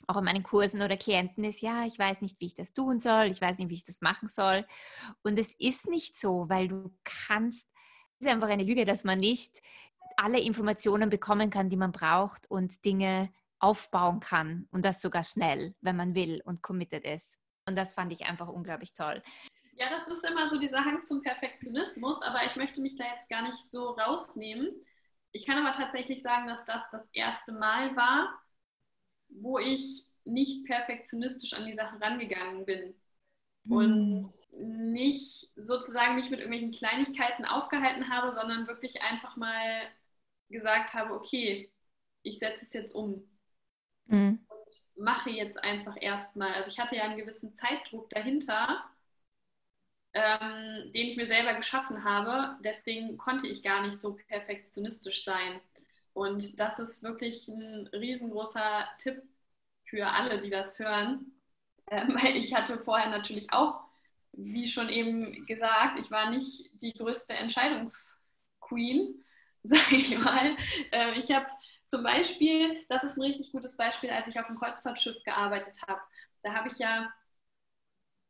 auch 0.06 0.16
in 0.16 0.24
meinen 0.24 0.42
Kursen 0.42 0.82
oder 0.82 0.96
Klienten 0.96 1.44
ist, 1.44 1.60
ja, 1.60 1.84
ich 1.84 1.98
weiß 1.98 2.20
nicht, 2.20 2.40
wie 2.40 2.46
ich 2.46 2.54
das 2.54 2.72
tun 2.72 2.98
soll, 2.98 3.26
ich 3.26 3.40
weiß 3.40 3.58
nicht, 3.58 3.70
wie 3.70 3.74
ich 3.74 3.84
das 3.84 4.00
machen 4.00 4.28
soll. 4.28 4.66
Und 5.22 5.38
es 5.38 5.54
ist 5.58 5.88
nicht 5.88 6.18
so, 6.18 6.48
weil 6.48 6.68
du 6.68 6.92
kannst, 7.04 7.68
es 8.18 8.26
ist 8.26 8.32
einfach 8.32 8.48
eine 8.48 8.64
Lüge, 8.64 8.84
dass 8.84 9.04
man 9.04 9.20
nicht 9.20 9.62
alle 10.16 10.40
Informationen 10.40 11.08
bekommen 11.08 11.50
kann, 11.50 11.70
die 11.70 11.76
man 11.76 11.92
braucht 11.92 12.50
und 12.50 12.84
Dinge 12.84 13.32
aufbauen 13.60 14.20
kann 14.20 14.68
und 14.72 14.84
das 14.84 15.00
sogar 15.00 15.24
schnell, 15.24 15.74
wenn 15.80 15.96
man 15.96 16.14
will 16.14 16.42
und 16.44 16.62
committed 16.62 17.04
ist. 17.04 17.38
Und 17.66 17.76
das 17.76 17.92
fand 17.92 18.12
ich 18.12 18.26
einfach 18.26 18.48
unglaublich 18.48 18.94
toll. 18.94 19.22
Ja, 19.74 19.86
das 19.90 20.08
ist 20.16 20.24
immer 20.24 20.48
so 20.48 20.58
dieser 20.58 20.84
Hang 20.84 21.04
zum 21.04 21.22
Perfektionismus, 21.22 22.22
aber 22.22 22.44
ich 22.44 22.56
möchte 22.56 22.80
mich 22.80 22.96
da 22.96 23.04
jetzt 23.04 23.28
gar 23.28 23.42
nicht 23.42 23.70
so 23.70 23.90
rausnehmen. 23.90 24.70
Ich 25.32 25.46
kann 25.46 25.58
aber 25.58 25.76
tatsächlich 25.76 26.22
sagen, 26.22 26.48
dass 26.48 26.64
das 26.64 26.90
das 26.90 27.08
erste 27.12 27.52
Mal 27.52 27.94
war, 27.96 28.40
wo 29.28 29.58
ich 29.58 30.06
nicht 30.24 30.66
perfektionistisch 30.66 31.54
an 31.54 31.66
die 31.66 31.72
Sachen 31.74 32.02
rangegangen 32.02 32.64
bin 32.64 32.94
hm. 33.64 33.72
und 33.72 34.28
nicht 34.52 35.50
sozusagen 35.56 36.16
mich 36.16 36.30
mit 36.30 36.40
irgendwelchen 36.40 36.72
Kleinigkeiten 36.72 37.44
aufgehalten 37.44 38.08
habe, 38.08 38.32
sondern 38.32 38.66
wirklich 38.66 39.02
einfach 39.02 39.36
mal 39.36 39.82
gesagt 40.48 40.94
habe, 40.94 41.14
okay, 41.14 41.70
ich 42.22 42.38
setze 42.38 42.64
es 42.64 42.72
jetzt 42.72 42.94
um 42.94 43.28
mhm. 44.06 44.46
und 44.48 45.02
mache 45.02 45.30
jetzt 45.30 45.62
einfach 45.62 45.96
erstmal. 46.00 46.54
Also 46.54 46.70
ich 46.70 46.78
hatte 46.78 46.96
ja 46.96 47.04
einen 47.04 47.18
gewissen 47.18 47.54
Zeitdruck 47.54 48.10
dahinter, 48.10 48.84
ähm, 50.18 50.92
den 50.92 51.08
ich 51.08 51.16
mir 51.16 51.26
selber 51.26 51.54
geschaffen 51.54 52.02
habe. 52.04 52.56
Deswegen 52.64 53.16
konnte 53.18 53.46
ich 53.46 53.62
gar 53.62 53.82
nicht 53.86 54.00
so 54.00 54.16
perfektionistisch 54.16 55.24
sein. 55.24 55.60
Und 56.12 56.58
das 56.58 56.78
ist 56.80 57.02
wirklich 57.04 57.46
ein 57.48 57.86
riesengroßer 57.92 58.88
Tipp 58.98 59.22
für 59.84 60.08
alle, 60.08 60.40
die 60.40 60.50
das 60.50 60.78
hören. 60.78 61.32
Ähm, 61.90 62.14
weil 62.20 62.36
ich 62.36 62.54
hatte 62.54 62.76
vorher 62.84 63.08
natürlich 63.08 63.50
auch, 63.50 63.80
wie 64.32 64.68
schon 64.68 64.90
eben 64.90 65.46
gesagt, 65.46 65.98
ich 65.98 66.10
war 66.10 66.28
nicht 66.30 66.68
die 66.82 66.92
größte 66.92 67.32
Entscheidungsqueen, 67.32 69.24
sage 69.62 69.96
ich 69.96 70.18
mal. 70.18 70.54
Ähm, 70.92 71.14
ich 71.16 71.32
habe 71.32 71.46
zum 71.86 72.02
Beispiel, 72.02 72.84
das 72.88 73.04
ist 73.04 73.16
ein 73.16 73.22
richtig 73.22 73.52
gutes 73.52 73.74
Beispiel, 73.78 74.10
als 74.10 74.26
ich 74.28 74.38
auf 74.38 74.46
dem 74.48 74.58
Kreuzfahrtschiff 74.58 75.22
gearbeitet 75.24 75.80
habe. 75.88 76.00
Da 76.42 76.52
habe 76.52 76.68
ich 76.68 76.78
ja 76.78 77.10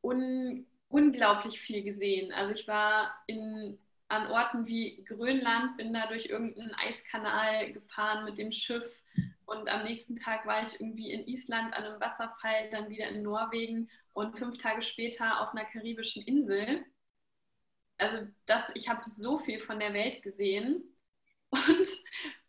un 0.02 0.66
unglaublich 0.88 1.60
viel 1.60 1.82
gesehen. 1.82 2.32
Also 2.32 2.54
ich 2.54 2.66
war 2.66 3.22
in, 3.26 3.78
an 4.08 4.26
Orten 4.28 4.66
wie 4.66 5.04
Grönland, 5.04 5.76
bin 5.76 5.92
da 5.92 6.06
durch 6.06 6.26
irgendeinen 6.26 6.74
Eiskanal 6.74 7.72
gefahren 7.72 8.24
mit 8.24 8.38
dem 8.38 8.52
Schiff 8.52 8.88
und 9.48 9.66
am 9.70 9.84
nächsten 9.84 10.16
Tag 10.16 10.44
war 10.44 10.62
ich 10.62 10.78
irgendwie 10.78 11.10
in 11.10 11.26
Island 11.26 11.72
an 11.72 11.84
einem 11.84 12.00
Wasserfall, 12.00 12.68
dann 12.68 12.90
wieder 12.90 13.08
in 13.08 13.22
Norwegen 13.22 13.88
und 14.12 14.38
fünf 14.38 14.58
Tage 14.58 14.82
später 14.82 15.40
auf 15.40 15.52
einer 15.52 15.64
karibischen 15.64 16.22
Insel. 16.22 16.84
Also 17.96 18.26
das, 18.44 18.70
ich 18.74 18.90
habe 18.90 19.00
so 19.04 19.38
viel 19.38 19.58
von 19.58 19.80
der 19.80 19.94
Welt 19.94 20.22
gesehen 20.22 20.84
und 21.48 21.88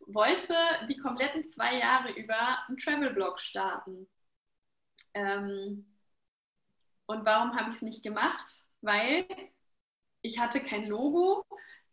wollte 0.00 0.54
die 0.90 0.98
kompletten 0.98 1.46
zwei 1.46 1.78
Jahre 1.78 2.12
über 2.12 2.58
einen 2.68 2.76
Travel-Blog 2.76 3.40
starten. 3.40 4.06
Ähm, 5.14 5.86
und 7.10 7.24
warum 7.24 7.56
habe 7.56 7.70
ich 7.70 7.76
es 7.76 7.82
nicht 7.82 8.02
gemacht? 8.02 8.48
Weil 8.82 9.26
ich 10.22 10.38
hatte 10.38 10.60
kein 10.60 10.86
Logo, 10.86 11.44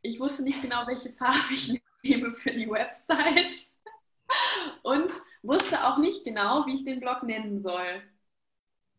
ich 0.01 0.19
wusste 0.19 0.43
nicht 0.43 0.61
genau, 0.61 0.85
welche 0.85 1.11
Farbe 1.11 1.53
ich 1.53 1.81
nehme 2.03 2.35
für 2.35 2.51
die 2.51 2.69
Website 2.69 3.57
und 4.83 5.11
wusste 5.41 5.85
auch 5.85 5.97
nicht 5.97 6.23
genau, 6.23 6.65
wie 6.65 6.75
ich 6.75 6.85
den 6.85 6.99
Blog 6.99 7.23
nennen 7.23 7.59
soll. 7.59 8.03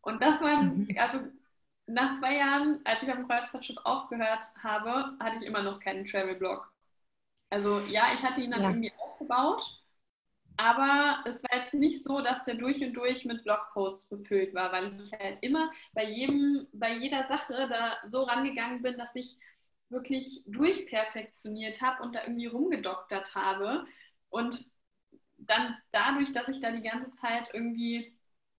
Und 0.01 0.21
das 0.21 0.41
war, 0.41 0.61
mhm. 0.61 0.93
also 0.97 1.19
nach 1.87 2.13
zwei 2.15 2.37
Jahren, 2.37 2.81
als 2.85 3.01
ich 3.01 3.09
dem 3.09 3.27
Kreuzfahrtschiff 3.27 3.77
aufgehört 3.83 4.43
habe, 4.61 5.17
hatte 5.19 5.37
ich 5.37 5.43
immer 5.43 5.63
noch 5.63 5.79
keinen 5.79 6.05
Travel-Blog. 6.05 6.71
Also 7.49 7.79
ja, 7.79 8.13
ich 8.13 8.21
hatte 8.21 8.41
ihn 8.41 8.51
dann 8.51 8.61
ja. 8.61 8.69
irgendwie 8.69 8.93
aufgebaut, 8.97 9.63
aber 10.59 11.23
es 11.25 11.41
war 11.45 11.57
jetzt 11.57 11.73
nicht 11.73 12.03
so, 12.03 12.19
dass 12.19 12.43
der 12.43 12.55
durch 12.55 12.83
und 12.83 12.93
durch 12.93 13.23
mit 13.23 13.43
Blogposts 13.43 14.09
befüllt 14.09 14.53
war, 14.53 14.73
weil 14.73 14.93
ich 15.01 15.11
halt 15.13 15.37
immer 15.41 15.71
bei 15.93 16.03
jedem, 16.03 16.67
bei 16.73 16.97
jeder 16.97 17.25
Sache 17.27 17.67
da 17.69 17.97
so 18.05 18.23
rangegangen 18.23 18.81
bin, 18.81 18.97
dass 18.97 19.15
ich 19.15 19.39
wirklich 19.87 20.43
durchperfektioniert 20.47 21.81
habe 21.81 22.03
und 22.03 22.13
da 22.13 22.23
irgendwie 22.23 22.47
rumgedoktert 22.47 23.35
habe. 23.35 23.85
Und 24.29 24.65
dann 25.37 25.77
dadurch, 25.91 26.33
dass 26.33 26.49
ich 26.49 26.59
da 26.59 26.71
die 26.71 26.81
ganze 26.81 27.11
Zeit 27.13 27.51
irgendwie 27.53 28.13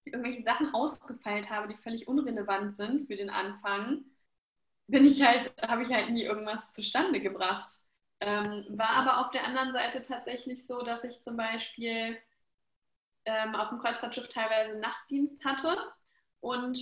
irgendwelche 0.04 0.42
Sachen 0.42 0.72
ausgefeilt 0.72 1.50
habe, 1.50 1.68
die 1.68 1.76
völlig 1.82 2.08
unrelevant 2.08 2.74
sind 2.74 3.08
für 3.08 3.16
den 3.16 3.28
Anfang, 3.28 4.04
bin 4.88 5.04
ich 5.04 5.22
halt, 5.22 5.54
habe 5.62 5.82
ich 5.82 5.92
halt 5.92 6.10
nie 6.10 6.24
irgendwas 6.24 6.72
zustande 6.72 7.20
gebracht. 7.20 7.70
Ähm, 8.20 8.66
war 8.68 8.90
aber 8.90 9.18
auf 9.18 9.30
der 9.30 9.44
anderen 9.44 9.72
Seite 9.72 10.02
tatsächlich 10.02 10.66
so, 10.66 10.82
dass 10.82 11.04
ich 11.04 11.20
zum 11.22 11.36
Beispiel 11.36 12.18
ähm, 13.24 13.54
auf 13.54 13.70
dem 13.70 13.78
Kreuzfahrtschiff 13.78 14.28
teilweise 14.28 14.78
Nachtdienst 14.78 15.44
hatte 15.44 15.76
und 16.40 16.78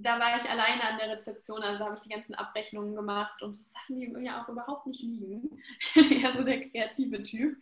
da 0.00 0.20
war 0.20 0.36
ich 0.38 0.48
alleine 0.48 0.84
an 0.84 0.98
der 0.98 1.10
Rezeption, 1.10 1.62
also 1.62 1.84
habe 1.84 1.96
ich 1.96 2.02
die 2.02 2.08
ganzen 2.08 2.34
Abrechnungen 2.34 2.94
gemacht 2.94 3.42
und 3.42 3.54
so 3.54 3.62
Sachen, 3.62 3.98
die 3.98 4.06
mir 4.06 4.40
auch 4.40 4.48
überhaupt 4.48 4.86
nicht 4.86 5.02
liegen. 5.02 5.60
Ich 5.80 5.94
bin 5.94 6.22
eher 6.22 6.32
so 6.32 6.44
der 6.44 6.60
kreative 6.60 7.22
Typ. 7.24 7.56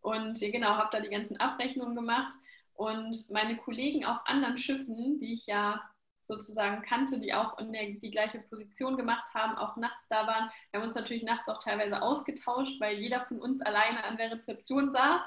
Und 0.00 0.38
genau, 0.40 0.68
habe 0.76 0.90
da 0.92 1.00
die 1.00 1.10
ganzen 1.10 1.38
Abrechnungen 1.38 1.96
gemacht. 1.96 2.34
Und 2.74 3.30
meine 3.30 3.56
Kollegen 3.56 4.04
auf 4.04 4.18
anderen 4.26 4.58
Schiffen, 4.58 5.18
die 5.18 5.34
ich 5.34 5.46
ja 5.46 5.82
sozusagen 6.22 6.82
kannte, 6.82 7.20
die 7.20 7.34
auch 7.34 7.58
in 7.58 7.72
der, 7.72 7.90
die 7.90 8.10
gleiche 8.10 8.38
Position 8.40 8.96
gemacht 8.96 9.32
haben, 9.34 9.56
auch 9.56 9.76
nachts 9.76 10.08
da 10.08 10.26
waren. 10.26 10.50
Wir 10.70 10.80
haben 10.80 10.86
uns 10.86 10.94
natürlich 10.94 11.24
nachts 11.24 11.48
auch 11.48 11.62
teilweise 11.62 12.00
ausgetauscht, 12.00 12.80
weil 12.80 12.98
jeder 12.98 13.24
von 13.26 13.40
uns 13.40 13.60
alleine 13.60 14.04
an 14.04 14.16
der 14.16 14.32
Rezeption 14.32 14.92
saß 14.92 15.22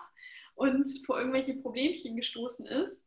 und 0.56 0.88
vor 1.06 1.20
irgendwelche 1.20 1.56
Problemchen 1.56 2.16
gestoßen 2.16 2.66
ist. 2.66 3.06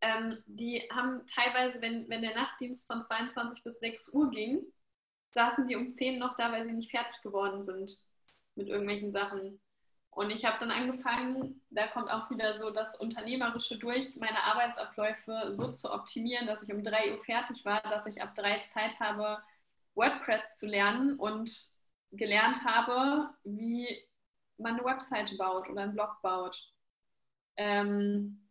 Ähm, 0.00 0.38
die 0.46 0.80
haben 0.90 1.26
teilweise, 1.26 1.82
wenn, 1.82 2.08
wenn 2.08 2.22
der 2.22 2.34
Nachtdienst 2.34 2.86
von 2.86 3.02
22 3.02 3.62
bis 3.62 3.78
6 3.80 4.14
Uhr 4.14 4.30
ging, 4.30 4.62
saßen 5.32 5.68
die 5.68 5.76
um 5.76 5.92
10 5.92 6.18
noch 6.18 6.36
da, 6.36 6.50
weil 6.50 6.64
sie 6.64 6.72
nicht 6.72 6.90
fertig 6.90 7.20
geworden 7.22 7.62
sind 7.64 7.94
mit 8.54 8.68
irgendwelchen 8.68 9.12
Sachen. 9.12 9.60
Und 10.12 10.30
ich 10.30 10.44
habe 10.44 10.58
dann 10.60 10.70
angefangen, 10.70 11.62
da 11.70 11.86
kommt 11.88 12.10
auch 12.10 12.30
wieder 12.30 12.54
so 12.54 12.70
das 12.70 12.96
Unternehmerische 12.96 13.78
durch, 13.78 14.16
meine 14.16 14.42
Arbeitsabläufe 14.44 15.48
so 15.52 15.72
zu 15.72 15.90
optimieren, 15.92 16.46
dass 16.46 16.62
ich 16.62 16.72
um 16.72 16.84
3 16.84 17.12
Uhr 17.12 17.22
fertig 17.22 17.64
war, 17.64 17.80
dass 17.82 18.06
ich 18.06 18.20
ab 18.22 18.34
3 18.34 18.58
Zeit 18.66 19.00
habe, 19.00 19.42
WordPress 19.94 20.54
zu 20.54 20.66
lernen 20.66 21.18
und 21.18 21.50
gelernt 22.12 22.62
habe, 22.64 23.30
wie 23.44 23.88
man 24.58 24.74
eine 24.74 24.84
Webseite 24.84 25.34
baut 25.36 25.68
oder 25.70 25.82
einen 25.82 25.94
Blog 25.94 26.20
baut. 26.22 26.62
Ähm, 27.56 28.46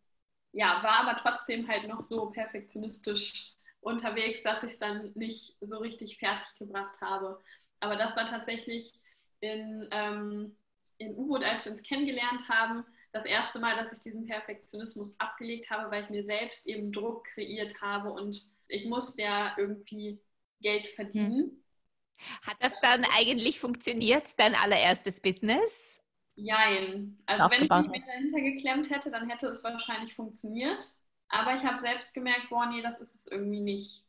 ja, 0.50 0.82
war 0.82 1.06
aber 1.08 1.16
trotzdem 1.16 1.68
halt 1.68 1.86
noch 1.88 2.02
so 2.02 2.30
perfektionistisch 2.30 3.52
unterwegs, 3.80 4.42
dass 4.42 4.64
ich 4.64 4.72
es 4.72 4.78
dann 4.80 5.12
nicht 5.14 5.56
so 5.60 5.78
richtig 5.78 6.18
fertig 6.18 6.56
gebracht 6.58 7.00
habe. 7.00 7.40
Aber 7.78 7.96
das 7.96 8.16
war 8.16 8.28
tatsächlich 8.28 8.92
in 9.40 9.88
ähm, 9.92 10.56
in 11.02 11.16
U-Boot, 11.16 11.44
als 11.44 11.64
wir 11.64 11.72
uns 11.72 11.82
kennengelernt 11.82 12.48
haben, 12.48 12.84
das 13.12 13.24
erste 13.24 13.58
Mal, 13.58 13.76
dass 13.76 13.92
ich 13.92 14.00
diesen 14.00 14.26
Perfektionismus 14.26 15.18
abgelegt 15.20 15.70
habe, 15.70 15.90
weil 15.90 16.04
ich 16.04 16.10
mir 16.10 16.24
selbst 16.24 16.66
eben 16.66 16.92
Druck 16.92 17.24
kreiert 17.24 17.80
habe 17.80 18.10
und 18.10 18.42
ich 18.68 18.86
musste 18.86 19.22
ja 19.22 19.54
irgendwie 19.58 20.18
Geld 20.60 20.88
verdienen. 20.88 21.50
Hm. 21.50 21.62
Hat 22.46 22.56
das 22.60 22.78
dann 22.80 23.04
eigentlich 23.16 23.60
funktioniert, 23.60 24.38
dein 24.38 24.54
allererstes 24.54 25.20
Business? 25.20 26.00
Jein. 26.34 27.18
Also 27.26 27.50
wenn 27.50 27.64
ich 27.64 27.70
mich 27.70 27.88
mit 27.88 28.08
dahinter 28.08 28.40
geklemmt 28.40 28.90
hätte, 28.90 29.10
dann 29.10 29.28
hätte 29.28 29.48
es 29.48 29.62
wahrscheinlich 29.62 30.14
funktioniert. 30.14 30.82
Aber 31.28 31.56
ich 31.56 31.64
habe 31.64 31.78
selbst 31.78 32.14
gemerkt, 32.14 32.48
boah, 32.48 32.66
nee, 32.66 32.82
das 32.82 33.00
ist 33.00 33.14
es 33.14 33.26
irgendwie 33.26 33.60
nicht. 33.60 34.04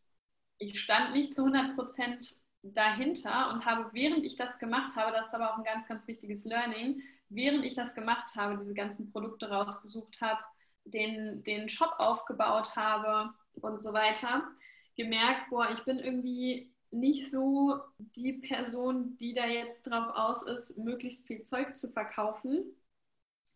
Ich 0.60 0.80
stand 0.80 1.14
nicht 1.14 1.36
zu 1.36 1.46
100 1.46 1.76
Prozent 1.76 2.43
dahinter 2.64 3.52
und 3.52 3.66
habe, 3.66 3.90
während 3.94 4.26
ich 4.26 4.36
das 4.36 4.58
gemacht 4.58 4.96
habe, 4.96 5.12
das 5.12 5.28
ist 5.28 5.34
aber 5.34 5.54
auch 5.54 5.58
ein 5.58 5.66
ganz, 5.66 5.86
ganz 5.86 6.08
wichtiges 6.08 6.46
Learning, 6.46 7.02
während 7.30 7.66
ich 7.66 7.76
das 7.76 7.94
gemacht 7.94 8.36
habe, 8.36 8.58
diese 8.58 8.74
ganzen 8.74 9.10
Produkte 9.12 9.50
rausgesucht 9.50 10.22
habe, 10.22 10.42
den, 10.86 11.44
den 11.44 11.70
Shop 11.70 11.94
aufgebaut 11.98 12.76
habe 12.76 13.34
und 13.56 13.82
so 13.82 13.94
weiter, 13.94 14.48
gemerkt, 14.96 15.50
boah, 15.50 15.70
ich 15.72 15.84
bin 15.84 16.00
irgendwie 16.00 16.74
nicht 16.92 17.32
so 17.32 17.80
die 17.98 18.34
Person, 18.34 19.18
die 19.18 19.34
da 19.34 19.46
jetzt 19.46 19.84
drauf 19.84 20.16
aus 20.16 20.44
ist, 20.44 20.78
möglichst 20.78 21.26
viel 21.26 21.44
Zeug 21.44 21.76
zu 21.76 21.92
verkaufen, 21.92 22.64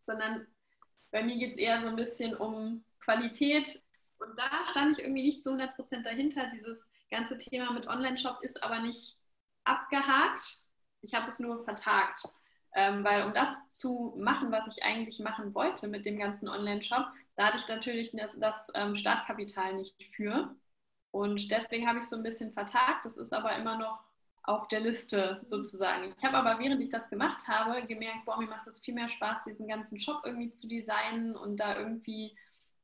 sondern 0.06 0.48
bei 1.12 1.24
mir 1.24 1.38
geht 1.38 1.52
es 1.52 1.58
eher 1.58 1.80
so 1.80 1.88
ein 1.88 1.96
bisschen 1.96 2.36
um 2.36 2.84
Qualität. 3.00 3.84
Und 4.20 4.38
da 4.38 4.65
stand 4.65 4.98
ich 4.98 5.04
irgendwie 5.04 5.24
nicht 5.24 5.43
zu 5.43 5.52
100% 5.52 6.02
dahinter, 6.02 6.50
dieses 6.54 6.89
ganze 7.10 7.38
Thema 7.38 7.72
mit 7.72 7.88
Online-Shop 7.88 8.39
ist 8.41 8.63
aber 8.63 8.80
nicht 8.80 9.17
abgehakt. 9.63 10.41
Ich 11.02 11.13
habe 11.13 11.28
es 11.28 11.39
nur 11.39 11.63
vertagt. 11.63 12.24
Ähm, 12.76 13.04
weil 13.04 13.24
um 13.26 13.34
das 13.34 13.70
zu 13.70 14.13
machen, 14.17 14.52
was 14.52 14.67
ich 14.67 14.84
eigentlich 14.84 15.20
machen 15.20 15.56
wollte 15.56 15.88
mit 15.88 16.06
dem 16.06 16.20
ganzen 16.20 16.48
Online-Shop, 16.48 17.08
da 17.36 17.48
hatte 17.48 17.58
ich 17.58 17.67
natürlich 17.67 18.12
das, 18.13 18.38
das 18.39 18.72
ähm, 18.76 18.96
Startkapital 18.96 19.74
nicht 19.74 19.96
für. 20.15 20.56
Und 21.12 21.50
deswegen 21.52 21.88
habe 21.88 22.00
ich 22.00 22.06
so 22.06 22.17
ein 22.17 22.24
bisschen 22.24 22.52
vertagt. 22.54 23.06
Das 23.06 23.17
ist 23.17 23.34
aber 23.34 23.56
immer 23.56 23.78
noch 23.78 24.00
auf 24.43 24.67
der 24.70 24.80
Liste 24.80 25.39
sozusagen. 25.41 26.13
Ich 26.17 26.24
habe 26.24 26.38
aber, 26.38 26.60
während 26.60 26.82
ich 26.82 26.89
das 26.89 27.10
gemacht 27.10 27.48
habe, 27.48 27.86
gemerkt, 27.86 28.26
boah, 28.26 28.38
mir 28.38 28.48
macht 28.48 28.67
es 28.67 28.80
viel 28.80 28.93
mehr 28.93 29.10
Spaß, 29.10 29.43
diesen 29.43 29.67
ganzen 29.67 30.00
Shop 30.00 30.22
irgendwie 30.24 30.52
zu 30.52 30.67
designen 30.67 31.36
und 31.36 31.58
da 31.58 31.78
irgendwie 31.78 32.36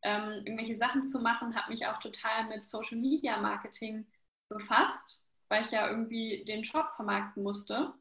ähm, 0.02 0.42
irgendwelche 0.44 0.78
Sachen 0.78 1.06
zu 1.06 1.20
machen, 1.22 1.56
habe 1.56 1.72
mich 1.72 1.88
auch 1.88 2.00
total 2.00 2.48
mit 2.48 2.66
Social 2.66 2.98
Media 2.98 3.38
Marketing 3.38 4.06
befasst, 4.54 5.30
weil 5.50 5.64
ich 5.64 5.72
ja 5.72 5.88
irgendwie 5.90 6.44
den 6.46 6.64
Shop 6.64 6.92
vermarkten 6.96 7.44
musste. 7.44 7.94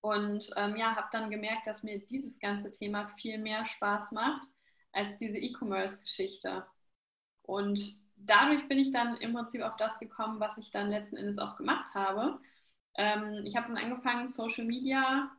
Und 0.00 0.50
ähm, 0.56 0.76
ja, 0.76 0.96
habe 0.96 1.08
dann 1.12 1.30
gemerkt, 1.30 1.66
dass 1.66 1.84
mir 1.84 2.00
dieses 2.00 2.38
ganze 2.40 2.70
Thema 2.70 3.08
viel 3.16 3.38
mehr 3.38 3.64
Spaß 3.64 4.12
macht 4.12 4.48
als 4.92 5.16
diese 5.16 5.38
E-Commerce-Geschichte. 5.38 6.66
Und 7.42 7.80
dadurch 8.16 8.66
bin 8.68 8.78
ich 8.78 8.90
dann 8.90 9.16
im 9.18 9.32
Prinzip 9.32 9.62
auf 9.62 9.76
das 9.76 9.98
gekommen, 9.98 10.40
was 10.40 10.58
ich 10.58 10.70
dann 10.70 10.90
letzten 10.90 11.16
Endes 11.16 11.38
auch 11.38 11.56
gemacht 11.56 11.94
habe. 11.94 12.38
Ähm, 12.96 13.42
ich 13.44 13.56
habe 13.56 13.68
dann 13.68 13.78
angefangen, 13.78 14.28
Social 14.28 14.64
Media 14.64 15.30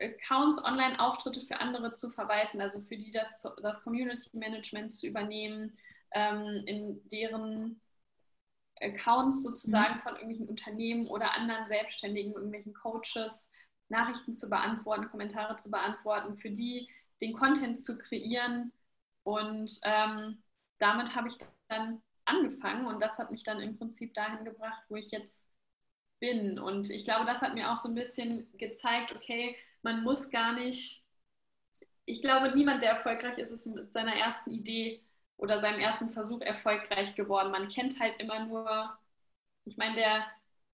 Accounts, 0.00 0.64
Online-Auftritte 0.64 1.42
für 1.42 1.60
andere 1.60 1.94
zu 1.94 2.10
verwalten, 2.10 2.60
also 2.60 2.80
für 2.80 2.96
die 2.96 3.10
das, 3.10 3.46
das 3.62 3.82
Community 3.82 4.28
Management 4.32 4.94
zu 4.94 5.06
übernehmen, 5.06 5.76
ähm, 6.12 6.64
in 6.66 7.08
deren 7.08 7.80
Accounts 8.80 9.42
sozusagen 9.42 9.96
mhm. 9.96 10.00
von 10.00 10.12
irgendwelchen 10.14 10.48
Unternehmen 10.48 11.06
oder 11.08 11.32
anderen 11.34 11.66
Selbstständigen, 11.68 12.32
irgendwelchen 12.32 12.74
Coaches, 12.74 13.52
Nachrichten 13.88 14.36
zu 14.36 14.48
beantworten, 14.48 15.08
Kommentare 15.10 15.56
zu 15.56 15.70
beantworten, 15.70 16.36
für 16.36 16.50
die 16.50 16.88
den 17.20 17.32
Content 17.34 17.82
zu 17.82 17.98
kreieren. 17.98 18.72
Und 19.22 19.80
ähm, 19.84 20.42
damit 20.78 21.14
habe 21.14 21.28
ich 21.28 21.38
dann 21.68 22.02
angefangen 22.24 22.86
und 22.86 23.00
das 23.00 23.18
hat 23.18 23.30
mich 23.30 23.44
dann 23.44 23.60
im 23.60 23.76
Prinzip 23.76 24.14
dahin 24.14 24.44
gebracht, 24.44 24.82
wo 24.88 24.96
ich 24.96 25.10
jetzt 25.10 25.50
bin. 26.20 26.58
Und 26.58 26.90
ich 26.90 27.04
glaube, 27.04 27.26
das 27.26 27.42
hat 27.42 27.54
mir 27.54 27.70
auch 27.70 27.76
so 27.76 27.88
ein 27.88 27.94
bisschen 27.94 28.48
gezeigt, 28.56 29.14
okay, 29.14 29.56
man 29.82 30.02
muss 30.02 30.30
gar 30.30 30.52
nicht, 30.54 31.04
ich 32.06 32.22
glaube, 32.22 32.54
niemand, 32.54 32.82
der 32.82 32.90
erfolgreich 32.90 33.38
ist, 33.38 33.50
ist 33.50 33.66
mit 33.66 33.92
seiner 33.92 34.14
ersten 34.14 34.50
Idee 34.50 35.02
oder 35.36 35.60
seinem 35.60 35.80
ersten 35.80 36.10
Versuch 36.10 36.40
erfolgreich 36.40 37.14
geworden. 37.14 37.50
Man 37.50 37.68
kennt 37.68 37.98
halt 38.00 38.20
immer 38.20 38.44
nur, 38.46 38.96
ich 39.64 39.76
meine, 39.76 39.96
der, 39.96 40.26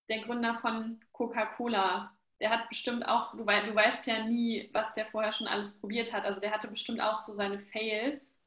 der 0.08 0.20
Gründer 0.20 0.58
von 0.58 1.00
Coca-Cola, 1.12 2.12
der 2.40 2.50
hat 2.50 2.68
bestimmt 2.68 3.06
auch, 3.06 3.32
du, 3.32 3.44
du 3.44 3.74
weißt 3.74 4.06
ja 4.06 4.24
nie, 4.24 4.70
was 4.72 4.92
der 4.92 5.06
vorher 5.06 5.32
schon 5.32 5.46
alles 5.46 5.78
probiert 5.78 6.12
hat. 6.12 6.24
Also 6.24 6.40
der 6.40 6.52
hatte 6.52 6.68
bestimmt 6.68 7.00
auch 7.00 7.18
so 7.18 7.32
seine 7.32 7.58
Fails 7.60 8.40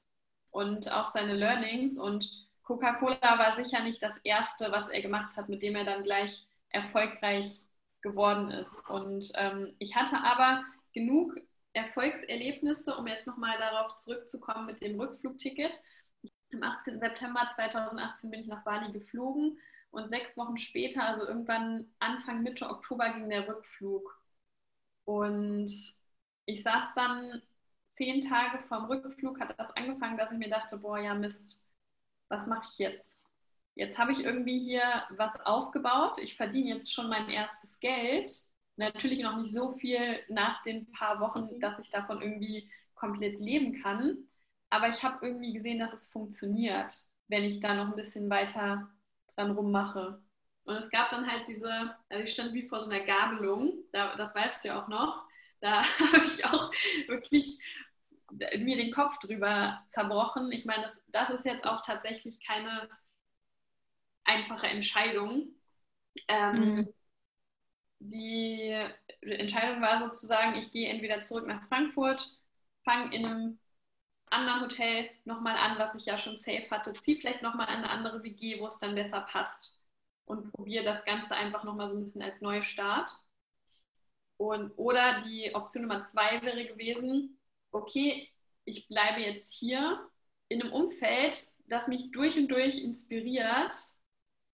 und 0.51 0.91
auch 0.91 1.07
seine 1.07 1.35
Learnings. 1.35 1.99
Und 1.99 2.29
Coca-Cola 2.63 3.19
war 3.21 3.53
sicher 3.53 3.83
nicht 3.83 4.01
das 4.01 4.17
Erste, 4.19 4.71
was 4.71 4.89
er 4.89 5.01
gemacht 5.01 5.35
hat, 5.37 5.49
mit 5.49 5.61
dem 5.61 5.75
er 5.75 5.85
dann 5.85 6.03
gleich 6.03 6.47
erfolgreich 6.69 7.61
geworden 8.01 8.51
ist. 8.51 8.87
Und 8.89 9.31
ähm, 9.35 9.75
ich 9.79 9.95
hatte 9.95 10.17
aber 10.17 10.63
genug 10.93 11.35
Erfolgserlebnisse, 11.73 12.95
um 12.95 13.07
jetzt 13.07 13.27
nochmal 13.27 13.57
darauf 13.57 13.97
zurückzukommen 13.97 14.67
mit 14.67 14.81
dem 14.81 14.99
Rückflugticket. 14.99 15.81
Am 16.53 16.63
18. 16.63 16.99
September 16.99 17.47
2018 17.49 18.31
bin 18.31 18.41
ich 18.41 18.47
nach 18.47 18.63
Bali 18.63 18.91
geflogen 18.91 19.57
und 19.91 20.07
sechs 20.07 20.37
Wochen 20.37 20.57
später, 20.57 21.03
also 21.03 21.27
irgendwann 21.27 21.87
Anfang, 21.99 22.43
Mitte 22.43 22.69
Oktober, 22.69 23.09
ging 23.09 23.29
der 23.29 23.47
Rückflug. 23.47 24.19
Und 25.05 25.71
ich 26.45 26.63
saß 26.63 26.93
dann 26.95 27.41
zehn 27.93 28.21
Tage 28.21 28.59
vorm 28.67 28.85
Rückflug, 28.85 29.39
hat 29.39 29.57
das 29.59 29.71
angefangen, 29.75 30.17
dass 30.17 30.31
ich 30.31 30.37
mir 30.37 30.49
dachte, 30.49 30.77
boah, 30.77 30.99
ja 30.99 31.13
Mist, 31.13 31.69
was 32.29 32.47
mache 32.47 32.67
ich 32.71 32.77
jetzt? 32.79 33.21
Jetzt 33.75 33.97
habe 33.97 34.11
ich 34.11 34.23
irgendwie 34.23 34.59
hier 34.59 35.03
was 35.11 35.35
aufgebaut. 35.45 36.17
Ich 36.19 36.35
verdiene 36.37 36.75
jetzt 36.75 36.91
schon 36.93 37.09
mein 37.09 37.29
erstes 37.29 37.79
Geld. 37.79 38.31
Natürlich 38.75 39.21
noch 39.21 39.37
nicht 39.37 39.53
so 39.53 39.73
viel 39.73 40.19
nach 40.29 40.61
den 40.63 40.91
paar 40.91 41.19
Wochen, 41.19 41.59
dass 41.59 41.79
ich 41.79 41.89
davon 41.89 42.21
irgendwie 42.21 42.71
komplett 42.95 43.39
leben 43.39 43.81
kann. 43.81 44.27
Aber 44.73 44.89
ich 44.89 45.03
habe 45.03 45.23
irgendwie 45.23 45.53
gesehen, 45.53 45.77
dass 45.77 45.93
es 45.93 46.07
funktioniert, 46.07 46.95
wenn 47.27 47.43
ich 47.43 47.59
da 47.59 47.75
noch 47.75 47.89
ein 47.89 47.95
bisschen 47.95 48.27
weiter 48.31 48.89
dran 49.35 49.51
rummache. 49.51 50.19
Und 50.63 50.75
es 50.75 50.89
gab 50.89 51.11
dann 51.11 51.29
halt 51.31 51.47
diese, 51.47 51.95
also 52.09 52.23
ich 52.23 52.33
stand 52.33 52.55
wie 52.55 52.67
vor 52.67 52.79
so 52.79 52.89
einer 52.89 53.05
Gabelung, 53.05 53.75
da, 53.91 54.15
das 54.15 54.33
weißt 54.33 54.63
du 54.63 54.69
ja 54.69 54.81
auch 54.81 54.87
noch, 54.87 55.27
da 55.61 55.83
habe 55.99 56.25
ich 56.25 56.43
auch 56.45 56.71
wirklich 57.05 57.59
mir 58.57 58.77
den 58.77 58.91
Kopf 58.91 59.19
drüber 59.19 59.85
zerbrochen. 59.89 60.51
Ich 60.51 60.65
meine, 60.65 60.81
das, 60.81 60.99
das 61.09 61.29
ist 61.29 61.45
jetzt 61.45 61.65
auch 61.65 61.83
tatsächlich 61.83 62.43
keine 62.43 62.89
einfache 64.23 64.65
Entscheidung. 64.65 65.49
Ähm, 66.27 66.55
mhm. 66.55 66.93
Die 67.99 68.75
Entscheidung 69.21 69.83
war 69.83 69.99
sozusagen, 69.99 70.55
ich 70.55 70.71
gehe 70.71 70.89
entweder 70.89 71.21
zurück 71.21 71.45
nach 71.45 71.67
Frankfurt, 71.67 72.27
fange 72.83 73.15
in 73.15 73.27
einem 73.27 73.59
anderen 74.33 74.61
Hotel 74.61 75.09
nochmal 75.25 75.55
an, 75.55 75.77
was 75.77 75.95
ich 75.95 76.05
ja 76.05 76.17
schon 76.17 76.37
safe 76.37 76.69
hatte, 76.69 76.93
ziehe 76.93 77.17
vielleicht 77.17 77.41
nochmal 77.41 77.67
eine 77.67 77.89
andere 77.89 78.23
WG, 78.23 78.59
wo 78.59 78.67
es 78.67 78.79
dann 78.79 78.95
besser 78.95 79.21
passt 79.21 79.79
und 80.25 80.51
probiere 80.51 80.83
das 80.83 81.03
Ganze 81.05 81.35
einfach 81.35 81.63
nochmal 81.63 81.89
so 81.89 81.95
ein 81.95 82.01
bisschen 82.01 82.21
als 82.21 82.41
Neustart. 82.41 83.09
Und, 84.37 84.71
oder 84.77 85.21
die 85.21 85.53
Option 85.53 85.83
Nummer 85.83 86.01
zwei 86.01 86.41
wäre 86.41 86.65
gewesen, 86.65 87.39
okay, 87.71 88.29
ich 88.65 88.87
bleibe 88.87 89.21
jetzt 89.21 89.51
hier 89.51 90.09
in 90.49 90.61
einem 90.61 90.73
Umfeld, 90.73 91.45
das 91.67 91.87
mich 91.87 92.11
durch 92.11 92.37
und 92.37 92.47
durch 92.49 92.81
inspiriert 92.81 93.75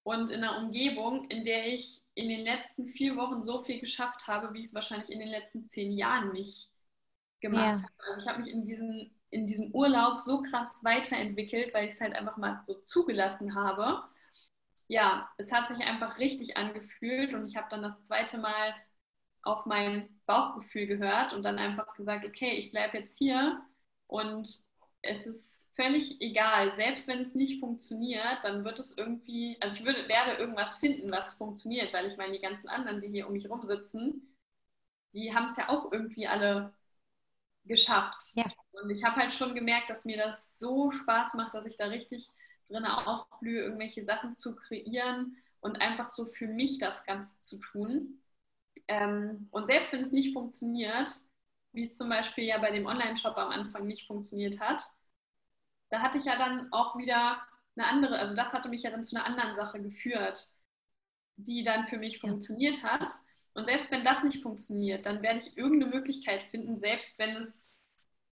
und 0.03 0.31
in 0.31 0.43
einer 0.43 0.57
Umgebung, 0.57 1.29
in 1.29 1.45
der 1.45 1.67
ich 1.67 2.01
in 2.15 2.29
den 2.29 2.41
letzten 2.41 2.87
vier 2.87 3.15
Wochen 3.15 3.43
so 3.43 3.63
viel 3.63 3.79
geschafft 3.79 4.27
habe, 4.27 4.53
wie 4.53 4.59
ich 4.59 4.65
es 4.65 4.73
wahrscheinlich 4.73 5.09
in 5.09 5.19
den 5.19 5.29
letzten 5.29 5.67
zehn 5.67 5.91
Jahren 5.91 6.31
nicht 6.31 6.71
gemacht 7.41 7.81
ja. 7.81 7.87
habe. 7.87 7.93
Also 8.07 8.21
ich 8.21 8.27
habe 8.27 8.39
mich 8.39 8.51
in 8.51 8.65
diesen 8.65 9.18
in 9.31 9.47
diesem 9.47 9.71
Urlaub 9.73 10.19
so 10.19 10.41
krass 10.41 10.83
weiterentwickelt, 10.83 11.73
weil 11.73 11.87
ich 11.87 11.93
es 11.93 12.01
halt 12.01 12.15
einfach 12.15 12.37
mal 12.37 12.59
so 12.63 12.75
zugelassen 12.81 13.55
habe. 13.55 14.03
Ja, 14.87 15.29
es 15.37 15.51
hat 15.51 15.67
sich 15.67 15.85
einfach 15.85 16.17
richtig 16.17 16.57
angefühlt 16.57 17.33
und 17.33 17.47
ich 17.47 17.55
habe 17.57 17.67
dann 17.69 17.83
das 17.83 18.01
zweite 18.01 18.37
Mal 18.39 18.73
auf 19.43 19.65
mein 19.65 20.09
Bauchgefühl 20.25 20.87
gehört 20.87 21.33
und 21.33 21.43
dann 21.43 21.59
einfach 21.59 21.93
gesagt, 21.95 22.25
okay, 22.25 22.51
ich 22.53 22.71
bleibe 22.71 22.97
jetzt 22.97 23.17
hier 23.17 23.61
und 24.07 24.49
es 25.01 25.27
ist 25.27 25.69
völlig 25.75 26.19
egal, 26.21 26.73
selbst 26.73 27.07
wenn 27.07 27.19
es 27.19 27.35
nicht 27.35 27.59
funktioniert, 27.61 28.43
dann 28.43 28.65
wird 28.65 28.79
es 28.79 28.97
irgendwie, 28.97 29.57
also 29.61 29.75
ich 29.77 29.85
würde, 29.85 30.07
werde 30.09 30.33
irgendwas 30.37 30.75
finden, 30.79 31.11
was 31.11 31.35
funktioniert, 31.37 31.93
weil 31.93 32.07
ich 32.07 32.17
meine, 32.17 32.33
die 32.33 32.41
ganzen 32.41 32.67
anderen, 32.69 33.01
die 33.01 33.07
hier 33.09 33.27
um 33.27 33.33
mich 33.33 33.49
rum 33.49 33.65
sitzen, 33.65 34.35
die 35.13 35.33
haben 35.35 35.45
es 35.47 35.57
ja 35.57 35.69
auch 35.69 35.91
irgendwie 35.91 36.27
alle 36.27 36.73
geschafft. 37.69 38.31
Ja. 38.33 38.45
Und 38.73 38.89
ich 38.89 39.03
habe 39.05 39.15
halt 39.15 39.31
schon 39.31 39.55
gemerkt, 39.55 39.89
dass 39.89 40.03
mir 40.03 40.17
das 40.17 40.59
so 40.59 40.91
Spaß 40.91 41.35
macht, 41.35 41.53
dass 41.53 41.65
ich 41.65 41.77
da 41.77 41.85
richtig 41.85 42.27
drin 42.67 42.85
aufblühe, 42.85 43.61
irgendwelche 43.63 44.03
Sachen 44.03 44.35
zu 44.35 44.55
kreieren 44.57 45.37
und 45.61 45.79
einfach 45.81 46.09
so 46.09 46.25
für 46.25 46.47
mich 46.47 46.79
das 46.79 47.05
Ganze 47.05 47.39
zu 47.39 47.59
tun. 47.59 48.21
Ähm, 48.87 49.47
und 49.51 49.67
selbst 49.67 49.93
wenn 49.93 50.01
es 50.01 50.11
nicht 50.11 50.33
funktioniert, 50.33 51.09
wie 51.71 51.83
es 51.83 51.97
zum 51.97 52.09
Beispiel 52.09 52.45
ja 52.45 52.57
bei 52.57 52.71
dem 52.71 52.85
Online-Shop 52.85 53.37
am 53.37 53.51
Anfang 53.51 53.87
nicht 53.87 54.07
funktioniert 54.07 54.59
hat, 54.59 54.83
da 55.89 56.01
hatte 56.01 56.17
ich 56.17 56.25
ja 56.25 56.37
dann 56.37 56.71
auch 56.71 56.97
wieder 56.97 57.41
eine 57.75 57.87
andere, 57.87 58.19
also 58.19 58.35
das 58.35 58.53
hatte 58.53 58.69
mich 58.69 58.83
ja 58.83 58.91
dann 58.91 59.05
zu 59.05 59.15
einer 59.15 59.25
anderen 59.25 59.55
Sache 59.55 59.81
geführt, 59.81 60.45
die 61.37 61.63
dann 61.63 61.87
für 61.87 61.97
mich 61.97 62.19
funktioniert 62.19 62.83
hat. 62.83 63.11
Und 63.53 63.65
selbst 63.65 63.91
wenn 63.91 64.03
das 64.03 64.23
nicht 64.23 64.41
funktioniert, 64.41 65.05
dann 65.05 65.21
werde 65.21 65.39
ich 65.39 65.57
irgendeine 65.57 65.93
Möglichkeit 65.93 66.43
finden, 66.43 66.79
selbst 66.79 67.17
wenn 67.19 67.35
es, 67.37 67.69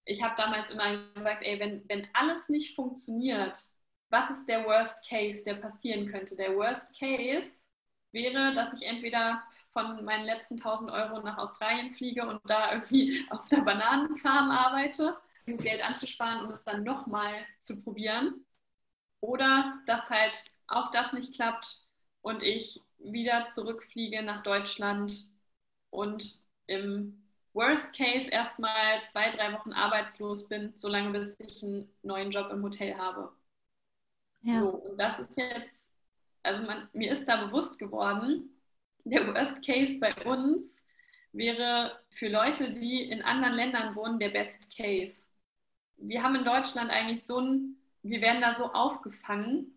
ich 0.05 0.23
habe 0.23 0.35
damals 0.37 0.69
immer 0.69 0.97
gesagt, 1.13 1.43
ey, 1.43 1.59
wenn, 1.59 1.87
wenn 1.89 2.07
alles 2.13 2.49
nicht 2.49 2.75
funktioniert, 2.75 3.57
was 4.09 4.29
ist 4.29 4.47
der 4.47 4.65
Worst 4.65 5.07
Case, 5.07 5.43
der 5.43 5.55
passieren 5.55 6.09
könnte? 6.09 6.35
Der 6.35 6.55
Worst 6.55 6.97
Case 6.97 7.67
wäre, 8.11 8.53
dass 8.53 8.73
ich 8.73 8.83
entweder 8.83 9.43
von 9.73 10.03
meinen 10.05 10.25
letzten 10.25 10.55
1000 10.55 10.91
Euro 10.91 11.21
nach 11.21 11.37
Australien 11.37 11.93
fliege 11.95 12.25
und 12.27 12.41
da 12.45 12.73
irgendwie 12.73 13.25
auf 13.29 13.47
der 13.49 13.61
Bananenfarm 13.61 14.49
arbeite, 14.49 15.17
um 15.45 15.57
Geld 15.57 15.83
anzusparen 15.83 16.45
und 16.45 16.51
es 16.51 16.63
dann 16.63 16.83
nochmal 16.83 17.45
zu 17.61 17.81
probieren. 17.83 18.45
Oder 19.19 19.79
dass 19.87 20.09
halt 20.09 20.37
auch 20.67 20.91
das 20.91 21.11
nicht 21.11 21.33
klappt 21.35 21.86
und 22.21 22.43
ich 22.43 22.83
wieder 22.97 23.45
zurückfliege 23.45 24.21
nach 24.23 24.43
Deutschland 24.43 25.13
und 25.89 26.41
im 26.67 27.23
Worst 27.53 27.95
Case 27.95 28.29
erstmal 28.29 29.03
zwei, 29.05 29.29
drei 29.31 29.53
Wochen 29.53 29.73
arbeitslos 29.73 30.47
bin, 30.47 30.73
solange 30.75 31.17
bis 31.17 31.39
ich 31.39 31.63
einen 31.63 31.89
neuen 32.03 32.31
Job 32.31 32.51
im 32.51 32.61
Hotel 32.63 32.95
habe. 32.97 33.31
Ja. 34.41 34.57
So, 34.57 34.69
und 34.69 34.97
das 34.97 35.19
ist 35.19 35.37
jetzt, 35.37 35.95
also 36.43 36.63
man, 36.65 36.87
mir 36.93 37.11
ist 37.11 37.27
da 37.27 37.45
bewusst 37.45 37.79
geworden, 37.79 38.49
der 39.03 39.33
Worst 39.33 39.65
Case 39.65 39.99
bei 39.99 40.13
uns 40.25 40.85
wäre 41.31 41.99
für 42.11 42.27
Leute, 42.27 42.71
die 42.71 43.09
in 43.09 43.21
anderen 43.21 43.55
Ländern 43.55 43.95
wohnen, 43.95 44.19
der 44.19 44.29
Best 44.29 44.75
Case. 44.75 45.25
Wir 45.97 46.21
haben 46.21 46.35
in 46.35 46.45
Deutschland 46.45 46.91
eigentlich 46.91 47.25
so 47.25 47.39
ein, 47.39 47.77
wir 48.03 48.21
werden 48.21 48.41
da 48.41 48.55
so 48.55 48.71
aufgefangen, 48.73 49.76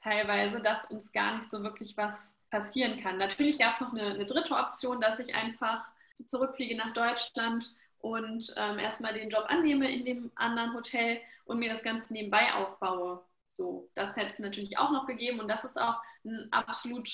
teilweise, 0.00 0.60
dass 0.60 0.86
uns 0.86 1.12
gar 1.12 1.36
nicht 1.36 1.50
so 1.50 1.62
wirklich 1.62 1.96
was 1.96 2.34
passieren 2.50 3.00
kann. 3.00 3.18
Natürlich 3.18 3.58
gab 3.58 3.74
es 3.74 3.80
noch 3.80 3.92
eine, 3.92 4.06
eine, 4.06 4.26
dritte 4.26 4.54
Option, 4.54 5.00
dass 5.00 5.18
ich 5.18 5.34
einfach 5.34 5.84
zurückfliege 6.24 6.76
nach 6.76 6.92
Deutschland 6.92 7.70
und 7.98 8.52
ähm, 8.56 8.78
erstmal 8.78 9.14
den 9.14 9.30
Job 9.30 9.44
annehme 9.48 9.90
in 9.90 10.04
dem 10.04 10.32
anderen 10.34 10.74
Hotel 10.74 11.20
und 11.44 11.58
mir 11.58 11.70
das 11.70 11.82
Ganze 11.82 12.12
nebenbei 12.12 12.52
aufbaue. 12.54 13.22
So, 13.48 13.88
das 13.94 14.16
hätte 14.16 14.28
es 14.28 14.38
natürlich 14.38 14.78
auch 14.78 14.90
noch 14.90 15.06
gegeben 15.06 15.40
und 15.40 15.48
das 15.48 15.64
ist 15.64 15.80
auch 15.80 15.96
ein 16.24 16.48
absolut 16.52 17.08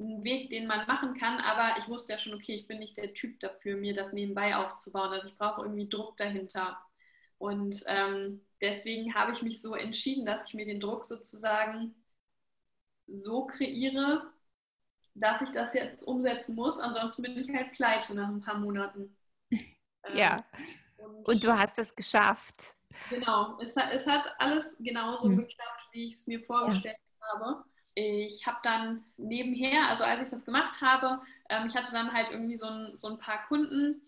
ein 0.00 0.22
Weg, 0.22 0.50
den 0.50 0.66
man 0.66 0.86
machen 0.86 1.18
kann, 1.18 1.40
aber 1.40 1.76
ich 1.78 1.88
wusste 1.88 2.12
ja 2.12 2.18
schon, 2.18 2.34
okay, 2.34 2.54
ich 2.54 2.68
bin 2.68 2.78
nicht 2.78 2.96
der 2.96 3.14
Typ 3.14 3.40
dafür, 3.40 3.76
mir 3.76 3.94
das 3.94 4.12
nebenbei 4.12 4.54
aufzubauen. 4.56 5.12
Also 5.12 5.26
ich 5.26 5.36
brauche 5.36 5.62
irgendwie 5.62 5.88
Druck 5.88 6.16
dahinter. 6.16 6.78
Und 7.38 7.82
ähm, 7.86 8.40
deswegen 8.60 9.14
habe 9.14 9.32
ich 9.32 9.42
mich 9.42 9.60
so 9.60 9.74
entschieden, 9.74 10.24
dass 10.24 10.46
ich 10.46 10.54
mir 10.54 10.64
den 10.64 10.80
Druck 10.80 11.04
sozusagen 11.04 11.94
so 13.08 13.46
kreiere, 13.46 14.30
dass 15.14 15.42
ich 15.42 15.50
das 15.50 15.74
jetzt 15.74 16.04
umsetzen 16.04 16.54
muss. 16.54 16.78
Ansonsten 16.78 17.22
bin 17.22 17.38
ich 17.38 17.52
halt 17.52 17.72
pleite 17.72 18.14
nach 18.14 18.28
ein 18.28 18.40
paar 18.40 18.58
Monaten. 18.58 19.16
Ja. 20.14 20.42
Ähm, 20.98 21.16
und, 21.16 21.28
und, 21.28 21.44
du 21.44 21.58
hast 21.58 21.78
es 21.78 21.94
geschafft. 21.94 22.76
Genau. 23.10 23.58
Es, 23.60 23.76
es 23.76 24.06
hat 24.06 24.34
alles 24.38 24.78
genauso 24.78 25.28
mhm. 25.28 25.38
geklappt, 25.38 25.88
wie 25.92 26.06
ich 26.06 26.14
es 26.14 26.26
mir 26.26 26.40
vorgestellt 26.44 26.96
ja. 27.20 27.26
habe. 27.34 27.64
ich 27.94 28.46
habe 28.46 28.58
dann 28.62 29.04
nebenher, 29.18 29.88
also 29.88 30.04
als 30.04 30.22
ich 30.22 30.30
das 30.30 30.46
gemacht 30.46 30.80
habe, 30.80 31.20
ähm, 31.50 31.66
ich 31.66 31.76
hatte 31.76 31.92
dann 31.92 32.10
halt 32.12 32.30
irgendwie 32.30 32.56
so 32.56 32.68
ein, 32.68 32.96
so 32.96 33.08
ein 33.08 33.18
paar 33.18 33.46
Kunden, 33.48 34.00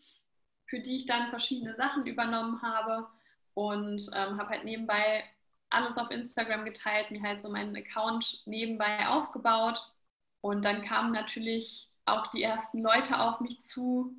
für 0.66 0.80
die 0.80 0.96
ich 0.96 1.06
dann 1.06 1.28
verschiedene 1.28 1.74
Sachen 1.74 2.06
übernommen 2.06 2.62
habe 2.62 3.08
und 3.52 4.08
ähm, 4.14 4.38
habe 4.38 4.48
halt 4.48 4.64
nebenbei 4.64 5.24
alles 5.70 5.98
auf 5.98 6.11
Instagram 6.11 6.64
geteilt, 6.64 7.11
mir 7.11 7.22
halt 7.22 7.42
so 7.42 7.48
meinen 7.48 7.76
Account 7.76 8.42
nebenbei 8.46 9.09
aufgebaut 9.09 9.92
und 10.40 10.64
dann 10.64 10.85
kamen 10.85 11.12
natürlich 11.12 11.88
auch 12.06 12.26
die 12.28 12.42
ersten 12.42 12.80
Leute 12.80 13.20
auf 13.20 13.40
mich 13.40 13.61
zu, 13.61 14.14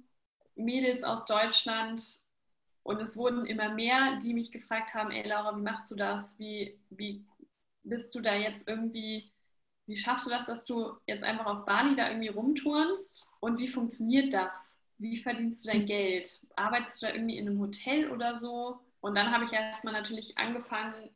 Mädels 0.55 1.03
aus 1.03 1.25
Deutschland 1.25 2.03
und 2.83 3.01
es 3.01 3.15
wurden 3.17 3.45
immer 3.45 3.73
mehr, 3.73 4.17
die 4.17 4.33
mich 4.33 4.51
gefragt 4.51 4.93
haben, 4.93 5.11
ey 5.11 5.27
Laura, 5.27 5.55
wie 5.57 5.61
machst 5.61 5.91
du 5.91 5.95
das? 5.95 6.37
Wie, 6.39 6.79
wie 6.89 7.25
bist 7.83 8.13
du 8.15 8.21
da 8.21 8.35
jetzt 8.35 8.67
irgendwie 8.67 9.31
wie 9.91 9.97
schaffst 9.97 10.25
du 10.25 10.29
das, 10.29 10.45
dass 10.45 10.63
du 10.63 10.95
jetzt 11.05 11.23
einfach 11.23 11.45
auf 11.45 11.65
Bali 11.65 11.95
da 11.95 12.07
irgendwie 12.07 12.29
rumturnst? 12.29 13.29
Und 13.41 13.59
wie 13.59 13.67
funktioniert 13.67 14.33
das? 14.33 14.79
Wie 14.97 15.17
verdienst 15.17 15.65
du 15.65 15.71
dein 15.71 15.85
Geld? 15.85 16.47
Arbeitest 16.55 17.01
du 17.01 17.07
da 17.07 17.13
irgendwie 17.13 17.37
in 17.37 17.47
einem 17.47 17.59
Hotel 17.59 18.09
oder 18.09 18.35
so? 18.35 18.79
Und 19.01 19.15
dann 19.15 19.31
habe 19.31 19.43
ich 19.43 19.51
erstmal 19.51 19.93
natürlich 19.93 20.37
angefangen, 20.37 21.09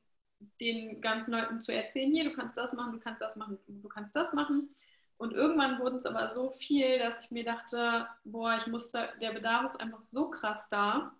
den 0.59 1.01
ganzen 1.01 1.33
Leuten 1.33 1.61
zu 1.61 1.73
erzählen, 1.73 2.11
hier, 2.11 2.25
du 2.25 2.33
kannst 2.33 2.57
das 2.57 2.73
machen, 2.73 2.93
du 2.93 2.99
kannst 2.99 3.21
das 3.21 3.35
machen, 3.35 3.57
du 3.67 3.89
kannst 3.89 4.15
das 4.15 4.33
machen. 4.33 4.75
Und 5.17 5.33
irgendwann 5.33 5.79
wurde 5.79 5.97
es 5.97 6.05
aber 6.05 6.27
so 6.27 6.51
viel, 6.51 6.99
dass 6.99 7.23
ich 7.23 7.31
mir 7.31 7.45
dachte, 7.45 8.07
boah, 8.25 8.57
ich 8.57 8.67
muss 8.67 8.91
da, 8.91 9.07
der 9.21 9.31
Bedarf 9.31 9.73
ist 9.73 9.79
einfach 9.79 10.01
so 10.01 10.29
krass 10.29 10.67
da. 10.69 11.13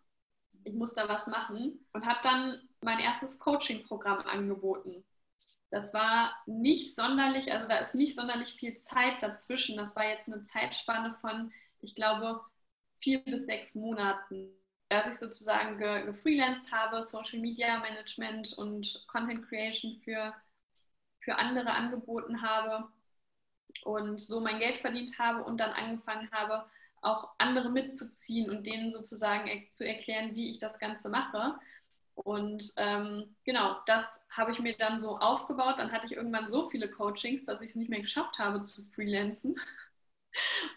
Ich 0.64 0.74
muss 0.74 0.96
da 0.96 1.08
was 1.08 1.28
machen 1.28 1.86
und 1.94 2.06
habe 2.06 2.20
dann 2.24 2.60
mein 2.82 3.00
erstes 3.00 3.40
Coaching-Programm 3.40 4.20
angeboten. 4.22 5.04
Das 5.70 5.94
war 5.94 6.36
nicht 6.46 6.96
sonderlich, 6.96 7.52
also 7.52 7.68
da 7.68 7.78
ist 7.78 7.96
nicht 7.96 8.16
sonderlich 8.16 8.54
viel 8.54 8.76
Zeit 8.76 9.22
dazwischen. 9.22 9.78
Das 9.78 9.96
war 9.96 10.06
jetzt 10.06 10.28
eine 10.28 10.44
Zeitspanne 10.44 11.16
von, 11.22 11.52
ich 11.82 11.96
glaube, 11.96 12.42
vier 13.00 13.24
bis 13.24 13.46
sechs 13.46 13.76
Monaten, 13.76 14.50
dass 14.89 15.08
ich 15.08 15.15
sozusagen 15.15 15.78
ge 15.78 16.06
gefreelanced 16.06 16.71
habe, 16.71 17.02
Social 17.02 17.39
Media 17.39 17.80
Management 17.80 18.54
und 18.58 19.04
Content 19.08 19.48
Creation 19.48 20.00
für, 20.04 20.34
für 21.19 21.36
andere 21.36 21.71
angeboten 21.71 22.41
habe 22.41 22.88
und 23.84 24.21
so 24.21 24.41
mein 24.41 24.60
Geld 24.60 24.78
verdient 24.78 25.17
habe 25.19 25.43
und 25.43 25.58
dann 25.58 25.71
angefangen 25.71 26.30
habe, 26.32 26.65
auch 27.02 27.30
andere 27.38 27.69
mitzuziehen 27.69 28.50
und 28.50 28.65
denen 28.65 28.91
sozusagen 28.91 29.50
zu 29.71 29.88
erklären, 29.88 30.36
wie 30.36 30.50
ich 30.52 30.58
das 30.58 30.80
Ganze 30.80 31.10
mache. 31.10 31.56
Und 32.15 32.74
ähm, 32.78 33.36
genau, 33.43 33.78
das 33.86 34.28
habe 34.32 34.52
ich 34.52 34.60
mir 34.60 34.76
dann 34.78 35.00
so 35.00 35.19
aufgebaut. 35.19 35.76
Dann 35.78 35.91
hatte 35.91 36.06
ich 36.06 36.13
irgendwann 36.15 36.50
so 36.50 36.69
viele 36.69 36.89
Coachings, 36.89 37.43
dass 37.43 37.62
ich 37.62 37.71
es 37.71 37.76
nicht 37.76 37.89
mehr 37.89 38.02
geschafft 38.02 38.39
habe 38.39 38.63
zu 38.63 38.84
freelancen. 38.93 39.60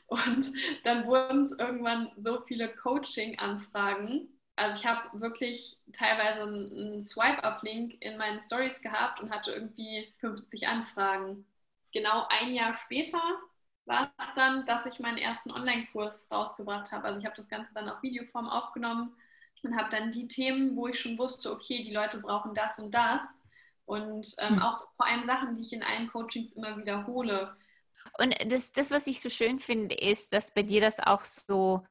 Und 0.07 0.53
dann 0.85 1.07
wurden 1.07 1.45
es 1.45 1.53
irgendwann 1.53 2.11
so 2.17 2.41
viele 2.43 2.69
Coaching-Anfragen. 2.69 4.29
Also 4.57 4.77
ich 4.77 4.87
habe 4.87 5.21
wirklich 5.21 5.79
teilweise 5.93 6.43
einen 6.43 7.03
Swipe-Up-Link 7.03 7.97
in 8.01 8.17
meinen 8.17 8.41
Stories 8.41 8.81
gehabt 8.81 9.21
und 9.21 9.31
hatte 9.31 9.53
irgendwie 9.53 10.13
50 10.19 10.67
Anfragen. 10.67 11.47
Genau 11.93 12.27
ein 12.29 12.53
Jahr 12.53 12.75
später 12.75 13.21
war 13.87 14.13
es 14.19 14.35
dann, 14.35 14.67
dass 14.67 14.85
ich 14.85 15.01
meinen 15.01 15.19
ersten 15.19 15.51
Online-Kurs 15.51 16.29
rausgebracht 16.31 16.93
habe. 16.93 17.07
Also 17.07 17.21
ich 17.21 17.27
habe 17.27 17.37
das 17.37 17.49
Ganze 17.49 17.73
dann 17.73 17.89
auf 17.89 18.03
Videoform 18.03 18.49
aufgenommen 18.49 19.15
und 19.63 19.77
habe 19.77 19.91
dann 19.91 20.13
die 20.13 20.29
Themen, 20.29 20.77
wo 20.77 20.89
ich 20.89 21.01
schon 21.01 21.19
wusste, 21.19 21.51
okay, 21.51 21.83
die 21.83 21.93
Leute 21.93 22.19
brauchen 22.19 22.55
das 22.55 22.79
und 22.79 22.93
das 22.93 23.43
und 23.87 24.35
ähm, 24.39 24.57
mhm. 24.57 24.63
auch 24.63 24.87
vor 24.97 25.07
allem 25.07 25.23
Sachen, 25.23 25.57
die 25.57 25.63
ich 25.63 25.73
in 25.73 25.83
allen 25.83 26.09
Coachings 26.09 26.53
immer 26.53 26.77
wiederhole. 26.77 27.57
Und 28.19 28.35
das, 28.51 28.73
das, 28.73 28.91
was 28.91 29.07
ich 29.07 29.21
so 29.21 29.29
schön 29.29 29.59
finde, 29.59 29.95
ist, 29.95 30.33
dass 30.33 30.53
bei 30.55 30.63
dir 30.63 30.81
das 30.81 31.01
auch 31.01 31.23
so 31.23 31.85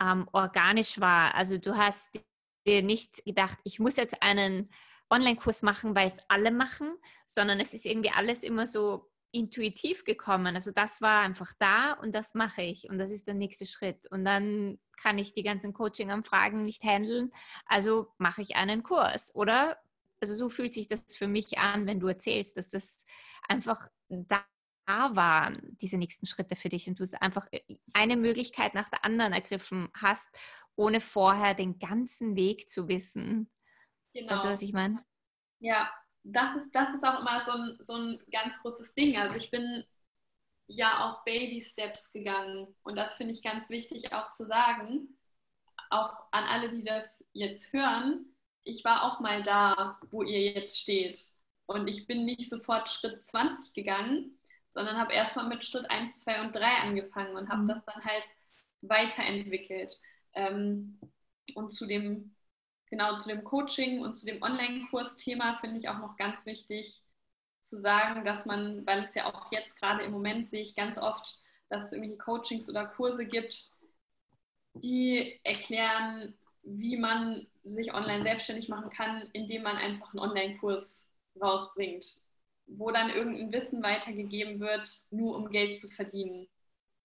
ähm, 0.00 0.28
organisch 0.32 1.00
war. 1.00 1.34
Also 1.34 1.58
du 1.58 1.76
hast 1.76 2.20
dir 2.66 2.82
nicht 2.82 3.24
gedacht, 3.24 3.58
ich 3.64 3.78
muss 3.78 3.96
jetzt 3.96 4.22
einen 4.22 4.70
Online-Kurs 5.10 5.62
machen, 5.62 5.94
weil 5.94 6.08
es 6.08 6.18
alle 6.28 6.50
machen, 6.50 6.94
sondern 7.26 7.60
es 7.60 7.74
ist 7.74 7.84
irgendwie 7.84 8.10
alles 8.10 8.42
immer 8.42 8.66
so 8.66 9.10
intuitiv 9.34 10.04
gekommen. 10.04 10.54
Also 10.54 10.70
das 10.70 11.00
war 11.00 11.22
einfach 11.22 11.52
da 11.58 11.92
und 11.94 12.14
das 12.14 12.34
mache 12.34 12.62
ich 12.62 12.88
und 12.88 12.98
das 12.98 13.10
ist 13.10 13.26
der 13.26 13.34
nächste 13.34 13.66
Schritt. 13.66 14.06
Und 14.10 14.24
dann 14.24 14.78
kann 14.96 15.18
ich 15.18 15.32
die 15.32 15.42
ganzen 15.42 15.72
Coaching-Anfragen 15.72 16.64
nicht 16.64 16.82
handeln, 16.84 17.32
also 17.66 18.12
mache 18.18 18.42
ich 18.42 18.56
einen 18.56 18.82
Kurs, 18.82 19.34
oder? 19.34 19.78
Also 20.20 20.34
so 20.34 20.48
fühlt 20.48 20.72
sich 20.72 20.86
das 20.88 21.16
für 21.16 21.26
mich 21.26 21.58
an, 21.58 21.86
wenn 21.86 22.00
du 22.00 22.06
erzählst, 22.06 22.56
dass 22.56 22.70
das 22.70 23.04
einfach 23.48 23.88
da 24.08 24.44
waren, 24.86 25.58
diese 25.80 25.98
nächsten 25.98 26.26
Schritte 26.26 26.56
für 26.56 26.68
dich 26.68 26.88
und 26.88 26.98
du 26.98 27.02
es 27.02 27.14
einfach 27.14 27.46
äh, 27.50 27.60
eine 27.92 28.16
Möglichkeit 28.16 28.74
nach 28.74 28.88
der 28.90 29.04
anderen 29.04 29.32
ergriffen 29.32 29.88
hast, 29.94 30.30
ohne 30.76 31.00
vorher 31.00 31.54
den 31.54 31.78
ganzen 31.78 32.36
Weg 32.36 32.68
zu 32.68 32.88
wissen. 32.88 33.50
Genau. 34.12 34.32
Weißt 34.32 34.44
du, 34.44 34.48
was 34.48 34.62
ich 34.62 34.72
meine? 34.72 35.04
Ja, 35.60 35.90
das 36.22 36.56
ist, 36.56 36.70
das 36.72 36.94
ist 36.94 37.04
auch 37.04 37.20
immer 37.20 37.44
so 37.44 37.52
ein, 37.52 37.76
so 37.80 37.94
ein 37.94 38.20
ganz 38.30 38.58
großes 38.60 38.94
Ding. 38.94 39.16
Also 39.16 39.36
ich 39.36 39.50
bin 39.50 39.84
ja 40.66 41.04
auch 41.04 41.24
Baby 41.24 41.60
Steps 41.60 42.12
gegangen 42.12 42.74
und 42.82 42.96
das 42.96 43.14
finde 43.14 43.32
ich 43.32 43.42
ganz 43.42 43.70
wichtig 43.70 44.12
auch 44.12 44.30
zu 44.30 44.46
sagen, 44.46 45.18
auch 45.90 46.14
an 46.32 46.44
alle, 46.44 46.70
die 46.70 46.82
das 46.82 47.24
jetzt 47.32 47.72
hören. 47.72 48.26
Ich 48.64 48.84
war 48.84 49.04
auch 49.04 49.20
mal 49.20 49.42
da, 49.42 49.98
wo 50.10 50.22
ihr 50.22 50.52
jetzt 50.52 50.80
steht 50.80 51.20
und 51.66 51.86
ich 51.88 52.06
bin 52.06 52.24
nicht 52.24 52.48
sofort 52.48 52.90
Schritt 52.90 53.24
20 53.24 53.74
gegangen, 53.74 54.38
sondern 54.74 54.98
habe 54.98 55.12
erstmal 55.12 55.48
mit 55.48 55.64
Schritt 55.64 55.88
1, 55.88 56.20
2 56.24 56.42
und 56.42 56.54
3 56.54 56.66
angefangen 56.82 57.36
und 57.36 57.48
habe 57.48 57.62
mhm. 57.62 57.68
das 57.68 57.84
dann 57.84 58.04
halt 58.04 58.24
weiterentwickelt. 58.82 59.98
Ähm, 60.34 60.98
und 61.54 61.70
zu 61.70 61.86
dem 61.86 62.34
genau 62.90 63.16
zu 63.16 63.28
dem 63.28 63.44
Coaching 63.44 64.02
und 64.02 64.14
zu 64.14 64.26
dem 64.26 64.42
Online-Kurs-Thema 64.42 65.58
finde 65.60 65.78
ich 65.78 65.88
auch 65.88 65.98
noch 65.98 66.16
ganz 66.16 66.46
wichtig 66.46 67.02
zu 67.60 67.76
sagen, 67.76 68.24
dass 68.24 68.46
man, 68.46 68.86
weil 68.86 69.02
es 69.02 69.14
ja 69.14 69.26
auch 69.26 69.50
jetzt 69.50 69.80
gerade 69.80 70.04
im 70.04 70.12
Moment 70.12 70.48
sehe 70.48 70.62
ich 70.62 70.76
ganz 70.76 70.98
oft, 70.98 71.38
dass 71.70 71.84
es 71.84 71.92
irgendwelche 71.92 72.18
Coachings 72.18 72.68
oder 72.68 72.86
Kurse 72.86 73.26
gibt, 73.26 73.72
die 74.74 75.40
erklären, 75.44 76.34
wie 76.62 76.96
man 76.96 77.46
sich 77.64 77.92
online 77.94 78.22
selbstständig 78.22 78.68
machen 78.68 78.90
kann, 78.90 79.28
indem 79.32 79.62
man 79.62 79.76
einfach 79.76 80.12
einen 80.12 80.20
Online-Kurs 80.20 81.12
rausbringt, 81.40 82.06
wo 82.66 82.90
dann 82.90 83.10
irgendein 83.10 83.52
Wissen 83.52 83.82
weitergegeben 83.82 84.60
wird, 84.60 84.88
nur 85.10 85.36
um 85.36 85.50
Geld 85.50 85.78
zu 85.78 85.88
verdienen. 85.88 86.48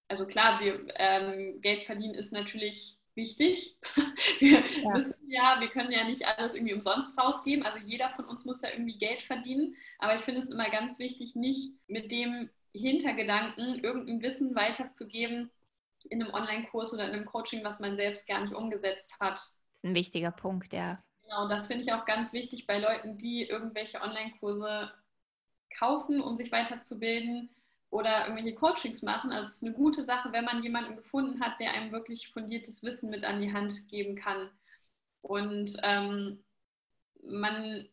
Also 0.08 0.26
klar, 0.26 0.60
wir, 0.60 0.88
ähm, 0.96 1.62
Geld 1.62 1.86
verdienen 1.86 2.16
ist 2.16 2.34
natürlich 2.34 2.98
wichtig. 3.16 3.78
Wir 4.40 4.60
ja. 4.60 4.94
wissen 4.94 5.16
ja, 5.30 5.58
wir 5.60 5.70
können 5.70 5.92
ja 5.92 6.04
nicht 6.04 6.26
alles 6.26 6.56
irgendwie 6.56 6.74
umsonst 6.74 7.18
rausgeben. 7.18 7.64
Also 7.64 7.80
jeder 7.80 8.10
von 8.12 8.26
uns 8.26 8.46
muss 8.46 8.62
ja 8.62 8.70
irgendwie 8.70 8.98
Geld 8.98 9.22
verdienen. 9.22 9.76
Aber 10.00 10.16
ich 10.16 10.22
finde 10.22 10.40
es 10.40 10.50
immer 10.50 10.70
ganz 10.70 11.00
wichtig, 11.00 11.36
nicht 11.36 11.76
mit 11.88 12.12
dem 12.12 12.50
Hintergedanken 12.74 13.84
irgendein 13.84 14.22
Wissen 14.22 14.56
weiterzugeben 14.56 15.52
in 16.10 16.24
einem 16.24 16.34
Online-Kurs 16.34 16.94
oder 16.94 17.06
in 17.06 17.12
einem 17.12 17.26
Coaching, 17.26 17.64
was 17.64 17.80
man 17.80 17.96
selbst 17.96 18.28
gar 18.28 18.42
nicht 18.42 18.54
umgesetzt 18.54 19.18
hat. 19.20 19.34
Das 19.34 19.60
ist 19.74 19.86
ein 19.86 19.96
wichtiger 19.96 20.32
Punkt, 20.32 20.74
ja. 20.74 21.04
Genau, 21.24 21.48
das 21.48 21.68
finde 21.68 21.84
ich 21.84 21.94
auch 21.94 22.06
ganz 22.06 22.34
wichtig 22.34 22.66
bei 22.66 22.80
Leuten, 22.80 23.18
die 23.18 23.44
irgendwelche 23.44 24.02
Online-Kurse 24.02 24.92
kaufen, 25.80 26.22
um 26.22 26.36
sich 26.36 26.52
weiterzubilden 26.52 27.50
oder 27.90 28.28
irgendwelche 28.28 28.56
Coachings 28.56 29.02
machen. 29.02 29.32
Also 29.32 29.48
es 29.48 29.56
ist 29.58 29.64
eine 29.64 29.74
gute 29.74 30.04
Sache, 30.04 30.32
wenn 30.32 30.46
man 30.46 30.64
jemanden 30.64 30.96
gefunden 30.96 31.42
hat, 31.42 31.60
der 31.60 31.74
einem 31.74 31.92
wirklich 31.92 32.30
fundiertes 32.30 32.84
Wissen 32.84 33.10
mit 33.10 33.24
an 33.24 33.42
die 33.42 33.54
Hand 33.54 33.88
geben 33.90 34.16
kann. 34.16 34.50
Und 35.22 35.78
ähm, 35.84 36.44
man 37.24 37.88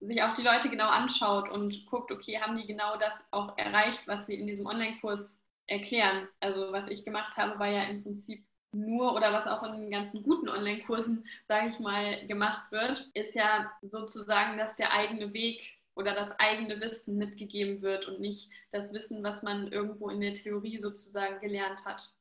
sich 0.00 0.22
auch 0.22 0.34
die 0.34 0.42
Leute 0.42 0.70
genau 0.70 0.88
anschaut 0.88 1.50
und 1.50 1.86
guckt, 1.86 2.10
okay, 2.10 2.40
haben 2.40 2.56
die 2.56 2.66
genau 2.66 2.96
das 2.96 3.22
auch 3.30 3.56
erreicht, 3.58 4.06
was 4.06 4.26
sie 4.26 4.34
in 4.34 4.46
diesem 4.46 4.66
Online-Kurs 4.66 5.42
erklären. 5.66 6.28
Also 6.40 6.72
was 6.72 6.88
ich 6.88 7.04
gemacht 7.04 7.36
habe, 7.36 7.58
war 7.58 7.68
ja 7.68 7.82
im 7.84 8.02
Prinzip 8.02 8.44
nur 8.72 9.14
oder 9.14 9.32
was 9.32 9.46
auch 9.46 9.62
in 9.62 9.72
den 9.72 9.90
ganzen 9.90 10.22
guten 10.22 10.48
Online-Kursen, 10.48 11.26
sage 11.48 11.68
ich 11.68 11.80
mal, 11.80 12.26
gemacht 12.26 12.70
wird, 12.70 13.10
ist 13.14 13.34
ja 13.34 13.70
sozusagen, 13.82 14.58
dass 14.58 14.76
der 14.76 14.92
eigene 14.92 15.32
Weg 15.32 15.79
oder 16.00 16.14
das 16.14 16.32
eigene 16.38 16.80
Wissen 16.80 17.16
mitgegeben 17.16 17.82
wird 17.82 18.06
und 18.06 18.20
nicht 18.20 18.50
das 18.72 18.92
Wissen, 18.92 19.22
was 19.22 19.42
man 19.42 19.70
irgendwo 19.70 20.08
in 20.08 20.20
der 20.20 20.32
Theorie 20.32 20.78
sozusagen 20.78 21.38
gelernt 21.40 21.84
hat. 21.84 22.12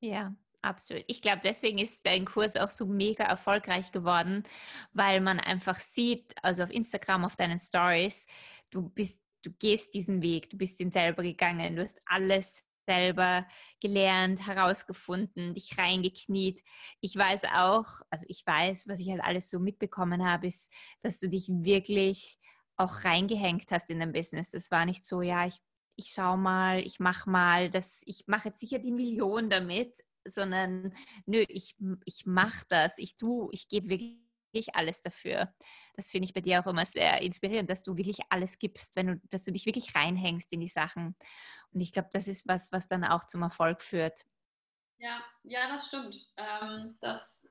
Ja, 0.00 0.34
absolut. 0.62 1.04
Ich 1.06 1.22
glaube, 1.22 1.40
deswegen 1.42 1.78
ist 1.78 2.04
dein 2.04 2.24
Kurs 2.24 2.56
auch 2.56 2.70
so 2.70 2.86
mega 2.86 3.24
erfolgreich 3.24 3.92
geworden, 3.92 4.42
weil 4.92 5.20
man 5.20 5.40
einfach 5.40 5.78
sieht, 5.78 6.34
also 6.42 6.64
auf 6.64 6.70
Instagram, 6.70 7.24
auf 7.24 7.36
deinen 7.36 7.60
Stories, 7.60 8.26
du 8.70 8.88
bist, 8.90 9.22
du 9.42 9.52
gehst 9.52 9.94
diesen 9.94 10.20
Weg, 10.20 10.50
du 10.50 10.58
bist 10.58 10.80
ihn 10.80 10.90
selber 10.90 11.22
gegangen, 11.22 11.76
du 11.76 11.82
hast 11.82 12.00
alles 12.06 12.64
selber 12.88 13.46
gelernt, 13.80 14.46
herausgefunden, 14.46 15.54
dich 15.54 15.76
reingekniet. 15.76 16.62
Ich 17.00 17.14
weiß 17.14 17.44
auch, 17.54 17.86
also 18.08 18.24
ich 18.28 18.46
weiß, 18.46 18.88
was 18.88 19.00
ich 19.00 19.10
halt 19.10 19.22
alles 19.22 19.50
so 19.50 19.60
mitbekommen 19.60 20.24
habe, 20.26 20.46
ist, 20.46 20.72
dass 21.02 21.20
du 21.20 21.28
dich 21.28 21.48
wirklich 21.48 22.38
auch 22.78 23.04
reingehängt 23.04 23.70
hast 23.70 23.90
in 23.90 24.00
dein 24.00 24.12
Business. 24.12 24.50
Das 24.50 24.70
war 24.70 24.84
nicht 24.84 25.04
so, 25.04 25.20
ja, 25.20 25.46
ich, 25.46 25.60
ich 25.96 26.12
schau 26.12 26.36
mal, 26.36 26.80
ich 26.80 27.00
mach 27.00 27.26
mal, 27.26 27.70
das, 27.70 28.02
ich 28.06 28.26
mache 28.26 28.48
jetzt 28.48 28.60
sicher 28.60 28.78
die 28.78 28.92
Million 28.92 29.50
damit, 29.50 30.04
sondern 30.24 30.94
nö, 31.26 31.44
ich, 31.48 31.76
ich 32.04 32.26
mache 32.26 32.64
das, 32.68 32.98
ich 32.98 33.16
tue, 33.16 33.48
ich 33.52 33.68
gebe 33.68 33.88
wirklich 33.88 34.74
alles 34.74 35.02
dafür. 35.02 35.52
Das 35.94 36.10
finde 36.10 36.26
ich 36.26 36.34
bei 36.34 36.40
dir 36.40 36.60
auch 36.60 36.66
immer 36.66 36.86
sehr 36.86 37.20
inspirierend, 37.20 37.68
dass 37.68 37.82
du 37.82 37.96
wirklich 37.96 38.20
alles 38.30 38.58
gibst, 38.58 38.96
wenn 38.96 39.06
du, 39.08 39.20
dass 39.28 39.44
du 39.44 39.52
dich 39.52 39.66
wirklich 39.66 39.94
reinhängst 39.94 40.52
in 40.52 40.60
die 40.60 40.68
Sachen. 40.68 41.16
Und 41.72 41.80
ich 41.80 41.92
glaube, 41.92 42.08
das 42.12 42.28
ist 42.28 42.46
was, 42.46 42.70
was 42.72 42.86
dann 42.88 43.04
auch 43.04 43.24
zum 43.24 43.42
Erfolg 43.42 43.82
führt. 43.82 44.24
Ja, 44.98 45.22
ja, 45.42 45.68
das 45.68 45.88
stimmt. 45.88 46.16
Ähm, 46.36 46.96
das, 47.00 47.48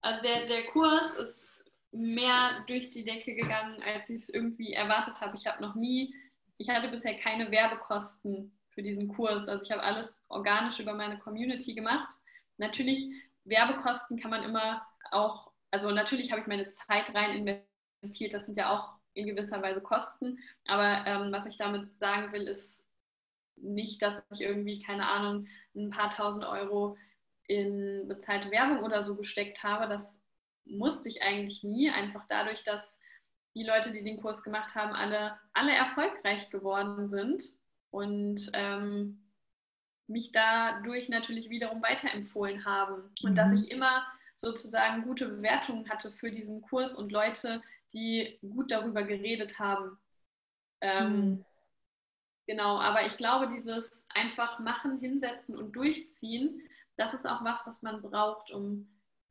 also 0.00 0.22
der, 0.22 0.46
der 0.46 0.66
Kurs 0.66 1.14
ist 1.16 1.48
mehr 1.92 2.64
durch 2.66 2.90
die 2.90 3.04
Decke 3.04 3.34
gegangen, 3.34 3.82
als 3.82 4.10
ich 4.10 4.16
es 4.16 4.28
irgendwie 4.28 4.72
erwartet 4.72 5.20
habe. 5.20 5.36
Ich 5.36 5.46
habe 5.46 5.62
noch 5.62 5.74
nie, 5.74 6.14
ich 6.58 6.68
hatte 6.68 6.88
bisher 6.88 7.16
keine 7.16 7.50
Werbekosten 7.50 8.58
für 8.70 8.82
diesen 8.82 9.08
Kurs. 9.08 9.48
Also 9.48 9.64
ich 9.64 9.70
habe 9.70 9.82
alles 9.82 10.24
organisch 10.28 10.80
über 10.80 10.94
meine 10.94 11.18
Community 11.18 11.74
gemacht. 11.74 12.12
Natürlich, 12.58 13.08
Werbekosten 13.44 14.18
kann 14.18 14.30
man 14.30 14.42
immer 14.42 14.86
auch, 15.10 15.52
also 15.70 15.90
natürlich 15.90 16.30
habe 16.30 16.42
ich 16.42 16.46
meine 16.46 16.68
Zeit 16.68 17.14
rein 17.14 17.64
investiert, 18.02 18.34
das 18.34 18.46
sind 18.46 18.56
ja 18.56 18.70
auch 18.70 18.98
in 19.14 19.26
gewisser 19.26 19.62
Weise 19.62 19.80
Kosten. 19.80 20.38
Aber 20.66 21.06
ähm, 21.06 21.32
was 21.32 21.46
ich 21.46 21.56
damit 21.56 21.96
sagen 21.96 22.32
will, 22.32 22.46
ist 22.46 22.86
nicht, 23.56 24.02
dass 24.02 24.22
ich 24.32 24.42
irgendwie, 24.42 24.82
keine 24.82 25.08
Ahnung, 25.08 25.48
ein 25.74 25.90
paar 25.90 26.10
tausend 26.10 26.44
Euro 26.44 26.96
in 27.46 28.06
bezahlte 28.06 28.50
Werbung 28.50 28.84
oder 28.84 29.02
so 29.02 29.16
gesteckt 29.16 29.62
habe. 29.62 29.88
Das 29.88 30.20
musste 30.70 31.08
ich 31.08 31.22
eigentlich 31.22 31.62
nie, 31.62 31.90
einfach 31.90 32.24
dadurch, 32.28 32.64
dass 32.64 33.00
die 33.54 33.64
Leute, 33.64 33.92
die 33.92 34.04
den 34.04 34.20
Kurs 34.20 34.42
gemacht 34.42 34.74
haben, 34.74 34.92
alle, 34.92 35.38
alle 35.52 35.72
erfolgreich 35.72 36.50
geworden 36.50 37.08
sind 37.08 37.44
und 37.90 38.50
ähm, 38.54 39.24
mich 40.06 40.32
dadurch 40.32 41.08
natürlich 41.08 41.50
wiederum 41.50 41.82
weiterempfohlen 41.82 42.64
haben. 42.64 43.10
Und 43.22 43.32
mhm. 43.32 43.34
dass 43.34 43.52
ich 43.52 43.70
immer 43.70 44.06
sozusagen 44.36 45.02
gute 45.02 45.28
Bewertungen 45.28 45.88
hatte 45.88 46.12
für 46.12 46.30
diesen 46.30 46.62
Kurs 46.62 46.94
und 46.94 47.10
Leute, 47.10 47.62
die 47.92 48.38
gut 48.40 48.70
darüber 48.70 49.02
geredet 49.02 49.58
haben. 49.58 49.98
Ähm, 50.80 51.12
mhm. 51.12 51.44
Genau, 52.46 52.78
aber 52.78 53.04
ich 53.04 53.16
glaube, 53.16 53.48
dieses 53.48 54.06
einfach 54.14 54.58
machen, 54.58 54.98
hinsetzen 55.00 55.56
und 55.56 55.72
durchziehen, 55.72 56.62
das 56.96 57.12
ist 57.12 57.26
auch 57.26 57.44
was, 57.44 57.66
was 57.66 57.82
man 57.82 58.00
braucht, 58.00 58.50
um 58.50 58.88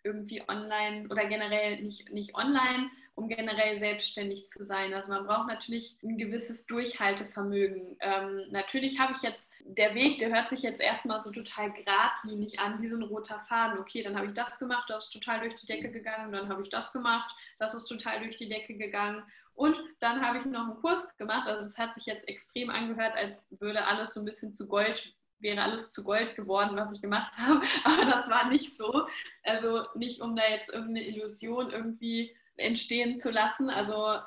irgendwie 0.07 0.41
online 0.47 1.07
oder 1.09 1.25
generell 1.25 1.81
nicht, 1.81 2.11
nicht 2.11 2.33
online, 2.35 2.89
um 3.15 3.27
generell 3.27 3.79
selbstständig 3.79 4.47
zu 4.47 4.63
sein. 4.63 4.93
Also 4.93 5.11
man 5.11 5.25
braucht 5.25 5.47
natürlich 5.47 5.97
ein 6.03 6.17
gewisses 6.17 6.65
Durchhaltevermögen. 6.67 7.97
Ähm, 7.99 8.45
natürlich 8.51 8.99
habe 8.99 9.13
ich 9.13 9.21
jetzt, 9.21 9.51
der 9.65 9.95
Weg, 9.95 10.19
der 10.19 10.29
hört 10.29 10.49
sich 10.49 10.61
jetzt 10.61 10.79
erstmal 10.79 11.19
so 11.19 11.31
total 11.31 11.73
geradlinig 11.73 12.59
an, 12.59 12.81
wie 12.81 12.87
so 12.87 12.95
ein 12.95 13.03
roter 13.03 13.43
Faden. 13.49 13.79
Okay, 13.79 14.03
dann 14.03 14.15
habe 14.15 14.27
ich 14.27 14.33
das 14.33 14.59
gemacht, 14.59 14.89
das 14.89 15.05
ist 15.05 15.13
total 15.13 15.41
durch 15.41 15.55
die 15.55 15.65
Decke 15.65 15.91
gegangen, 15.91 16.31
dann 16.31 16.47
habe 16.47 16.61
ich 16.61 16.69
das 16.69 16.93
gemacht, 16.93 17.35
das 17.59 17.73
ist 17.73 17.87
total 17.87 18.19
durch 18.19 18.37
die 18.37 18.49
Decke 18.49 18.75
gegangen. 18.75 19.23
Und 19.55 19.75
dann 19.99 20.21
habe 20.21 20.37
ich 20.37 20.45
noch 20.45 20.67
einen 20.67 20.81
Kurs 20.81 21.17
gemacht. 21.17 21.47
Also 21.47 21.63
es 21.63 21.79
hat 21.79 21.95
sich 21.95 22.05
jetzt 22.05 22.27
extrem 22.27 22.69
angehört, 22.69 23.15
als 23.15 23.43
würde 23.49 23.83
alles 23.87 24.13
so 24.13 24.19
ein 24.19 24.25
bisschen 24.25 24.53
zu 24.53 24.67
Gold 24.67 25.16
wäre 25.39 25.61
alles 25.61 25.91
zu 25.91 26.03
Gold 26.03 26.35
geworden, 26.35 26.75
was 26.75 26.91
ich 26.91 27.01
gemacht 27.01 27.37
habe. 27.39 27.61
Aber 27.83 28.05
das 28.05 28.29
war 28.29 28.49
nicht 28.49 28.75
so. 28.77 29.07
Also 29.43 29.85
nicht, 29.95 30.21
um 30.21 30.35
da 30.35 30.47
jetzt 30.49 30.69
irgendeine 30.69 31.07
Illusion 31.07 31.69
irgendwie 31.71 32.35
entstehen 32.55 33.19
zu 33.19 33.31
lassen. 33.31 33.69
Also 33.69 34.17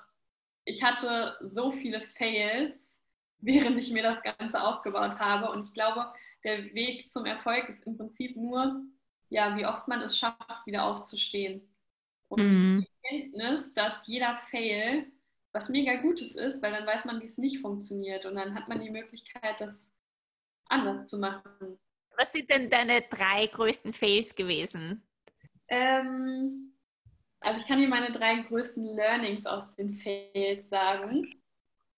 ich 0.65 0.83
hatte 0.83 1.37
so 1.41 1.73
viele 1.73 2.01
Fails, 2.01 3.03
während 3.39 3.79
ich 3.79 3.91
mir 3.91 4.03
das 4.03 4.23
Ganze 4.23 4.63
aufgebaut 4.63 5.19
habe. 5.19 5.51
Und 5.51 5.69
ich 5.69 5.75
glaube, 5.75 6.13
der 6.45 6.73
Weg 6.75 7.11
zum 7.11 7.27
Erfolg 7.27 7.69
ist 7.69 7.87
im 7.87 7.97
Prinzip 7.97 8.37
nur, 8.37 8.83
ja, 9.29 9.57
wie 9.57 9.67
oft 9.67 9.89
man 9.89 10.01
es 10.01 10.19
schafft, 10.19 10.67
wieder 10.67 10.85
aufzustehen. 10.85 11.63
Und 12.29 12.43
mhm. 12.43 12.87
die 12.87 12.89
Erkenntnis, 13.03 13.73
dass 13.73 14.07
jeder 14.07 14.37
Fail 14.51 15.11
was 15.53 15.69
mega 15.69 15.97
Gutes 15.97 16.37
ist, 16.37 16.63
weil 16.63 16.73
dann 16.73 16.87
weiß 16.87 17.05
man, 17.05 17.21
wie 17.21 17.25
es 17.25 17.39
nicht 17.39 17.61
funktioniert. 17.61 18.25
Und 18.25 18.37
dann 18.37 18.55
hat 18.55 18.69
man 18.69 18.81
die 18.81 18.91
Möglichkeit, 18.91 19.61
das 19.61 19.93
anders 20.71 21.07
zu 21.07 21.19
machen. 21.19 21.79
Was 22.17 22.33
sind 22.33 22.51
denn 22.51 22.69
deine 22.69 23.03
drei 23.03 23.47
größten 23.47 23.93
Fails 23.93 24.35
gewesen? 24.35 25.03
Ähm, 25.69 26.73
also 27.41 27.61
ich 27.61 27.67
kann 27.67 27.81
dir 27.81 27.89
meine 27.89 28.13
drei 28.13 28.37
größten 28.37 28.85
Learnings 28.85 29.47
aus 29.47 29.71
den 29.71 29.95
Fails 29.95 30.69
sagen, 30.69 31.41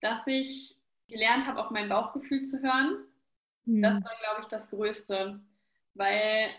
dass 0.01 0.25
ich 0.27 0.77
gelernt 1.07 1.47
habe, 1.47 1.59
auf 1.59 1.71
mein 1.71 1.89
Bauchgefühl 1.89 2.43
zu 2.43 2.61
hören. 2.61 3.05
Mhm. 3.65 3.81
Das 3.81 4.03
war, 4.03 4.15
glaube 4.19 4.41
ich, 4.41 4.47
das 4.47 4.69
Größte, 4.69 5.41
weil 5.93 6.49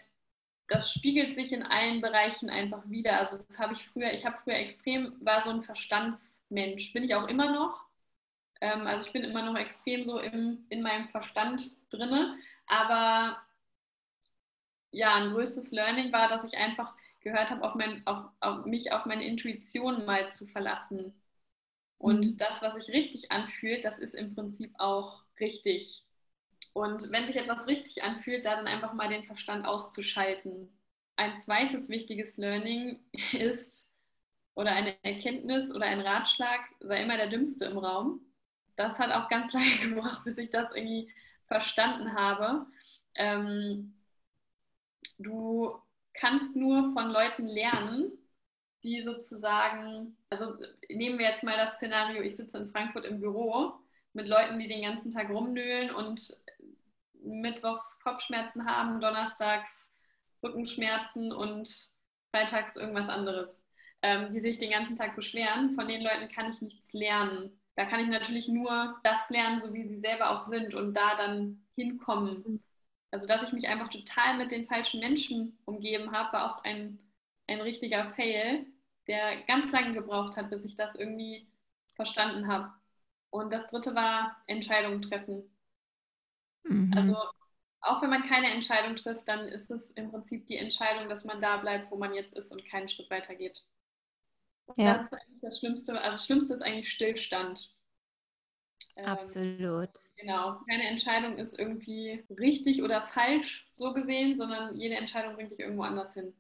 das 0.69 0.93
spiegelt 0.93 1.35
sich 1.35 1.53
in 1.53 1.63
allen 1.63 2.01
Bereichen 2.01 2.51
einfach 2.51 2.89
wieder. 2.89 3.19
Also 3.19 3.37
das 3.37 3.59
habe 3.59 3.75
ich 3.75 3.87
früher, 3.89 4.13
ich 4.13 4.25
habe 4.25 4.39
früher 4.43 4.57
extrem, 4.57 5.15
war 5.21 5.41
so 5.41 5.51
ein 5.51 5.63
Verstandsmensch, 5.63 6.93
bin 6.93 7.05
ich 7.05 7.15
auch 7.15 7.29
immer 7.29 7.53
noch. 7.53 7.85
Ähm, 8.65 8.87
also 8.87 9.05
ich 9.05 9.13
bin 9.13 9.25
immer 9.25 9.43
noch 9.43 9.57
extrem 9.59 10.05
so 10.05 10.19
im, 10.19 10.65
in 10.71 10.81
meinem 10.81 11.09
Verstand 11.11 11.71
drinne. 11.93 12.39
Aber 12.67 13.37
ja, 14.91 15.15
ein 15.17 15.33
größtes 15.33 15.71
Learning 15.73 16.13
war, 16.13 16.29
dass 16.29 16.45
ich 16.45 16.57
einfach 16.57 16.95
gehört 17.21 17.51
habe, 17.51 17.63
auf, 17.63 17.75
mein, 17.75 18.07
auf, 18.07 18.25
auf 18.41 18.65
mich 18.65 18.93
auf 18.93 19.05
meine 19.05 19.27
Intuition 19.27 20.07
mal 20.07 20.33
zu 20.33 20.47
verlassen. 20.47 21.13
Und 21.99 22.27
mhm. 22.27 22.37
das, 22.39 22.63
was 22.63 22.75
sich 22.75 22.89
richtig 22.89 23.31
anfühlt, 23.31 23.85
das 23.85 23.99
ist 23.99 24.15
im 24.15 24.35
Prinzip 24.35 24.73
auch 24.79 25.23
richtig. 25.39 26.03
Und 26.73 27.11
wenn 27.13 27.27
sich 27.27 27.37
etwas 27.37 27.67
richtig 27.67 28.03
anfühlt, 28.03 28.47
da 28.47 28.57
dann 28.57 28.67
einfach 28.67 28.95
mal 28.95 29.09
den 29.11 29.25
Verstand 29.25 29.67
auszuschalten. 29.67 30.73
Ein 31.17 31.39
zweites 31.39 31.91
wichtiges 31.91 32.39
Learning 32.39 33.05
ist, 33.33 33.95
oder 34.55 34.73
eine 34.73 34.97
Erkenntnis 35.05 35.71
oder 35.71 35.85
ein 35.87 36.01
Ratschlag, 36.01 36.61
sei 36.81 37.03
immer 37.03 37.17
der 37.19 37.29
Dümmste 37.29 37.67
im 37.67 37.77
Raum 37.77 38.25
das 38.77 38.99
hat 38.99 39.11
auch 39.13 39.29
ganz 39.29 39.53
lange 39.53 39.77
gebraucht, 39.83 40.25
bis 40.25 40.39
ich 40.39 40.51
das 40.51 40.73
irgendwie 40.75 41.11
verstanden 41.47 42.15
habe. 42.15 42.67
Ähm, 43.15 43.95
du 45.19 45.77
kannst 46.15 46.57
nur 46.57 46.93
von 46.93 47.11
Leuten 47.11 47.47
lernen, 47.47 48.13
die 48.83 49.01
sozusagen, 49.01 50.17
also 50.31 50.57
nehmen 50.89 51.19
wir 51.19 51.29
jetzt 51.29 51.45
mal 51.45 51.57
das 51.57 51.77
Szenario, 51.77 52.23
ich 52.23 52.37
sitze 52.37 52.59
in 52.59 52.71
Frankfurt 52.71 53.05
im 53.05 53.21
Büro 53.21 53.73
mit 54.13 54.29
Leuten, 54.29 54.59
die 54.59 54.69
den 54.69 54.83
ganzen 54.83 55.11
Tag 55.11 55.31
rumnöhlen 55.31 55.91
und 55.91 56.37
mittwochs 57.23 58.01
Kopfschmerzen 58.01 58.67
haben, 58.67 59.01
donnerstags 59.01 59.93
Rückenschmerzen 60.43 61.33
und 61.33 61.71
freitags 62.31 62.77
irgendwas 62.77 63.09
anderes, 63.09 63.67
ähm, 64.03 64.33
die 64.33 64.41
sich 64.41 64.59
den 64.59 64.71
ganzen 64.71 64.97
Tag 64.97 65.17
beschweren. 65.17 65.75
Von 65.75 65.89
den 65.89 66.03
Leuten 66.03 66.29
kann 66.29 66.51
ich 66.51 66.61
nichts 66.61 66.93
lernen 66.93 67.59
da 67.77 67.85
kann 67.87 68.01
ich 68.01 68.09
natürlich 68.09 68.49
nur 68.49 68.99
das 69.03 69.29
lernen, 69.31 69.61
so 69.61 69.73
wie 69.73 69.85
sie 69.85 69.99
selber 69.99 70.31
auch 70.31 70.43
sind 70.43 70.75
und 70.75 70.95
da 70.95 71.17
dann 71.17 71.65
hinkommen. 71.75 72.63
Also, 73.11 73.27
dass 73.27 73.43
ich 73.43 73.53
mich 73.53 73.69
einfach 73.69 73.89
total 73.89 74.37
mit 74.39 74.51
den 74.51 74.67
falschen 74.67 75.01
Menschen 75.01 75.59
umgeben 75.65 76.13
habe, 76.13 76.33
war 76.33 76.55
auch 76.55 76.65
ein, 76.65 76.99
ein 77.47 77.61
richtiger 77.61 78.13
Fail, 78.15 78.67
der 79.07 79.43
ganz 79.43 79.71
lange 79.73 79.93
gebraucht 79.93 80.37
hat, 80.37 80.51
bis 80.51 80.65
ich 80.65 80.77
das 80.77 80.95
irgendwie 80.95 81.47
verstanden 81.95 82.49
habe. 82.49 82.73
Und 83.31 83.53
das 83.53 83.71
dritte 83.71 83.95
war 83.95 84.37
Entscheidungen 84.47 85.03
treffen. 85.03 85.51
Mhm. 86.65 86.93
Also, 86.97 87.17
auch 87.81 88.01
wenn 88.03 88.11
man 88.11 88.25
keine 88.25 88.51
Entscheidung 88.51 88.97
trifft, 88.97 89.29
dann 89.29 89.49
ist 89.49 89.71
es 89.71 89.91
im 89.93 90.11
Prinzip 90.11 90.47
die 90.47 90.57
Entscheidung, 90.57 91.09
dass 91.09 91.25
man 91.25 91.41
da 91.41 91.59
bleibt, 91.59 91.91
wo 91.91 91.97
man 91.97 92.15
jetzt 92.15 92.37
ist 92.37 92.53
und 92.53 92.65
keinen 92.67 92.89
Schritt 92.89 93.11
weiter 93.11 93.35
geht. 93.35 93.67
Ja. 94.77 94.95
Das 94.95 95.07
ist 95.07 95.13
eigentlich 95.13 95.41
das 95.41 95.59
Schlimmste. 95.59 96.01
Also 96.01 96.19
das 96.19 96.27
Schlimmste 96.27 96.55
ist 96.55 96.63
eigentlich 96.63 96.91
Stillstand. 96.91 97.71
Ähm, 98.97 99.07
Absolut. 99.07 99.91
Genau. 100.17 100.61
Keine 100.69 100.89
Entscheidung 100.89 101.39
ist 101.39 101.59
irgendwie 101.59 102.25
richtig 102.39 102.83
oder 102.83 103.07
falsch 103.07 103.67
so 103.71 103.93
gesehen, 103.93 104.37
sondern 104.37 104.77
jede 104.77 104.97
Entscheidung 104.97 105.35
bringt 105.35 105.51
dich 105.53 105.61
irgendwo 105.61 105.83
anders 105.83 106.15
hin. 106.15 106.33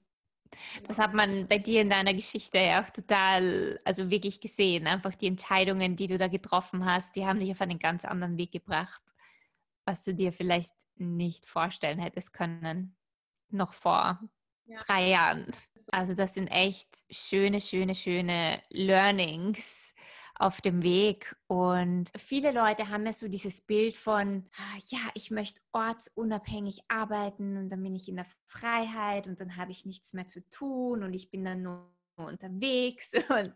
Das 0.87 0.99
hat 0.99 1.14
man 1.14 1.49
bei 1.49 1.59
dir 1.59 1.81
in 1.81 1.91
deiner 1.91 2.14
Geschichte 2.14 2.59
ja 2.59 2.83
auch 2.83 2.91
total, 2.91 3.79
also 3.85 4.09
wirklich 4.11 4.41
gesehen. 4.41 4.87
Einfach 4.87 5.14
die 5.14 5.27
Entscheidungen, 5.27 5.97
die 5.97 6.07
du 6.07 6.16
da 6.16 6.29
getroffen 6.29 6.85
hast, 6.85 7.16
die 7.16 7.27
haben 7.27 7.41
dich 7.41 7.51
auf 7.51 7.61
einen 7.61 7.79
ganz 7.79 8.05
anderen 8.05 8.39
Weg 8.39 8.53
gebracht, 8.53 9.03
was 9.85 10.05
du 10.05 10.14
dir 10.14 10.33
vielleicht 10.33 10.72
nicht 10.97 11.47
vorstellen 11.47 11.99
hättest 11.99 12.33
können, 12.33 12.97
noch 13.51 13.75
vor 13.75 14.20
ja. 14.66 14.78
drei 14.86 15.08
Jahren. 15.08 15.46
Also 15.88 16.14
das 16.14 16.34
sind 16.34 16.48
echt 16.48 16.88
schöne, 17.10 17.60
schöne, 17.60 17.94
schöne 17.94 18.62
Learnings 18.70 19.92
auf 20.36 20.60
dem 20.60 20.82
Weg. 20.82 21.36
Und 21.46 22.10
viele 22.16 22.50
Leute 22.50 22.88
haben 22.88 23.06
ja 23.06 23.12
so 23.12 23.28
dieses 23.28 23.60
Bild 23.60 23.96
von, 23.96 24.48
ah, 24.56 24.78
ja, 24.88 24.98
ich 25.14 25.30
möchte 25.30 25.60
ortsunabhängig 25.72 26.82
arbeiten 26.88 27.56
und 27.56 27.68
dann 27.68 27.82
bin 27.82 27.94
ich 27.94 28.08
in 28.08 28.16
der 28.16 28.26
Freiheit 28.46 29.26
und 29.26 29.40
dann 29.40 29.56
habe 29.56 29.72
ich 29.72 29.84
nichts 29.84 30.12
mehr 30.12 30.26
zu 30.26 30.48
tun 30.50 31.02
und 31.02 31.14
ich 31.14 31.30
bin 31.30 31.44
dann 31.44 31.62
nur 31.62 31.94
unterwegs 32.16 33.12
und 33.28 33.54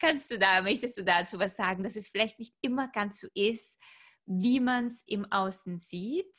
kannst 0.00 0.30
du 0.30 0.38
da, 0.38 0.62
möchtest 0.62 0.98
du 0.98 1.04
dazu 1.04 1.38
was 1.38 1.56
sagen, 1.56 1.82
dass 1.82 1.96
es 1.96 2.08
vielleicht 2.08 2.38
nicht 2.38 2.54
immer 2.60 2.88
ganz 2.88 3.20
so 3.20 3.28
ist, 3.34 3.80
wie 4.26 4.60
man 4.60 4.86
es 4.86 5.02
im 5.06 5.30
Außen 5.30 5.78
sieht? 5.78 6.36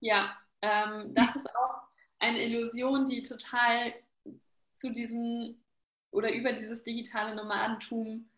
Ja, 0.00 0.36
ähm, 0.62 1.14
das 1.14 1.36
ist 1.36 1.48
auch 1.56 1.83
eine 2.24 2.42
Illusion, 2.42 3.06
die 3.06 3.22
total 3.22 3.92
zu 4.74 4.92
diesem 4.92 5.56
oder 6.10 6.32
über 6.32 6.52
dieses 6.52 6.84
digitale 6.84 7.34
Nomadentum 7.34 8.30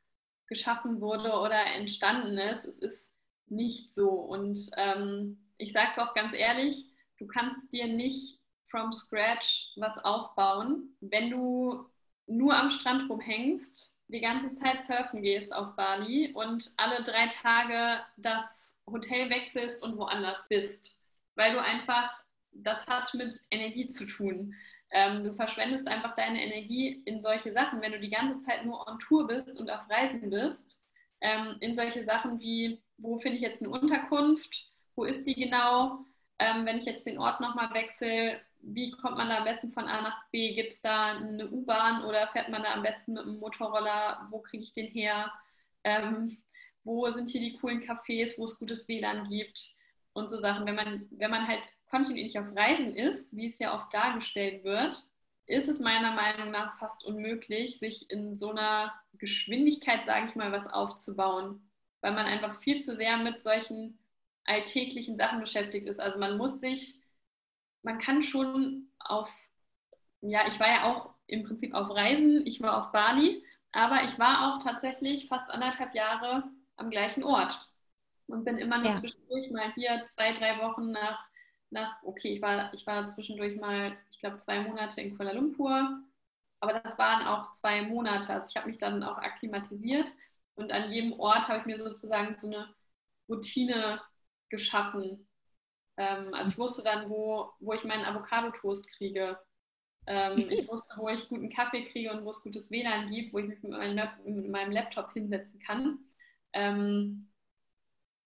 geschaffen 0.49 1.01
wurde 1.01 1.33
oder 1.33 1.67
entstanden 1.75 2.39
ist. 2.39 2.65
Es 2.65 2.79
ist 2.79 3.15
nicht 3.49 3.93
so. 3.93 4.11
Und 4.11 4.71
ähm, 4.77 5.39
ich 5.59 5.73
sage 5.73 5.91
es 5.95 6.03
auch 6.03 6.15
ganz 6.15 6.33
ehrlich, 6.33 6.87
du 7.19 7.27
kannst 7.27 7.73
dir 7.73 7.87
nicht 7.87 8.41
from 8.69 8.93
scratch 8.93 9.73
was 9.77 9.99
aufbauen, 9.99 10.97
wenn 11.01 11.31
du 11.31 11.87
nur 12.27 12.57
am 12.57 12.71
Strand 12.71 13.09
rumhängst, 13.09 13.97
die 14.09 14.21
ganze 14.21 14.55
Zeit 14.57 14.85
surfen 14.85 15.23
gehst 15.23 15.55
auf 15.55 15.77
Bali 15.77 16.33
und 16.33 16.73
alle 16.77 17.03
drei 17.05 17.29
Tage 17.29 18.01
das 18.17 18.77
Hotel 18.91 19.31
wechselst 19.31 19.83
und 19.83 19.97
woanders 19.97 20.49
bist, 20.49 21.05
weil 21.35 21.53
du 21.53 21.63
einfach, 21.63 22.11
das 22.63 22.87
hat 22.87 23.13
mit 23.15 23.37
Energie 23.51 23.87
zu 23.87 24.07
tun. 24.07 24.55
Ähm, 24.91 25.25
du 25.25 25.35
verschwendest 25.35 25.89
einfach 25.89 26.15
deine 26.15 26.43
Energie 26.43 27.03
in 27.05 27.21
solche 27.21 27.53
Sachen, 27.53 27.83
wenn 27.83 27.93
du 27.93 28.01
die 28.01 28.11
ganze 28.11 28.45
Zeit 28.45 28.65
nur 28.65 28.87
on 28.87 28.99
Tour 28.99 29.27
bist 29.27 29.61
und 29.61 29.71
auf 29.71 29.89
Reisen 29.91 30.31
bist, 30.31 30.87
ähm, 31.21 31.57
in 31.61 31.75
solche 31.75 32.05
Sachen 32.05 32.39
wie, 32.39 32.81
wo 32.99 33.19
finde 33.19 33.37
ich 33.37 33.43
jetzt 33.43 33.63
eine 33.63 33.71
Unterkunft, 33.71 34.71
wo 34.95 35.05
ist 35.05 35.27
die 35.27 35.35
genau, 35.35 36.05
ähm, 36.39 36.67
wenn 36.67 36.79
ich 36.79 36.85
jetzt 36.85 37.07
den 37.07 37.19
Ort 37.19 37.41
nochmal 37.41 37.73
wechsle, 37.75 38.41
wie 38.63 38.91
kommt 38.91 39.17
man 39.17 39.29
da 39.29 39.39
am 39.39 39.45
besten 39.45 39.73
von 39.73 39.87
A 39.87 40.03
nach 40.03 40.29
B? 40.31 40.55
Gibt 40.55 40.73
es 40.73 40.81
da 40.81 41.17
eine 41.17 41.49
U-Bahn 41.49 42.05
oder 42.05 42.27
fährt 42.29 42.49
man 42.49 42.63
da 42.63 42.73
am 42.73 42.83
besten 42.83 43.13
mit 43.13 43.23
einem 43.23 43.39
Motorroller? 43.39 44.27
Wo 44.31 44.41
kriege 44.41 44.63
ich 44.63 44.73
den 44.73 44.89
her? 44.89 45.33
Ähm, 45.85 46.39
wo 46.85 47.09
sind 47.11 47.29
hier 47.29 47.41
die 47.41 47.55
coolen 47.55 47.81
Cafés, 47.81 48.39
wo 48.39 48.45
es 48.45 48.59
gutes 48.59 48.89
WLAN 48.89 49.29
gibt 49.29 49.75
und 50.17 50.29
so 50.29 50.37
Sachen. 50.37 50.67
Wenn 50.67 50.75
man, 50.75 51.07
wenn 51.11 51.31
man 51.31 51.47
halt 51.47 51.69
kontinuierlich 51.91 52.39
auf 52.39 52.47
Reisen 52.57 52.95
ist, 52.97 53.37
wie 53.37 53.47
es 53.47 53.59
ja 53.59 53.75
oft 53.75 53.93
dargestellt 53.93 54.65
wird, 54.65 54.97
ist 55.47 55.69
es 55.69 55.81
meiner 55.81 56.13
Meinung 56.13 56.51
nach 56.51 56.79
fast 56.79 57.05
unmöglich, 57.05 57.79
sich 57.79 58.11
in 58.11 58.37
so 58.37 58.51
einer 58.51 58.93
Geschwindigkeit, 59.15 60.05
sage 60.05 60.27
ich 60.27 60.35
mal, 60.35 60.53
was 60.53 60.67
aufzubauen, 60.67 61.71
weil 62.01 62.13
man 62.13 62.27
einfach 62.27 62.61
viel 62.61 62.81
zu 62.83 62.97
sehr 62.97 63.17
mit 63.19 63.43
solchen 63.43 63.99
alltäglichen 64.45 65.17
Sachen 65.17 65.41
beschäftigt 65.41 65.87
ist. 65.87 66.01
Also 66.01 66.19
man 66.19 66.37
muss 66.37 66.61
sich 66.61 67.01
man 67.87 67.99
kann 67.99 68.21
schon 68.21 68.89
auf, 68.99 69.33
ja, 70.21 70.47
ich 70.49 70.59
war 70.59 70.69
ja 70.69 70.85
auch 70.93 71.15
im 71.29 71.45
Prinzip 71.45 71.73
auf 71.73 71.89
Reisen, 71.89 72.45
ich 72.45 72.61
war 72.61 72.79
auf 72.79 72.91
Bali, 72.91 73.45
aber 73.73 74.05
ich 74.05 74.19
war 74.19 74.57
auch 74.57 74.63
tatsächlich 74.63 75.29
fast 75.29 75.49
anderthalb 75.51 75.95
Jahre 75.95 76.45
am 76.77 76.91
gleichen 76.91 77.23
Ort 77.23 77.67
und 78.27 78.45
bin 78.45 78.59
immer 78.59 78.79
nur 78.79 78.89
ja. 78.89 78.95
zwischendurch 78.95 79.51
mal 79.51 79.73
hier 79.75 80.05
zwei, 80.09 80.33
drei 80.33 80.59
Wochen 80.61 80.91
nach, 80.91 81.25
nach 81.71 82.03
okay, 82.03 82.35
ich 82.35 82.43
war, 82.43 82.73
ich 82.75 82.87
war 82.87 83.09
zwischendurch 83.09 83.57
mal, 83.57 83.97
ich 84.11 84.19
glaube, 84.19 84.39
zwei 84.39 84.61
Monate 84.61 85.01
in 85.01 85.17
Kuala 85.17 85.33
Lumpur, 85.33 86.01
aber 86.61 86.81
das 86.81 86.99
waren 86.99 87.27
auch 87.27 87.53
zwei 87.53 87.83
Monate. 87.83 88.33
Also 88.33 88.49
ich 88.49 88.57
habe 88.57 88.69
mich 88.69 88.79
dann 88.79 89.03
auch 89.03 89.19
akklimatisiert 89.19 90.09
und 90.55 90.73
an 90.73 90.91
jedem 90.91 91.13
Ort 91.21 91.49
habe 91.49 91.61
ich 91.61 91.67
mir 91.67 91.77
sozusagen 91.77 92.37
so 92.39 92.49
eine 92.49 92.75
Routine 93.29 94.01
geschaffen, 94.49 95.27
ähm, 95.97 96.35
also 96.35 96.51
ich 96.51 96.59
wusste 96.59 96.83
dann, 96.83 97.09
wo, 97.09 97.51
wo 97.61 97.73
ich 97.73 97.85
meinen 97.85 98.05
Avocado-Toast 98.05 98.89
kriege. 98.97 99.39
Ähm, 100.07 100.39
ich 100.51 100.69
wusste, 100.69 100.95
wo 100.99 101.09
ich 101.09 101.29
guten 101.29 101.51
Kaffee 101.51 101.87
kriege 101.87 102.13
und 102.13 102.25
wo 102.25 102.31
es 102.31 102.43
gutes 102.43 102.71
WLAN 102.71 103.11
gibt, 103.11 103.33
wo 103.33 103.39
ich 103.39 103.47
mich 103.47 103.63
mit 103.63 103.73
meinem, 103.73 104.09
mit 104.25 104.51
meinem 104.51 104.73
Laptop 104.73 105.13
hinsetzen 105.13 105.61
kann. 105.61 105.99
Ähm, 106.53 107.31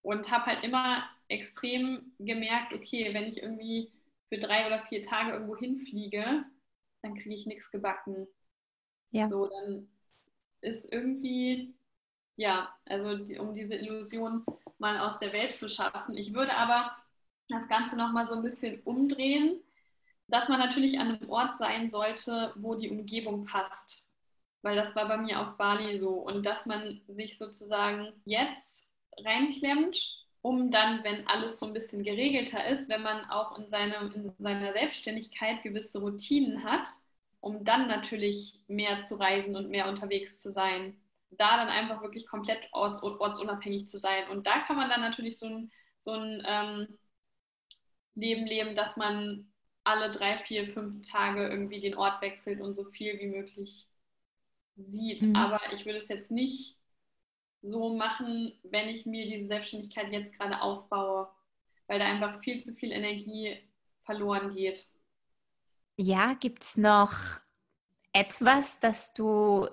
und 0.03 0.31
habe 0.31 0.47
halt 0.47 0.65
immer 0.65 1.05
extrem 1.29 2.13
gemerkt, 2.19 2.73
okay, 2.73 3.13
wenn 3.15 3.25
ich 3.25 3.43
irgendwie 3.43 3.91
für 4.29 4.39
drei 4.39 4.67
oder 4.67 4.85
vier 4.87 5.03
Tage 5.03 5.33
irgendwo 5.33 5.57
hinfliege, 5.57 6.45
dann 7.03 7.15
kriege 7.15 7.35
ich 7.35 7.47
nichts 7.47 7.71
gebacken. 7.71 8.27
Ja. 9.11 9.29
So, 9.29 9.47
dann 9.47 9.89
ist 10.61 10.93
irgendwie, 10.93 11.75
ja, 12.37 12.75
also 12.87 13.17
die, 13.17 13.39
um 13.39 13.55
diese 13.55 13.75
Illusion 13.75 14.45
mal 14.79 14.99
aus 14.99 15.19
der 15.19 15.33
Welt 15.33 15.57
zu 15.57 15.69
schaffen. 15.69 16.17
Ich 16.17 16.35
würde 16.35 16.55
aber 16.55 16.97
das 17.49 17.69
Ganze 17.69 17.97
nochmal 17.97 18.27
so 18.27 18.37
ein 18.37 18.43
bisschen 18.43 18.81
umdrehen, 18.83 19.61
dass 20.29 20.49
man 20.49 20.61
natürlich 20.61 20.99
an 20.99 21.09
einem 21.09 21.31
Ort 21.31 21.57
sein 21.59 21.89
sollte, 21.89 22.53
wo 22.57 22.75
die 22.77 22.91
Umgebung 22.91 23.45
passt. 23.45 24.09
Weil 24.63 24.77
das 24.77 24.95
war 24.95 25.09
bei 25.09 25.17
mir 25.17 25.41
auf 25.41 25.57
Bali 25.57 25.99
so. 25.99 26.11
Und 26.11 26.47
dass 26.47 26.67
man 26.67 27.01
sich 27.09 27.37
sozusagen 27.37 28.13
jetzt 28.25 28.90
reinklemmt, 29.25 29.99
um 30.43 30.71
dann, 30.71 31.05
wenn 31.05 31.27
alles 31.27 31.59
so 31.59 31.67
ein 31.67 31.73
bisschen 31.73 32.03
geregelter 32.03 32.67
ist, 32.67 32.89
wenn 32.89 33.03
man 33.03 33.25
auch 33.31 33.59
in, 33.59 33.69
seinem, 33.69 34.13
in 34.13 34.33
seiner 34.39 34.73
Selbstständigkeit 34.73 35.63
gewisse 35.63 36.01
Routinen 36.01 36.65
hat, 36.65 36.89
um 37.41 37.65
dann 37.65 37.89
natürlich 37.89 38.55
mehr 38.69 39.01
zu 39.01 39.17
reisen 39.17 39.57
und 39.57 39.71
mehr 39.71 39.89
unterwegs 39.89 40.41
zu 40.41 40.51
sein. 40.51 40.97
Da 41.31 41.57
dann 41.57 41.69
einfach 41.69 42.03
wirklich 42.03 42.27
komplett 42.27 42.69
orts, 42.73 43.03
ortsunabhängig 43.03 43.87
zu 43.87 43.99
sein. 43.99 44.29
Und 44.31 44.47
da 44.47 44.61
kann 44.61 44.77
man 44.77 44.91
dann 44.91 45.01
natürlich 45.01 45.39
so 45.39 45.47
ein, 45.47 45.71
so 45.99 46.13
ein 46.13 46.43
ähm, 46.47 46.99
Leben 48.15 48.47
leben, 48.47 48.75
dass 48.75 48.97
man 48.97 49.51
alle 49.85 50.11
drei, 50.11 50.39
vier, 50.39 50.69
fünf 50.69 51.07
Tage 51.09 51.49
irgendwie 51.49 51.81
den 51.81 51.95
Ort 51.95 52.21
wechselt 52.21 52.61
und 52.61 52.75
so 52.75 52.85
viel 52.85 53.19
wie 53.19 53.29
möglich 53.29 53.87
sieht. 54.77 55.23
Mhm. 55.23 55.37
Aber 55.37 55.61
ich 55.73 55.85
würde 55.87 55.99
es 55.99 56.09
jetzt 56.09 56.31
nicht 56.31 56.77
so 57.63 57.95
machen, 57.95 58.53
wenn 58.63 58.89
ich 58.89 59.07
mir 59.07 59.27
diese 59.27 59.47
Selbstständigkeit 59.47 60.13
jetzt 60.13 60.33
gerade 60.39 60.61
aufbaue, 60.61 61.29
weil 61.87 61.99
da 61.99 62.07
einfach 62.07 62.43
viel 62.43 62.63
zu 62.63 62.75
viel 62.75 62.93
Energie 62.93 63.57
verloren 64.05 64.55
geht. 64.55 64.87
Ja, 65.97 66.35
gibt 66.35 66.65
es 66.65 66.77
noch 66.77 67.13
etwas, 68.13 68.81
das 68.81 69.13
du 69.15 69.69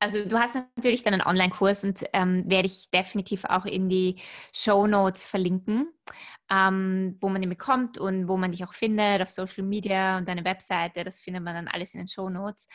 also 0.00 0.24
du 0.26 0.38
hast 0.38 0.56
natürlich 0.76 1.02
dann 1.02 1.12
einen 1.12 1.26
Online-Kurs 1.26 1.84
und 1.84 2.04
ähm, 2.14 2.44
werde 2.46 2.66
ich 2.66 2.90
definitiv 2.90 3.44
auch 3.44 3.66
in 3.66 3.90
die 3.90 4.16
Show 4.52 4.86
Notes 4.86 5.26
verlinken, 5.26 5.92
ähm, 6.50 7.18
wo 7.20 7.28
man 7.28 7.42
ihn 7.42 7.50
bekommt 7.50 7.98
und 7.98 8.26
wo 8.26 8.38
man 8.38 8.50
dich 8.50 8.64
auch 8.64 8.72
findet 8.72 9.20
auf 9.20 9.30
Social 9.30 9.62
Media 9.62 10.16
und 10.16 10.26
deine 10.26 10.44
Webseite. 10.44 11.04
Das 11.04 11.20
findet 11.20 11.44
man 11.44 11.54
dann 11.54 11.68
alles 11.68 11.92
in 11.92 12.00
den 12.00 12.08
Show 12.08 12.30
Notes. 12.30 12.66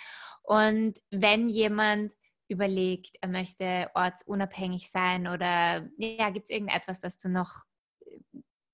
Und 0.43 0.99
wenn 1.09 1.49
jemand 1.49 2.11
überlegt, 2.47 3.15
er 3.21 3.29
möchte 3.29 3.89
ortsunabhängig 3.93 4.89
sein 4.89 5.27
oder 5.27 5.89
ja, 5.97 6.29
gibt 6.29 6.45
es 6.45 6.49
irgendetwas, 6.49 6.99
das 6.99 7.17
du 7.17 7.29
noch 7.29 7.63
äh, 8.05 8.19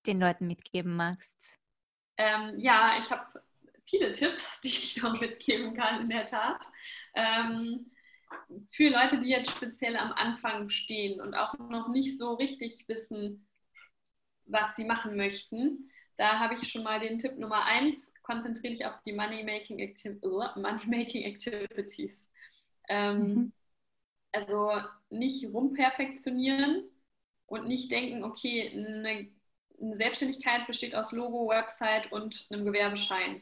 den 0.05 0.19
Leuten 0.19 0.47
mitgeben 0.47 0.95
magst? 0.95 1.57
Ähm, 2.17 2.59
ja, 2.59 2.97
ich 2.99 3.09
habe 3.09 3.41
viele 3.86 4.11
Tipps, 4.11 4.61
die 4.63 4.69
ich 4.69 5.01
noch 5.01 5.19
mitgeben 5.19 5.76
kann, 5.76 6.01
in 6.01 6.09
der 6.09 6.26
Tat. 6.26 6.61
Ähm, 7.15 7.91
für 8.72 8.89
Leute, 8.89 9.19
die 9.19 9.30
jetzt 9.30 9.51
speziell 9.51 9.97
am 9.97 10.13
Anfang 10.13 10.69
stehen 10.69 11.19
und 11.19 11.34
auch 11.34 11.53
noch 11.57 11.89
nicht 11.89 12.17
so 12.17 12.34
richtig 12.34 12.88
wissen, 12.88 13.45
was 14.45 14.76
sie 14.76 14.86
machen 14.86 15.17
möchten, 15.17 15.91
da 16.17 16.39
habe 16.39 16.55
ich 16.55 16.69
schon 16.69 16.84
mal 16.84 16.99
den 16.99 17.19
Tipp 17.19 17.38
Nummer 17.38 17.65
eins: 17.65 18.13
konzentriere 18.24 18.74
dich 18.74 18.86
auf 18.86 19.01
die 19.05 19.13
Money-Making 19.13 19.82
Activ 19.82 20.22
Money 20.55 21.26
Activities. 21.26 22.30
Ähm, 22.89 23.22
mhm. 23.22 23.53
Also 24.34 24.71
nicht 25.09 25.45
rumperfektionieren 25.53 26.84
und 27.47 27.67
nicht 27.67 27.91
denken, 27.91 28.23
okay, 28.23 28.69
eine, 28.73 29.27
eine 29.82 29.95
Selbstständigkeit 29.95 30.67
besteht 30.67 30.95
aus 30.95 31.11
Logo, 31.11 31.49
Website 31.49 32.11
und 32.11 32.47
einem 32.49 32.65
Gewerbeschein. 32.65 33.41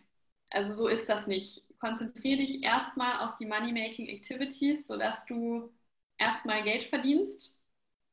Also 0.50 0.74
so 0.74 0.88
ist 0.88 1.10
das 1.10 1.28
nicht 1.28 1.66
konzentriere 1.80 2.40
dich 2.40 2.64
erstmal 2.64 3.20
auf 3.28 3.38
die 3.38 3.46
Money-Making 3.46 4.08
Activities, 4.08 4.88
sodass 4.88 5.26
du 5.26 5.72
erstmal 6.18 6.64
Geld 6.64 6.84
verdienst 6.86 7.62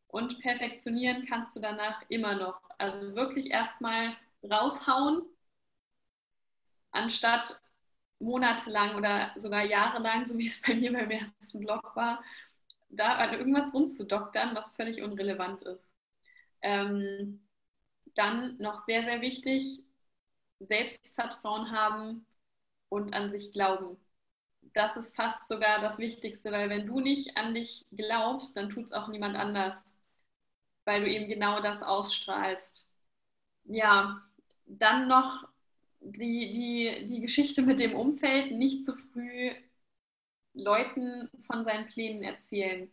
und 0.08 0.40
perfektionieren 0.40 1.26
kannst 1.28 1.56
du 1.56 1.60
danach 1.60 2.02
immer 2.08 2.36
noch. 2.36 2.60
Also 2.78 3.14
wirklich 3.16 3.50
erstmal 3.50 4.16
raushauen, 4.48 5.22
anstatt 6.92 7.60
monatelang 8.18 8.96
oder 8.96 9.32
sogar 9.36 9.64
jahrelang, 9.64 10.24
so 10.26 10.38
wie 10.38 10.46
es 10.46 10.62
bei 10.62 10.74
mir 10.74 10.92
beim 10.92 11.10
ersten 11.10 11.60
Blog 11.60 11.94
war, 11.96 12.22
da 12.88 13.16
an 13.16 13.34
irgendwas 13.34 13.74
rumzudoktern, 13.74 14.54
was 14.54 14.74
völlig 14.74 15.02
unrelevant 15.02 15.62
ist. 15.62 15.94
Ähm, 16.62 17.46
dann 18.14 18.56
noch 18.58 18.78
sehr, 18.78 19.02
sehr 19.02 19.20
wichtig, 19.20 19.84
Selbstvertrauen 20.60 21.70
haben, 21.70 22.26
und 22.88 23.14
an 23.14 23.30
sich 23.30 23.52
glauben. 23.52 23.96
Das 24.74 24.96
ist 24.96 25.16
fast 25.16 25.48
sogar 25.48 25.80
das 25.80 25.98
Wichtigste, 25.98 26.52
weil 26.52 26.68
wenn 26.70 26.86
du 26.86 27.00
nicht 27.00 27.36
an 27.36 27.54
dich 27.54 27.86
glaubst, 27.92 28.56
dann 28.56 28.70
tut 28.70 28.86
es 28.86 28.92
auch 28.92 29.08
niemand 29.08 29.36
anders, 29.36 29.96
weil 30.84 31.02
du 31.02 31.10
eben 31.10 31.28
genau 31.28 31.60
das 31.60 31.82
ausstrahlst. 31.82 32.94
Ja, 33.64 34.22
dann 34.66 35.08
noch 35.08 35.48
die, 36.00 36.50
die, 36.50 37.06
die 37.06 37.20
Geschichte 37.20 37.62
mit 37.62 37.80
dem 37.80 37.94
Umfeld, 37.94 38.52
nicht 38.52 38.84
zu 38.84 38.94
früh 38.96 39.52
Leuten 40.56 41.28
von 41.46 41.64
seinen 41.64 41.86
Plänen 41.88 42.22
erzählen. 42.22 42.90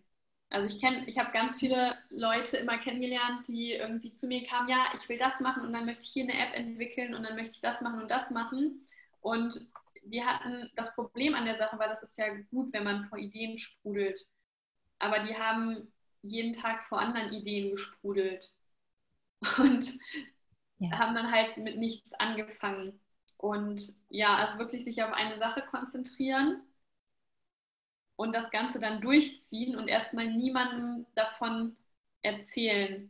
Also 0.50 0.68
ich 0.68 0.80
kenne, 0.80 1.08
ich 1.08 1.18
habe 1.18 1.32
ganz 1.32 1.60
viele 1.60 1.98
Leute 2.10 2.58
immer 2.58 2.78
kennengelernt, 2.78 3.48
die 3.48 3.72
irgendwie 3.72 4.14
zu 4.14 4.28
mir 4.28 4.46
kamen, 4.46 4.70
ja, 4.70 4.86
ich 4.94 5.10
will 5.10 5.18
das 5.18 5.40
machen 5.40 5.66
und 5.66 5.74
dann 5.74 5.86
möchte 5.86 6.04
ich 6.04 6.10
hier 6.12 6.24
eine 6.26 6.38
App 6.38 6.54
entwickeln 6.54 7.16
und 7.16 7.24
dann 7.24 7.36
möchte 7.36 7.56
ich 7.56 7.62
das 7.62 7.82
machen 7.82 8.02
und 8.02 8.12
das 8.12 8.30
machen. 8.30 8.86
Und 9.22 9.60
die 10.04 10.24
hatten 10.24 10.70
das 10.76 10.94
Problem 10.94 11.34
an 11.34 11.46
der 11.46 11.58
Sache, 11.58 11.80
weil 11.80 11.90
das 11.90 12.04
ist 12.04 12.18
ja 12.18 12.28
gut, 12.52 12.72
wenn 12.74 12.84
man 12.84 13.06
vor 13.06 13.18
Ideen 13.18 13.58
sprudelt. 13.58 14.20
Aber 15.00 15.20
die 15.20 15.36
haben 15.36 15.92
jeden 16.22 16.54
Tag 16.54 16.84
vor 16.86 17.00
anderen 17.00 17.34
Ideen 17.34 17.72
gesprudelt 17.72 18.52
und 19.58 19.92
ja. 20.78 20.92
haben 21.00 21.16
dann 21.16 21.32
halt 21.32 21.58
mit 21.58 21.78
nichts 21.78 22.14
angefangen. 22.14 23.00
Und 23.38 23.82
ja, 24.10 24.36
also 24.36 24.60
wirklich 24.60 24.84
sich 24.84 25.02
auf 25.02 25.14
eine 25.14 25.38
Sache 25.38 25.64
konzentrieren 25.64 26.62
und 28.16 28.34
das 28.36 28.52
Ganze 28.52 28.80
dann 28.80 29.02
durchziehen 29.02 29.76
und 29.76 29.88
erstmal 29.88 30.28
niemandem 30.28 31.06
davon 31.16 31.76
erzählen, 32.22 33.10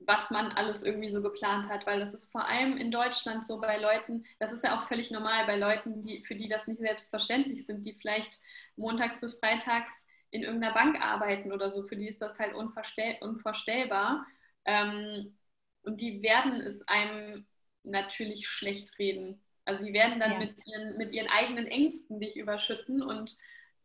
was 0.00 0.30
man 0.30 0.52
alles 0.52 0.82
irgendwie 0.82 1.10
so 1.10 1.22
geplant 1.22 1.68
hat, 1.68 1.86
weil 1.86 2.00
das 2.00 2.14
ist 2.14 2.30
vor 2.30 2.46
allem 2.46 2.76
in 2.76 2.90
Deutschland 2.90 3.46
so 3.46 3.60
bei 3.60 3.78
Leuten, 3.78 4.24
das 4.38 4.52
ist 4.52 4.64
ja 4.64 4.76
auch 4.76 4.86
völlig 4.86 5.10
normal 5.10 5.46
bei 5.46 5.56
Leuten, 5.56 6.02
die, 6.02 6.22
für 6.24 6.34
die 6.34 6.48
das 6.48 6.66
nicht 6.66 6.80
selbstverständlich 6.80 7.64
sind, 7.64 7.86
die 7.86 7.94
vielleicht 7.94 8.40
montags 8.76 9.20
bis 9.20 9.38
freitags 9.38 10.06
in 10.30 10.42
irgendeiner 10.42 10.74
Bank 10.74 11.00
arbeiten 11.00 11.52
oder 11.52 11.70
so, 11.70 11.86
für 11.86 11.96
die 11.96 12.08
ist 12.08 12.20
das 12.20 12.38
halt 12.38 12.54
unvorstell 12.54 13.16
unvorstellbar. 13.20 14.26
Ähm, 14.64 15.36
und 15.82 16.00
die 16.00 16.22
werden 16.22 16.54
es 16.60 16.86
einem 16.88 17.46
natürlich 17.84 18.48
schlecht 18.48 18.98
reden. 18.98 19.40
Also 19.64 19.84
die 19.84 19.92
werden 19.92 20.18
dann 20.18 20.32
ja. 20.32 20.38
mit, 20.38 20.66
ihren, 20.66 20.98
mit 20.98 21.12
ihren 21.12 21.28
eigenen 21.28 21.66
Ängsten 21.66 22.20
dich 22.20 22.36
überschütten 22.36 23.02
und 23.02 23.36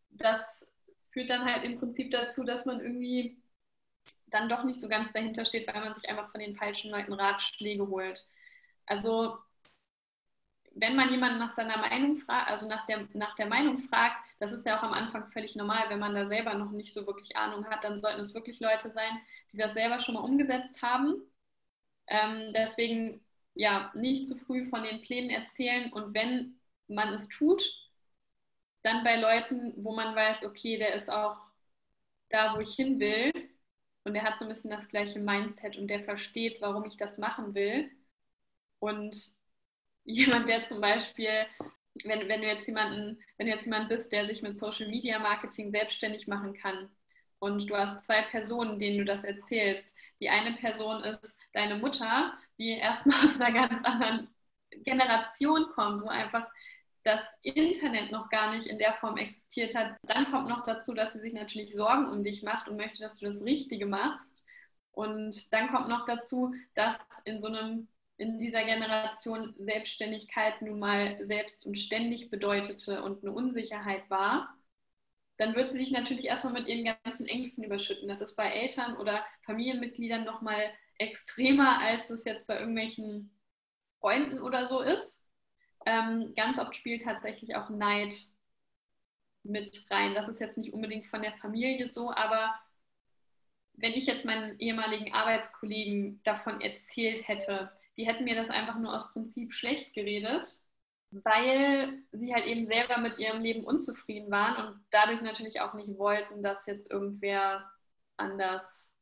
das 0.10 0.72
führt 1.12 1.30
dann 1.30 1.46
halt 1.46 1.64
im 1.64 1.80
Prinzip 1.80 2.12
dazu, 2.12 2.44
dass 2.44 2.66
man 2.66 2.80
irgendwie 2.80 3.42
dann 4.28 4.50
doch 4.50 4.64
nicht 4.64 4.80
so 4.80 4.88
ganz 4.88 5.12
dahinter 5.12 5.46
steht, 5.46 5.68
weil 5.68 5.82
man 5.82 5.96
sich 5.96 6.08
einfach 6.08 6.32
von 6.32 6.40
den 6.40 6.56
falschen 6.56 6.92
Leuten 6.92 7.14
Ratschläge 7.14 7.88
holt. 7.88 8.28
Also 8.86 9.38
wenn 10.76 10.96
man 10.96 11.10
jemanden 11.12 11.40
nach 11.40 11.54
seiner 11.54 11.78
Meinung 11.78 12.18
fragt, 12.18 12.50
also 12.50 12.68
nach 12.68 12.86
der, 12.86 13.08
nach 13.14 13.36
der 13.36 13.48
Meinung 13.48 13.78
fragt, 13.78 14.18
das 14.40 14.52
ist 14.52 14.66
ja 14.66 14.78
auch 14.78 14.84
am 14.84 14.94
Anfang 14.94 15.30
völlig 15.32 15.56
normal, 15.56 15.90
wenn 15.90 16.00
man 16.00 16.14
da 16.14 16.28
selber 16.28 16.54
noch 16.54 16.72
nicht 16.72 16.94
so 16.94 17.06
wirklich 17.06 17.36
Ahnung 17.36 17.66
hat, 17.66 17.84
dann 17.84 18.00
sollten 18.00 18.22
es 18.22 18.34
wirklich 18.34 18.60
Leute 18.60 18.92
sein, 18.92 19.20
die 19.52 19.58
das 19.58 19.74
selber 19.74 20.00
schon 20.00 20.16
mal 20.16 20.22
umgesetzt 20.22 20.82
haben. 20.82 21.22
Ähm, 22.08 22.54
deswegen 22.54 23.22
ja, 23.56 23.92
nicht 23.94 24.28
zu 24.28 24.38
früh 24.38 24.70
von 24.70 24.84
den 24.84 25.02
Plänen 25.02 25.30
erzählen 25.30 25.92
und 25.92 26.14
wenn 26.14 26.60
man 26.88 27.14
es 27.14 27.28
tut, 27.28 27.62
dann 28.84 29.04
bei 29.04 29.16
Leuten, 29.18 29.74
wo 29.84 29.94
man 29.94 30.16
weiß, 30.16 30.46
okay, 30.46 30.78
der 30.78 30.94
ist 30.96 31.10
auch 31.12 31.38
da, 32.30 32.56
wo 32.56 32.60
ich 32.62 32.76
hin 32.76 33.00
will 33.00 33.34
und 34.04 34.14
der 34.14 34.24
hat 34.24 34.38
so 34.38 34.46
ein 34.46 34.50
bisschen 34.50 34.72
das 34.72 34.88
gleiche 34.90 35.20
Mindset 35.20 35.78
und 35.78 35.88
der 35.88 36.04
versteht, 36.04 36.62
warum 36.62 36.86
ich 36.86 36.98
das 36.98 37.18
machen 37.18 37.54
will. 37.56 37.92
Und 38.80 39.18
jemand, 40.06 40.50
der 40.50 40.68
zum 40.68 40.82
Beispiel, 40.82 41.46
wenn, 42.06 42.28
wenn 42.30 42.42
du 42.42 42.48
jetzt 42.48 42.68
jemanden, 42.68 43.20
wenn 43.38 43.48
du 43.48 43.54
jetzt 43.54 43.66
jemand 43.66 43.90
bist, 43.90 44.12
der 44.14 44.26
sich 44.26 44.42
mit 44.42 44.58
Social 44.58 44.88
Media 44.90 45.20
Marketing 45.20 45.72
selbstständig 45.72 46.28
machen 46.28 46.54
kann 46.54 46.90
und 47.40 47.70
du 47.70 47.76
hast 47.78 48.04
zwei 48.04 48.22
Personen, 48.24 48.80
denen 48.80 49.00
du 49.00 49.06
das 49.06 49.24
erzählst. 49.24 49.96
Die 50.20 50.30
eine 50.30 50.54
Person 50.58 51.04
ist 51.04 51.40
deine 51.54 51.78
Mutter, 51.78 52.38
die 52.58 52.72
erstmal 52.78 53.20
aus 53.26 53.40
einer 53.42 53.54
ganz 53.68 53.84
anderen 53.86 54.30
Generation 54.72 55.68
kommt, 55.74 56.04
wo 56.04 56.10
einfach 56.10 56.48
das 57.04 57.24
Internet 57.42 58.12
noch 58.12 58.30
gar 58.30 58.54
nicht 58.54 58.68
in 58.68 58.78
der 58.78 58.94
Form 58.96 59.18
existiert 59.18 59.76
hat. 59.76 59.96
Dann 60.04 60.26
kommt 60.30 60.48
noch 60.48 60.64
dazu, 60.64 60.94
dass 60.94 61.14
sie 61.14 61.20
sich 61.20 61.34
natürlich 61.34 61.76
Sorgen 61.76 62.08
um 62.08 62.24
dich 62.24 62.44
macht 62.44 62.68
und 62.68 62.78
möchte, 62.78 63.00
dass 63.00 63.20
du 63.20 63.26
das 63.26 63.44
Richtige 63.44 63.86
machst. 63.86 64.46
Und 64.92 65.54
dann 65.54 65.70
kommt 65.70 65.88
noch 65.88 66.06
dazu, 66.06 66.54
dass 66.76 67.00
in 67.26 67.40
so 67.40 67.48
einem 67.48 67.88
in 68.18 68.38
dieser 68.38 68.66
Generation 68.66 69.56
Selbstständigkeit 69.58 70.62
nun 70.62 70.78
mal 70.78 71.18
selbst 71.26 71.66
und 71.66 71.80
ständig 71.80 72.30
bedeutete 72.30 73.02
und 73.02 73.24
eine 73.24 73.32
Unsicherheit 73.32 74.10
war, 74.10 74.54
dann 75.38 75.56
wird 75.56 75.72
sie 75.72 75.78
sich 75.78 75.92
natürlich 75.92 76.26
erstmal 76.26 76.54
mit 76.54 76.68
ihren 76.68 76.98
ganzen 77.02 77.26
Ängsten 77.26 77.64
überschütten. 77.64 78.10
Das 78.10 78.20
ist 78.20 78.36
bei 78.36 78.52
Eltern 78.52 78.98
oder 78.98 79.26
Familienmitgliedern 79.46 80.26
nochmal 80.26 80.70
extremer, 80.98 81.80
als 81.80 82.10
es 82.10 82.26
jetzt 82.26 82.46
bei 82.46 82.60
irgendwelchen 82.60 83.32
Freunden 84.02 84.42
oder 84.42 84.66
so 84.66 84.82
ist. 84.82 85.29
Ähm, 85.90 86.36
ganz 86.36 86.60
oft 86.60 86.76
spielt 86.76 87.02
tatsächlich 87.02 87.56
auch 87.56 87.72
Neid 87.72 88.16
mit 89.42 89.88
rein. 89.90 90.14
Das 90.14 90.28
ist 90.28 90.40
jetzt 90.40 90.60
nicht 90.60 90.72
unbedingt 90.72 91.08
von 91.08 91.24
der 91.24 91.34
Familie 91.38 91.92
so, 91.92 92.12
aber 92.12 92.54
wenn 93.74 93.94
ich 93.94 94.06
jetzt 94.06 94.24
meinen 94.24 94.60
ehemaligen 94.60 95.16
Arbeitskollegen 95.16 96.22
davon 96.24 96.62
erzählt 96.62 97.28
hätte, 97.28 97.72
die 97.98 98.06
hätten 98.06 98.26
mir 98.26 98.36
das 98.36 98.52
einfach 98.52 98.78
nur 98.78 98.94
aus 98.94 99.12
Prinzip 99.12 99.52
schlecht 99.52 99.96
geredet, 99.96 100.48
weil 101.10 102.04
sie 102.12 102.36
halt 102.36 102.46
eben 102.46 102.68
selber 102.68 103.00
mit 103.00 103.18
ihrem 103.18 103.42
Leben 103.42 103.64
unzufrieden 103.64 104.30
waren 104.30 104.68
und 104.68 104.86
dadurch 104.92 105.22
natürlich 105.22 105.60
auch 105.62 105.74
nicht 105.74 105.98
wollten, 105.98 106.44
dass 106.44 106.68
jetzt 106.68 106.92
irgendwer 106.92 107.68
anders 108.16 108.96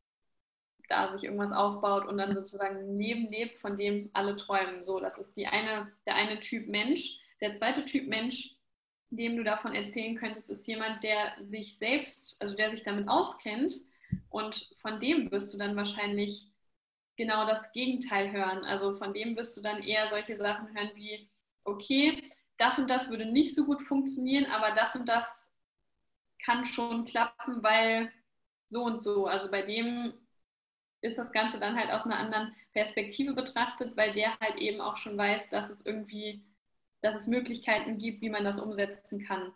da 0.87 1.09
sich 1.09 1.23
irgendwas 1.23 1.51
aufbaut 1.51 2.05
und 2.05 2.17
dann 2.17 2.33
sozusagen 2.33 2.97
nebenlebt, 2.97 3.59
von 3.59 3.77
dem 3.77 4.09
alle 4.13 4.35
träumen. 4.35 4.83
So, 4.83 4.99
das 4.99 5.17
ist 5.17 5.35
die 5.35 5.47
eine, 5.47 5.91
der 6.05 6.15
eine 6.15 6.39
Typ 6.39 6.67
Mensch. 6.67 7.19
Der 7.41 7.53
zweite 7.53 7.85
Typ 7.85 8.07
Mensch, 8.07 8.55
dem 9.09 9.37
du 9.37 9.43
davon 9.43 9.73
erzählen 9.73 10.15
könntest, 10.15 10.49
ist 10.49 10.67
jemand, 10.67 11.03
der 11.03 11.33
sich 11.39 11.77
selbst, 11.77 12.41
also 12.41 12.55
der 12.55 12.69
sich 12.69 12.83
damit 12.83 13.07
auskennt 13.07 13.73
und 14.29 14.69
von 14.81 14.99
dem 14.99 15.31
wirst 15.31 15.53
du 15.53 15.57
dann 15.57 15.75
wahrscheinlich 15.75 16.51
genau 17.17 17.45
das 17.45 17.71
Gegenteil 17.71 18.31
hören. 18.31 18.63
Also 18.63 18.95
von 18.95 19.13
dem 19.13 19.35
wirst 19.35 19.57
du 19.57 19.61
dann 19.61 19.83
eher 19.83 20.07
solche 20.07 20.37
Sachen 20.37 20.73
hören 20.75 20.91
wie, 20.95 21.29
okay, 21.63 22.31
das 22.57 22.79
und 22.79 22.89
das 22.89 23.09
würde 23.09 23.25
nicht 23.25 23.53
so 23.53 23.65
gut 23.65 23.81
funktionieren, 23.81 24.45
aber 24.45 24.71
das 24.71 24.95
und 24.95 25.07
das 25.07 25.51
kann 26.43 26.65
schon 26.65 27.05
klappen, 27.05 27.61
weil 27.61 28.11
so 28.67 28.83
und 28.83 29.01
so. 29.01 29.27
Also 29.27 29.51
bei 29.51 29.61
dem 29.61 30.13
ist 31.07 31.17
das 31.17 31.31
Ganze 31.31 31.59
dann 31.59 31.77
halt 31.77 31.91
aus 31.91 32.05
einer 32.05 32.19
anderen 32.19 32.55
Perspektive 32.73 33.33
betrachtet, 33.33 33.95
weil 33.97 34.13
der 34.13 34.37
halt 34.39 34.57
eben 34.57 34.81
auch 34.81 34.97
schon 34.97 35.17
weiß, 35.17 35.49
dass 35.49 35.69
es 35.69 35.85
irgendwie, 35.85 36.43
dass 37.01 37.15
es 37.15 37.27
Möglichkeiten 37.27 37.97
gibt, 37.97 38.21
wie 38.21 38.29
man 38.29 38.43
das 38.43 38.59
umsetzen 38.59 39.23
kann. 39.23 39.47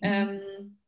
Mhm. 0.00 0.02
Ähm, 0.02 0.78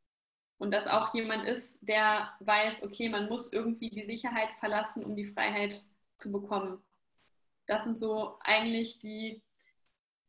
und 0.59 0.71
dass 0.71 0.87
auch 0.87 1.13
jemand 1.13 1.45
ist, 1.45 1.81
der 1.83 2.33
weiß, 2.39 2.85
okay, 2.85 3.09
man 3.09 3.29
muss 3.29 3.53
irgendwie 3.53 3.91
die 3.91 4.05
Sicherheit 4.05 4.51
verlassen, 4.61 5.05
um 5.05 5.17
die 5.17 5.27
Freiheit 5.27 5.83
zu 6.17 6.31
bekommen. 6.31 6.81
Das 7.67 7.83
sind 7.83 7.99
so 7.99 8.39
eigentlich 8.45 9.01
die 9.01 9.43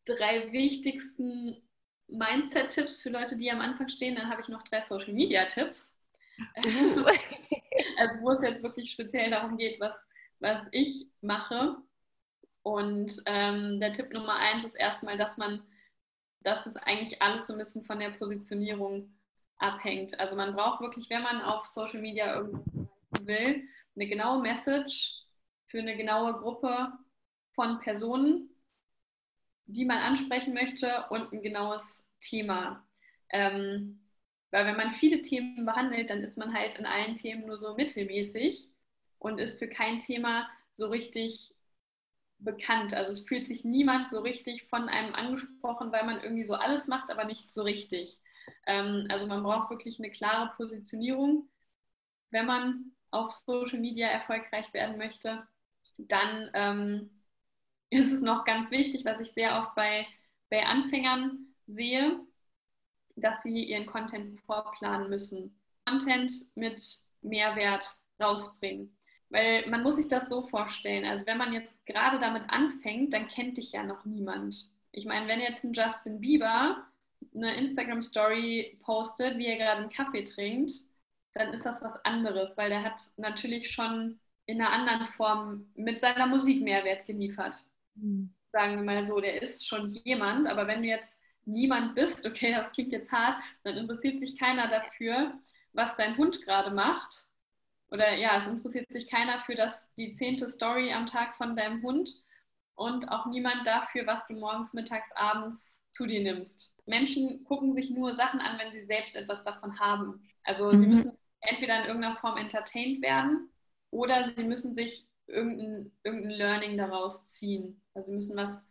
drei 0.05 0.51
wichtigsten 0.51 1.61
Mindset-Tipps 2.07 3.01
für 3.01 3.09
Leute, 3.09 3.37
die 3.37 3.51
am 3.51 3.61
Anfang 3.61 3.89
stehen. 3.89 4.15
Dann 4.15 4.29
habe 4.29 4.41
ich 4.41 4.47
noch 4.47 4.63
drei 4.63 4.81
Social-Media-Tipps. 4.81 5.92
Uh. 6.39 7.05
also 7.97 8.21
wo 8.21 8.31
es 8.31 8.41
jetzt 8.41 8.63
wirklich 8.63 8.91
speziell 8.91 9.31
darum 9.31 9.57
geht, 9.57 9.79
was, 9.79 10.07
was 10.39 10.67
ich 10.71 11.07
mache. 11.21 11.77
Und 12.63 13.21
ähm, 13.25 13.79
der 13.79 13.93
Tipp 13.93 14.13
Nummer 14.13 14.35
eins 14.35 14.63
ist 14.63 14.75
erstmal, 14.75 15.17
dass 15.17 15.37
man, 15.37 15.61
dass 16.41 16.65
es 16.65 16.77
eigentlich 16.77 17.21
alles 17.21 17.47
so 17.47 17.53
ein 17.53 17.59
bisschen 17.59 17.83
von 17.83 17.99
der 17.99 18.11
Positionierung 18.11 19.13
abhängt. 19.57 20.19
Also 20.19 20.35
man 20.35 20.53
braucht 20.53 20.81
wirklich, 20.81 21.09
wenn 21.09 21.23
man 21.23 21.41
auf 21.41 21.65
Social 21.65 22.01
Media 22.01 22.35
irgendwas 22.35 23.25
will, 23.25 23.67
eine 23.95 24.07
genaue 24.07 24.41
Message 24.41 25.13
für 25.67 25.79
eine 25.79 25.97
genaue 25.97 26.33
Gruppe 26.33 26.91
von 27.53 27.79
Personen, 27.79 28.49
die 29.65 29.85
man 29.85 29.99
ansprechen 29.99 30.53
möchte 30.53 31.05
und 31.09 31.31
ein 31.31 31.41
genaues 31.41 32.09
Thema. 32.21 32.85
Ähm, 33.29 34.02
weil 34.53 34.67
wenn 34.67 34.77
man 34.77 34.91
viele 34.91 35.23
Themen 35.23 35.65
behandelt, 35.65 36.11
dann 36.11 36.19
ist 36.21 36.37
man 36.37 36.53
halt 36.53 36.75
in 36.77 36.85
allen 36.85 37.15
Themen 37.15 37.47
nur 37.47 37.57
so 37.57 37.73
mittelmäßig 37.73 38.69
und 39.17 39.39
ist 39.39 39.57
für 39.57 39.67
kein 39.67 39.99
Thema 39.99 40.47
so 40.71 40.89
richtig 40.89 41.55
bekannt. 42.37 42.93
Also 42.93 43.13
es 43.13 43.27
fühlt 43.27 43.47
sich 43.47 43.65
niemand 43.65 44.11
so 44.11 44.19
richtig 44.19 44.67
von 44.69 44.89
einem 44.89 45.15
angesprochen, 45.15 45.91
weil 45.91 46.05
man 46.05 46.21
irgendwie 46.21 46.45
so 46.45 46.53
alles 46.53 46.87
macht, 46.87 47.09
aber 47.09 47.25
nicht 47.25 47.51
so 47.51 47.63
richtig. 47.63 48.19
Ähm, 48.67 49.07
also 49.09 49.25
man 49.25 49.41
braucht 49.41 49.71
wirklich 49.71 49.97
eine 49.97 50.11
klare 50.11 50.53
Positionierung, 50.55 51.49
wenn 52.29 52.45
man 52.45 52.91
auf 53.09 53.31
Social 53.31 53.79
Media 53.79 54.07
erfolgreich 54.07 54.71
werden 54.75 54.99
möchte. 54.99 55.47
Dann 55.97 56.51
ähm, 56.53 57.09
ist 57.89 58.13
es 58.13 58.21
noch 58.21 58.45
ganz 58.45 58.69
wichtig, 58.69 59.03
was 59.03 59.19
ich 59.19 59.31
sehr 59.31 59.59
oft 59.59 59.73
bei, 59.73 60.05
bei 60.51 60.63
Anfängern 60.63 61.47
sehe, 61.65 62.19
dass 63.15 63.43
sie 63.43 63.63
ihren 63.63 63.85
Content 63.85 64.39
vorplanen 64.41 65.09
müssen. 65.09 65.55
Content 65.85 66.31
mit 66.55 66.81
Mehrwert 67.21 67.85
rausbringen. 68.19 68.95
Weil 69.29 69.67
man 69.67 69.83
muss 69.83 69.95
sich 69.95 70.09
das 70.09 70.29
so 70.29 70.43
vorstellen. 70.47 71.05
Also 71.05 71.25
wenn 71.25 71.37
man 71.37 71.53
jetzt 71.53 71.75
gerade 71.85 72.19
damit 72.19 72.43
anfängt, 72.49 73.13
dann 73.13 73.27
kennt 73.27 73.57
dich 73.57 73.71
ja 73.71 73.83
noch 73.83 74.05
niemand. 74.05 74.69
Ich 74.91 75.05
meine, 75.05 75.27
wenn 75.27 75.39
jetzt 75.39 75.63
ein 75.63 75.73
Justin 75.73 76.19
Bieber 76.19 76.85
eine 77.33 77.55
Instagram-Story 77.55 78.77
postet, 78.83 79.37
wie 79.37 79.47
er 79.47 79.57
gerade 79.57 79.81
einen 79.81 79.89
Kaffee 79.89 80.23
trinkt, 80.23 80.73
dann 81.33 81.53
ist 81.53 81.65
das 81.65 81.81
was 81.81 81.95
anderes, 82.05 82.57
weil 82.57 82.69
der 82.69 82.83
hat 82.83 83.01
natürlich 83.17 83.71
schon 83.71 84.19
in 84.45 84.61
einer 84.61 84.71
anderen 84.71 85.05
Form 85.05 85.65
mit 85.75 86.01
seiner 86.01 86.27
Musik 86.27 86.61
Mehrwert 86.61 87.05
geliefert. 87.05 87.55
Mhm. 87.95 88.33
Sagen 88.51 88.75
wir 88.75 88.83
mal 88.83 89.07
so, 89.07 89.19
der 89.19 89.41
ist 89.41 89.67
schon 89.67 89.89
jemand, 89.89 90.45
aber 90.45 90.67
wenn 90.67 90.83
du 90.83 90.89
jetzt 90.89 91.22
niemand 91.45 91.95
bist, 91.95 92.25
okay, 92.25 92.53
das 92.53 92.71
klingt 92.71 92.91
jetzt 92.91 93.11
hart, 93.11 93.35
dann 93.63 93.77
interessiert 93.77 94.19
sich 94.19 94.37
keiner 94.37 94.67
dafür, 94.67 95.33
was 95.73 95.95
dein 95.95 96.17
Hund 96.17 96.41
gerade 96.41 96.71
macht. 96.71 97.29
Oder 97.89 98.15
ja, 98.15 98.39
es 98.39 98.47
interessiert 98.47 98.91
sich 98.91 99.09
keiner 99.09 99.39
für 99.41 99.55
das, 99.55 99.87
die 99.95 100.13
zehnte 100.13 100.47
Story 100.47 100.91
am 100.91 101.05
Tag 101.05 101.35
von 101.35 101.55
deinem 101.55 101.83
Hund 101.83 102.09
und 102.75 103.07
auch 103.09 103.27
niemand 103.27 103.67
dafür, 103.67 104.07
was 104.07 104.27
du 104.27 104.33
morgens, 104.33 104.73
mittags, 104.73 105.11
abends 105.15 105.85
zu 105.91 106.07
dir 106.07 106.21
nimmst. 106.21 106.75
Menschen 106.85 107.43
gucken 107.43 107.71
sich 107.71 107.91
nur 107.91 108.13
Sachen 108.13 108.39
an, 108.39 108.57
wenn 108.59 108.71
sie 108.71 108.85
selbst 108.85 109.15
etwas 109.15 109.43
davon 109.43 109.79
haben. 109.79 110.27
Also 110.43 110.71
mhm. 110.71 110.77
sie 110.77 110.87
müssen 110.87 111.17
entweder 111.41 111.81
in 111.81 111.87
irgendeiner 111.87 112.17
Form 112.17 112.37
entertained 112.37 113.01
werden 113.01 113.49
oder 113.91 114.23
sie 114.23 114.43
müssen 114.43 114.73
sich 114.73 115.07
irgendein, 115.27 115.91
irgendein 116.03 116.31
Learning 116.31 116.77
daraus 116.77 117.27
ziehen. 117.27 117.81
Also 117.93 118.09
sie 118.09 118.15
müssen 118.15 118.37
was 118.37 118.63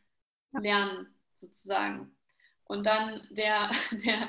lernen, 0.52 1.06
sozusagen. 1.34 2.14
Und 2.64 2.86
dann 2.86 3.26
der, 3.30 3.70
der 3.92 4.28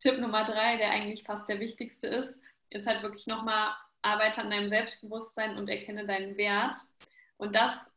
Tipp 0.00 0.18
Nummer 0.18 0.44
drei, 0.44 0.76
der 0.76 0.90
eigentlich 0.90 1.24
fast 1.24 1.48
der 1.48 1.60
wichtigste 1.60 2.08
ist, 2.08 2.42
ist 2.70 2.86
halt 2.86 3.02
wirklich 3.02 3.26
nochmal, 3.26 3.74
arbeite 4.02 4.40
an 4.40 4.50
deinem 4.50 4.68
Selbstbewusstsein 4.68 5.56
und 5.56 5.68
erkenne 5.68 6.06
deinen 6.06 6.36
Wert. 6.36 6.74
Und 7.38 7.54
das 7.54 7.92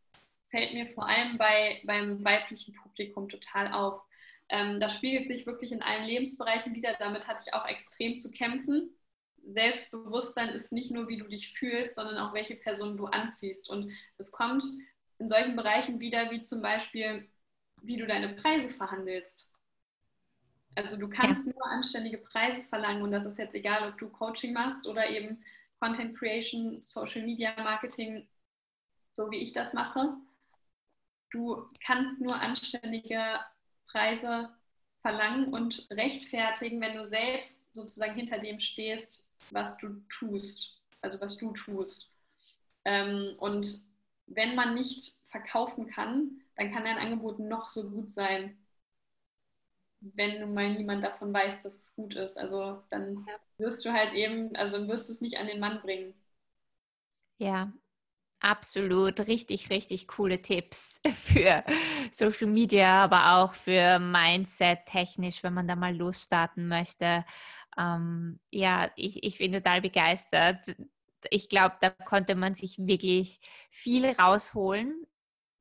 fällt 0.50 0.74
mir 0.74 0.88
vor 0.88 1.08
allem 1.08 1.38
bei, 1.38 1.82
beim 1.86 2.24
weiblichen 2.24 2.74
Publikum 2.74 3.30
total 3.30 3.72
auf. 3.74 4.02
Ähm, 4.50 4.80
das 4.80 4.96
spiegelt 4.96 5.28
sich 5.28 5.46
wirklich 5.46 5.72
in 5.72 5.82
allen 5.82 6.06
Lebensbereichen 6.06 6.74
wieder. 6.74 6.96
Damit 7.00 7.28
hatte 7.28 7.44
ich 7.46 7.54
auch 7.54 7.66
extrem 7.68 8.18
zu 8.18 8.32
kämpfen. 8.32 8.90
Selbstbewusstsein 9.46 10.50
ist 10.50 10.72
nicht 10.72 10.92
nur, 10.92 11.08
wie 11.08 11.18
du 11.18 11.28
dich 11.28 11.54
fühlst, 11.58 11.96
sondern 11.96 12.18
auch, 12.18 12.34
welche 12.34 12.56
Person 12.56 12.98
du 12.98 13.06
anziehst. 13.06 13.70
Und 13.70 13.92
es 14.18 14.32
kommt 14.32 14.64
in 15.20 15.28
solchen 15.28 15.56
Bereichen 15.56 16.00
wieder, 16.00 16.32
wie 16.32 16.42
zum 16.42 16.62
Beispiel, 16.62 17.30
wie 17.82 17.98
du 17.98 18.08
deine 18.08 18.30
Preise 18.36 18.74
verhandelst. 18.74 19.59
Also 20.84 20.98
du 20.98 21.10
kannst 21.10 21.46
ja. 21.46 21.54
nur 21.54 21.66
anständige 21.66 22.18
Preise 22.20 22.64
verlangen 22.64 23.02
und 23.02 23.12
das 23.12 23.26
ist 23.26 23.38
jetzt 23.38 23.54
egal, 23.54 23.90
ob 23.90 23.98
du 23.98 24.08
Coaching 24.08 24.54
machst 24.54 24.88
oder 24.88 25.10
eben 25.10 25.44
Content 25.80 26.18
Creation, 26.18 26.82
Social 26.82 27.24
Media 27.24 27.54
Marketing, 27.62 28.28
so 29.12 29.30
wie 29.30 29.40
ich 29.40 29.52
das 29.52 29.74
mache. 29.74 30.14
Du 31.32 31.68
kannst 31.86 32.22
nur 32.22 32.36
anständige 32.36 33.40
Preise 33.88 34.50
verlangen 35.02 35.54
und 35.54 35.86
rechtfertigen, 35.92 36.80
wenn 36.80 36.96
du 36.96 37.04
selbst 37.04 37.74
sozusagen 37.74 38.16
hinter 38.16 38.40
dem 38.40 38.60
stehst, 38.60 39.34
was 39.52 39.78
du 39.78 40.02
tust, 40.08 40.80
also 41.02 41.20
was 41.20 41.38
du 41.38 41.52
tust. 41.52 42.10
Ähm, 42.86 43.36
und 43.38 43.80
wenn 44.28 44.56
man 44.56 44.76
nicht 44.76 45.16
verkaufen 45.28 45.88
kann, 45.88 46.42
dann 46.56 46.72
kann 46.72 46.86
dein 46.86 46.98
Angebot 46.98 47.40
noch 47.40 47.68
so 47.68 47.90
gut 47.90 48.12
sein, 48.12 48.58
wenn 50.02 50.40
nun 50.42 50.54
mal 50.54 50.74
niemand 50.74 51.04
davon 51.04 51.34
weiß, 51.34 51.62
dass 51.62 51.76
es 51.76 51.96
gut 51.96 52.16
ist. 52.16 52.38
Also 52.38 52.84
dann 52.90 53.28
wirst 53.58 53.86
du 53.86 53.94
halt 53.94 54.14
eben, 54.14 54.56
also 54.56 54.78
dann 54.78 54.88
wirst 54.88 55.10
du 55.10 55.14
es 55.14 55.22
nicht 55.22 55.38
an 55.38 55.48
den 55.48 55.60
Mann 55.60 55.82
bringen. 55.82 56.14
Ja, 57.38 57.72
absolut. 58.42 59.20
Richtig, 59.28 59.70
richtig 59.70 60.08
coole 60.08 60.42
Tipps 60.42 61.00
für 61.16 61.64
Social 62.12 62.48
Media, 62.48 63.04
aber 63.06 63.38
auch 63.44 63.54
für 63.56 64.00
Mindset 64.00 64.86
technisch, 64.88 65.44
wenn 65.44 65.54
man 65.54 65.68
da 65.68 65.76
mal 65.76 65.96
losstarten 65.96 66.68
möchte. 66.68 67.26
Ähm, 67.78 68.40
ja, 68.52 68.92
ich, 68.96 69.24
ich 69.24 69.40
bin 69.40 69.54
total 69.54 69.82
begeistert. 69.82 70.60
Ich 71.32 71.50
glaube, 71.50 71.78
da 71.82 71.90
konnte 71.92 72.36
man 72.36 72.56
sich 72.56 72.78
wirklich 72.80 73.40
viel 73.72 74.08
rausholen 74.12 75.06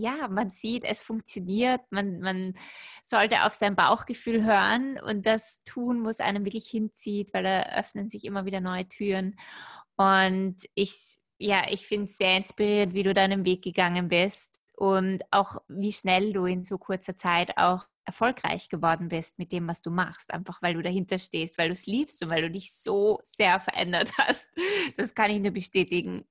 ja, 0.00 0.28
man 0.28 0.50
sieht, 0.50 0.84
es 0.84 1.02
funktioniert, 1.02 1.80
man, 1.90 2.20
man 2.20 2.54
sollte 3.02 3.44
auf 3.44 3.54
sein 3.54 3.74
Bauchgefühl 3.74 4.44
hören 4.44 4.98
und 5.00 5.26
das 5.26 5.62
tun, 5.64 6.04
wo 6.04 6.08
es 6.08 6.20
einem 6.20 6.44
wirklich 6.44 6.68
hinzieht, 6.68 7.34
weil 7.34 7.42
da 7.42 7.62
öffnen 7.76 8.08
sich 8.08 8.24
immer 8.24 8.44
wieder 8.44 8.60
neue 8.60 8.88
Türen. 8.88 9.36
Und 9.96 10.56
ich, 10.74 11.18
ja, 11.38 11.64
ich 11.68 11.86
finde 11.86 12.04
es 12.04 12.16
sehr 12.16 12.36
inspirierend, 12.36 12.94
wie 12.94 13.02
du 13.02 13.12
deinen 13.12 13.44
Weg 13.44 13.62
gegangen 13.62 14.08
bist 14.08 14.60
und 14.76 15.24
auch 15.32 15.60
wie 15.68 15.92
schnell 15.92 16.32
du 16.32 16.46
in 16.46 16.62
so 16.62 16.78
kurzer 16.78 17.16
Zeit 17.16 17.58
auch 17.58 17.86
erfolgreich 18.04 18.68
geworden 18.68 19.08
bist 19.08 19.38
mit 19.38 19.52
dem, 19.52 19.68
was 19.68 19.82
du 19.82 19.90
machst, 19.90 20.32
einfach 20.32 20.62
weil 20.62 20.74
du 20.74 20.82
dahinter 20.82 21.18
stehst, 21.18 21.58
weil 21.58 21.68
du 21.68 21.72
es 21.72 21.86
liebst 21.86 22.22
und 22.22 22.30
weil 22.30 22.42
du 22.42 22.50
dich 22.50 22.72
so 22.72 23.18
sehr 23.24 23.58
verändert 23.60 24.12
hast. 24.18 24.48
Das 24.96 25.14
kann 25.14 25.30
ich 25.30 25.40
nur 25.40 25.50
bestätigen. 25.50 26.24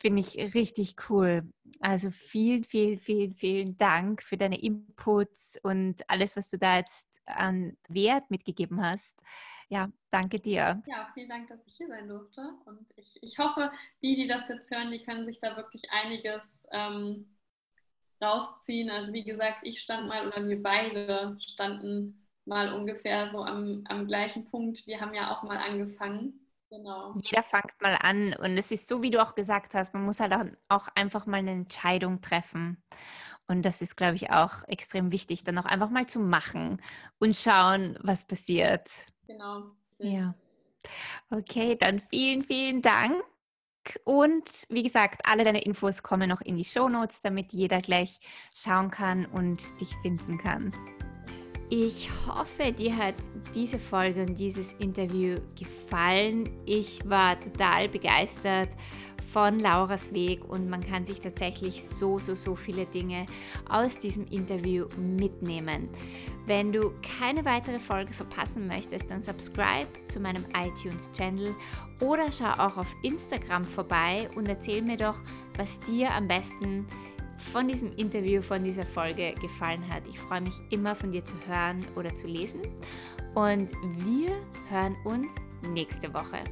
Finde 0.00 0.20
ich 0.20 0.54
richtig 0.54 0.94
cool. 1.08 1.50
Also 1.80 2.10
vielen, 2.10 2.64
vielen, 2.64 2.98
vielen, 2.98 3.34
vielen 3.34 3.76
Dank 3.76 4.22
für 4.22 4.36
deine 4.36 4.60
Inputs 4.60 5.58
und 5.62 6.08
alles, 6.08 6.36
was 6.36 6.50
du 6.50 6.58
da 6.58 6.78
jetzt 6.78 7.20
an 7.26 7.76
Wert 7.88 8.30
mitgegeben 8.30 8.84
hast. 8.84 9.22
Ja, 9.68 9.90
danke 10.10 10.40
dir. 10.40 10.82
Ja, 10.86 11.10
vielen 11.14 11.28
Dank, 11.28 11.48
dass 11.48 11.64
ich 11.66 11.76
hier 11.76 11.88
sein 11.88 12.08
durfte. 12.08 12.54
Und 12.64 12.90
ich, 12.96 13.22
ich 13.22 13.38
hoffe, 13.38 13.70
die, 14.02 14.16
die 14.16 14.26
das 14.26 14.48
jetzt 14.48 14.70
hören, 14.74 14.90
die 14.90 15.02
können 15.02 15.26
sich 15.26 15.40
da 15.40 15.56
wirklich 15.56 15.82
einiges 15.90 16.66
ähm, 16.72 17.36
rausziehen. 18.22 18.90
Also 18.90 19.12
wie 19.12 19.24
gesagt, 19.24 19.58
ich 19.62 19.80
stand 19.80 20.08
mal 20.08 20.26
oder 20.26 20.46
wir 20.48 20.62
beide 20.62 21.36
standen 21.46 22.26
mal 22.46 22.72
ungefähr 22.72 23.30
so 23.30 23.44
am, 23.44 23.84
am 23.88 24.06
gleichen 24.06 24.46
Punkt. 24.46 24.86
Wir 24.86 25.00
haben 25.00 25.14
ja 25.14 25.36
auch 25.36 25.42
mal 25.42 25.58
angefangen. 25.58 26.47
Genau. 26.70 27.14
Jeder 27.22 27.42
fängt 27.42 27.80
mal 27.80 27.96
an 28.00 28.34
und 28.34 28.58
es 28.58 28.70
ist 28.70 28.88
so, 28.88 29.02
wie 29.02 29.10
du 29.10 29.22
auch 29.22 29.34
gesagt 29.34 29.74
hast, 29.74 29.94
man 29.94 30.04
muss 30.04 30.20
halt 30.20 30.34
auch 30.68 30.88
einfach 30.94 31.26
mal 31.26 31.38
eine 31.38 31.52
Entscheidung 31.52 32.20
treffen. 32.20 32.82
Und 33.46 33.62
das 33.64 33.80
ist, 33.80 33.96
glaube 33.96 34.16
ich, 34.16 34.30
auch 34.30 34.64
extrem 34.68 35.10
wichtig, 35.10 35.44
dann 35.44 35.56
auch 35.58 35.64
einfach 35.64 35.88
mal 35.88 36.06
zu 36.06 36.20
machen 36.20 36.82
und 37.18 37.34
schauen, 37.34 37.98
was 38.02 38.26
passiert. 38.26 38.90
Genau. 39.26 39.64
Ja. 39.98 40.34
Okay, 41.30 41.74
dann 41.76 42.00
vielen, 42.00 42.44
vielen 42.44 42.82
Dank. 42.82 43.14
Und 44.04 44.66
wie 44.68 44.82
gesagt, 44.82 45.22
alle 45.24 45.44
deine 45.44 45.62
Infos 45.62 46.02
kommen 46.02 46.28
noch 46.28 46.42
in 46.42 46.58
die 46.58 46.64
Show 46.64 46.90
Notes, 46.90 47.22
damit 47.22 47.54
jeder 47.54 47.80
gleich 47.80 48.20
schauen 48.54 48.90
kann 48.90 49.24
und 49.24 49.62
dich 49.80 49.94
finden 50.02 50.36
kann. 50.36 50.72
Ich 51.70 52.08
hoffe, 52.26 52.72
dir 52.72 52.96
hat 52.96 53.16
diese 53.54 53.78
Folge 53.78 54.22
und 54.22 54.38
dieses 54.38 54.72
Interview 54.74 55.38
gefallen. 55.58 56.48
Ich 56.64 57.06
war 57.06 57.38
total 57.38 57.90
begeistert 57.90 58.70
von 59.34 59.60
Lauras 59.60 60.10
Weg 60.14 60.42
und 60.48 60.70
man 60.70 60.82
kann 60.82 61.04
sich 61.04 61.20
tatsächlich 61.20 61.84
so, 61.84 62.18
so, 62.18 62.34
so 62.34 62.56
viele 62.56 62.86
Dinge 62.86 63.26
aus 63.68 63.98
diesem 63.98 64.26
Interview 64.28 64.86
mitnehmen. 64.96 65.90
Wenn 66.46 66.72
du 66.72 66.92
keine 67.18 67.44
weitere 67.44 67.78
Folge 67.78 68.14
verpassen 68.14 68.66
möchtest, 68.66 69.10
dann 69.10 69.20
subscribe 69.20 69.88
zu 70.06 70.20
meinem 70.20 70.46
iTunes-Channel 70.56 71.54
oder 72.00 72.32
schau 72.32 72.52
auch 72.52 72.78
auf 72.78 72.96
Instagram 73.02 73.64
vorbei 73.64 74.30
und 74.36 74.48
erzähl 74.48 74.80
mir 74.80 74.96
doch, 74.96 75.20
was 75.58 75.80
dir 75.80 76.14
am 76.14 76.26
besten 76.26 76.86
gefällt 76.86 77.07
von 77.38 77.68
diesem 77.68 77.94
Interview, 77.96 78.42
von 78.42 78.64
dieser 78.64 78.84
Folge 78.84 79.34
gefallen 79.40 79.82
hat. 79.88 80.02
Ich 80.08 80.18
freue 80.18 80.40
mich 80.40 80.54
immer 80.70 80.94
von 80.94 81.12
dir 81.12 81.24
zu 81.24 81.36
hören 81.46 81.84
oder 81.96 82.14
zu 82.14 82.26
lesen. 82.26 82.60
Und 83.34 83.70
wir 84.04 84.30
hören 84.68 84.96
uns 85.04 85.34
nächste 85.72 86.12
Woche. 86.12 86.42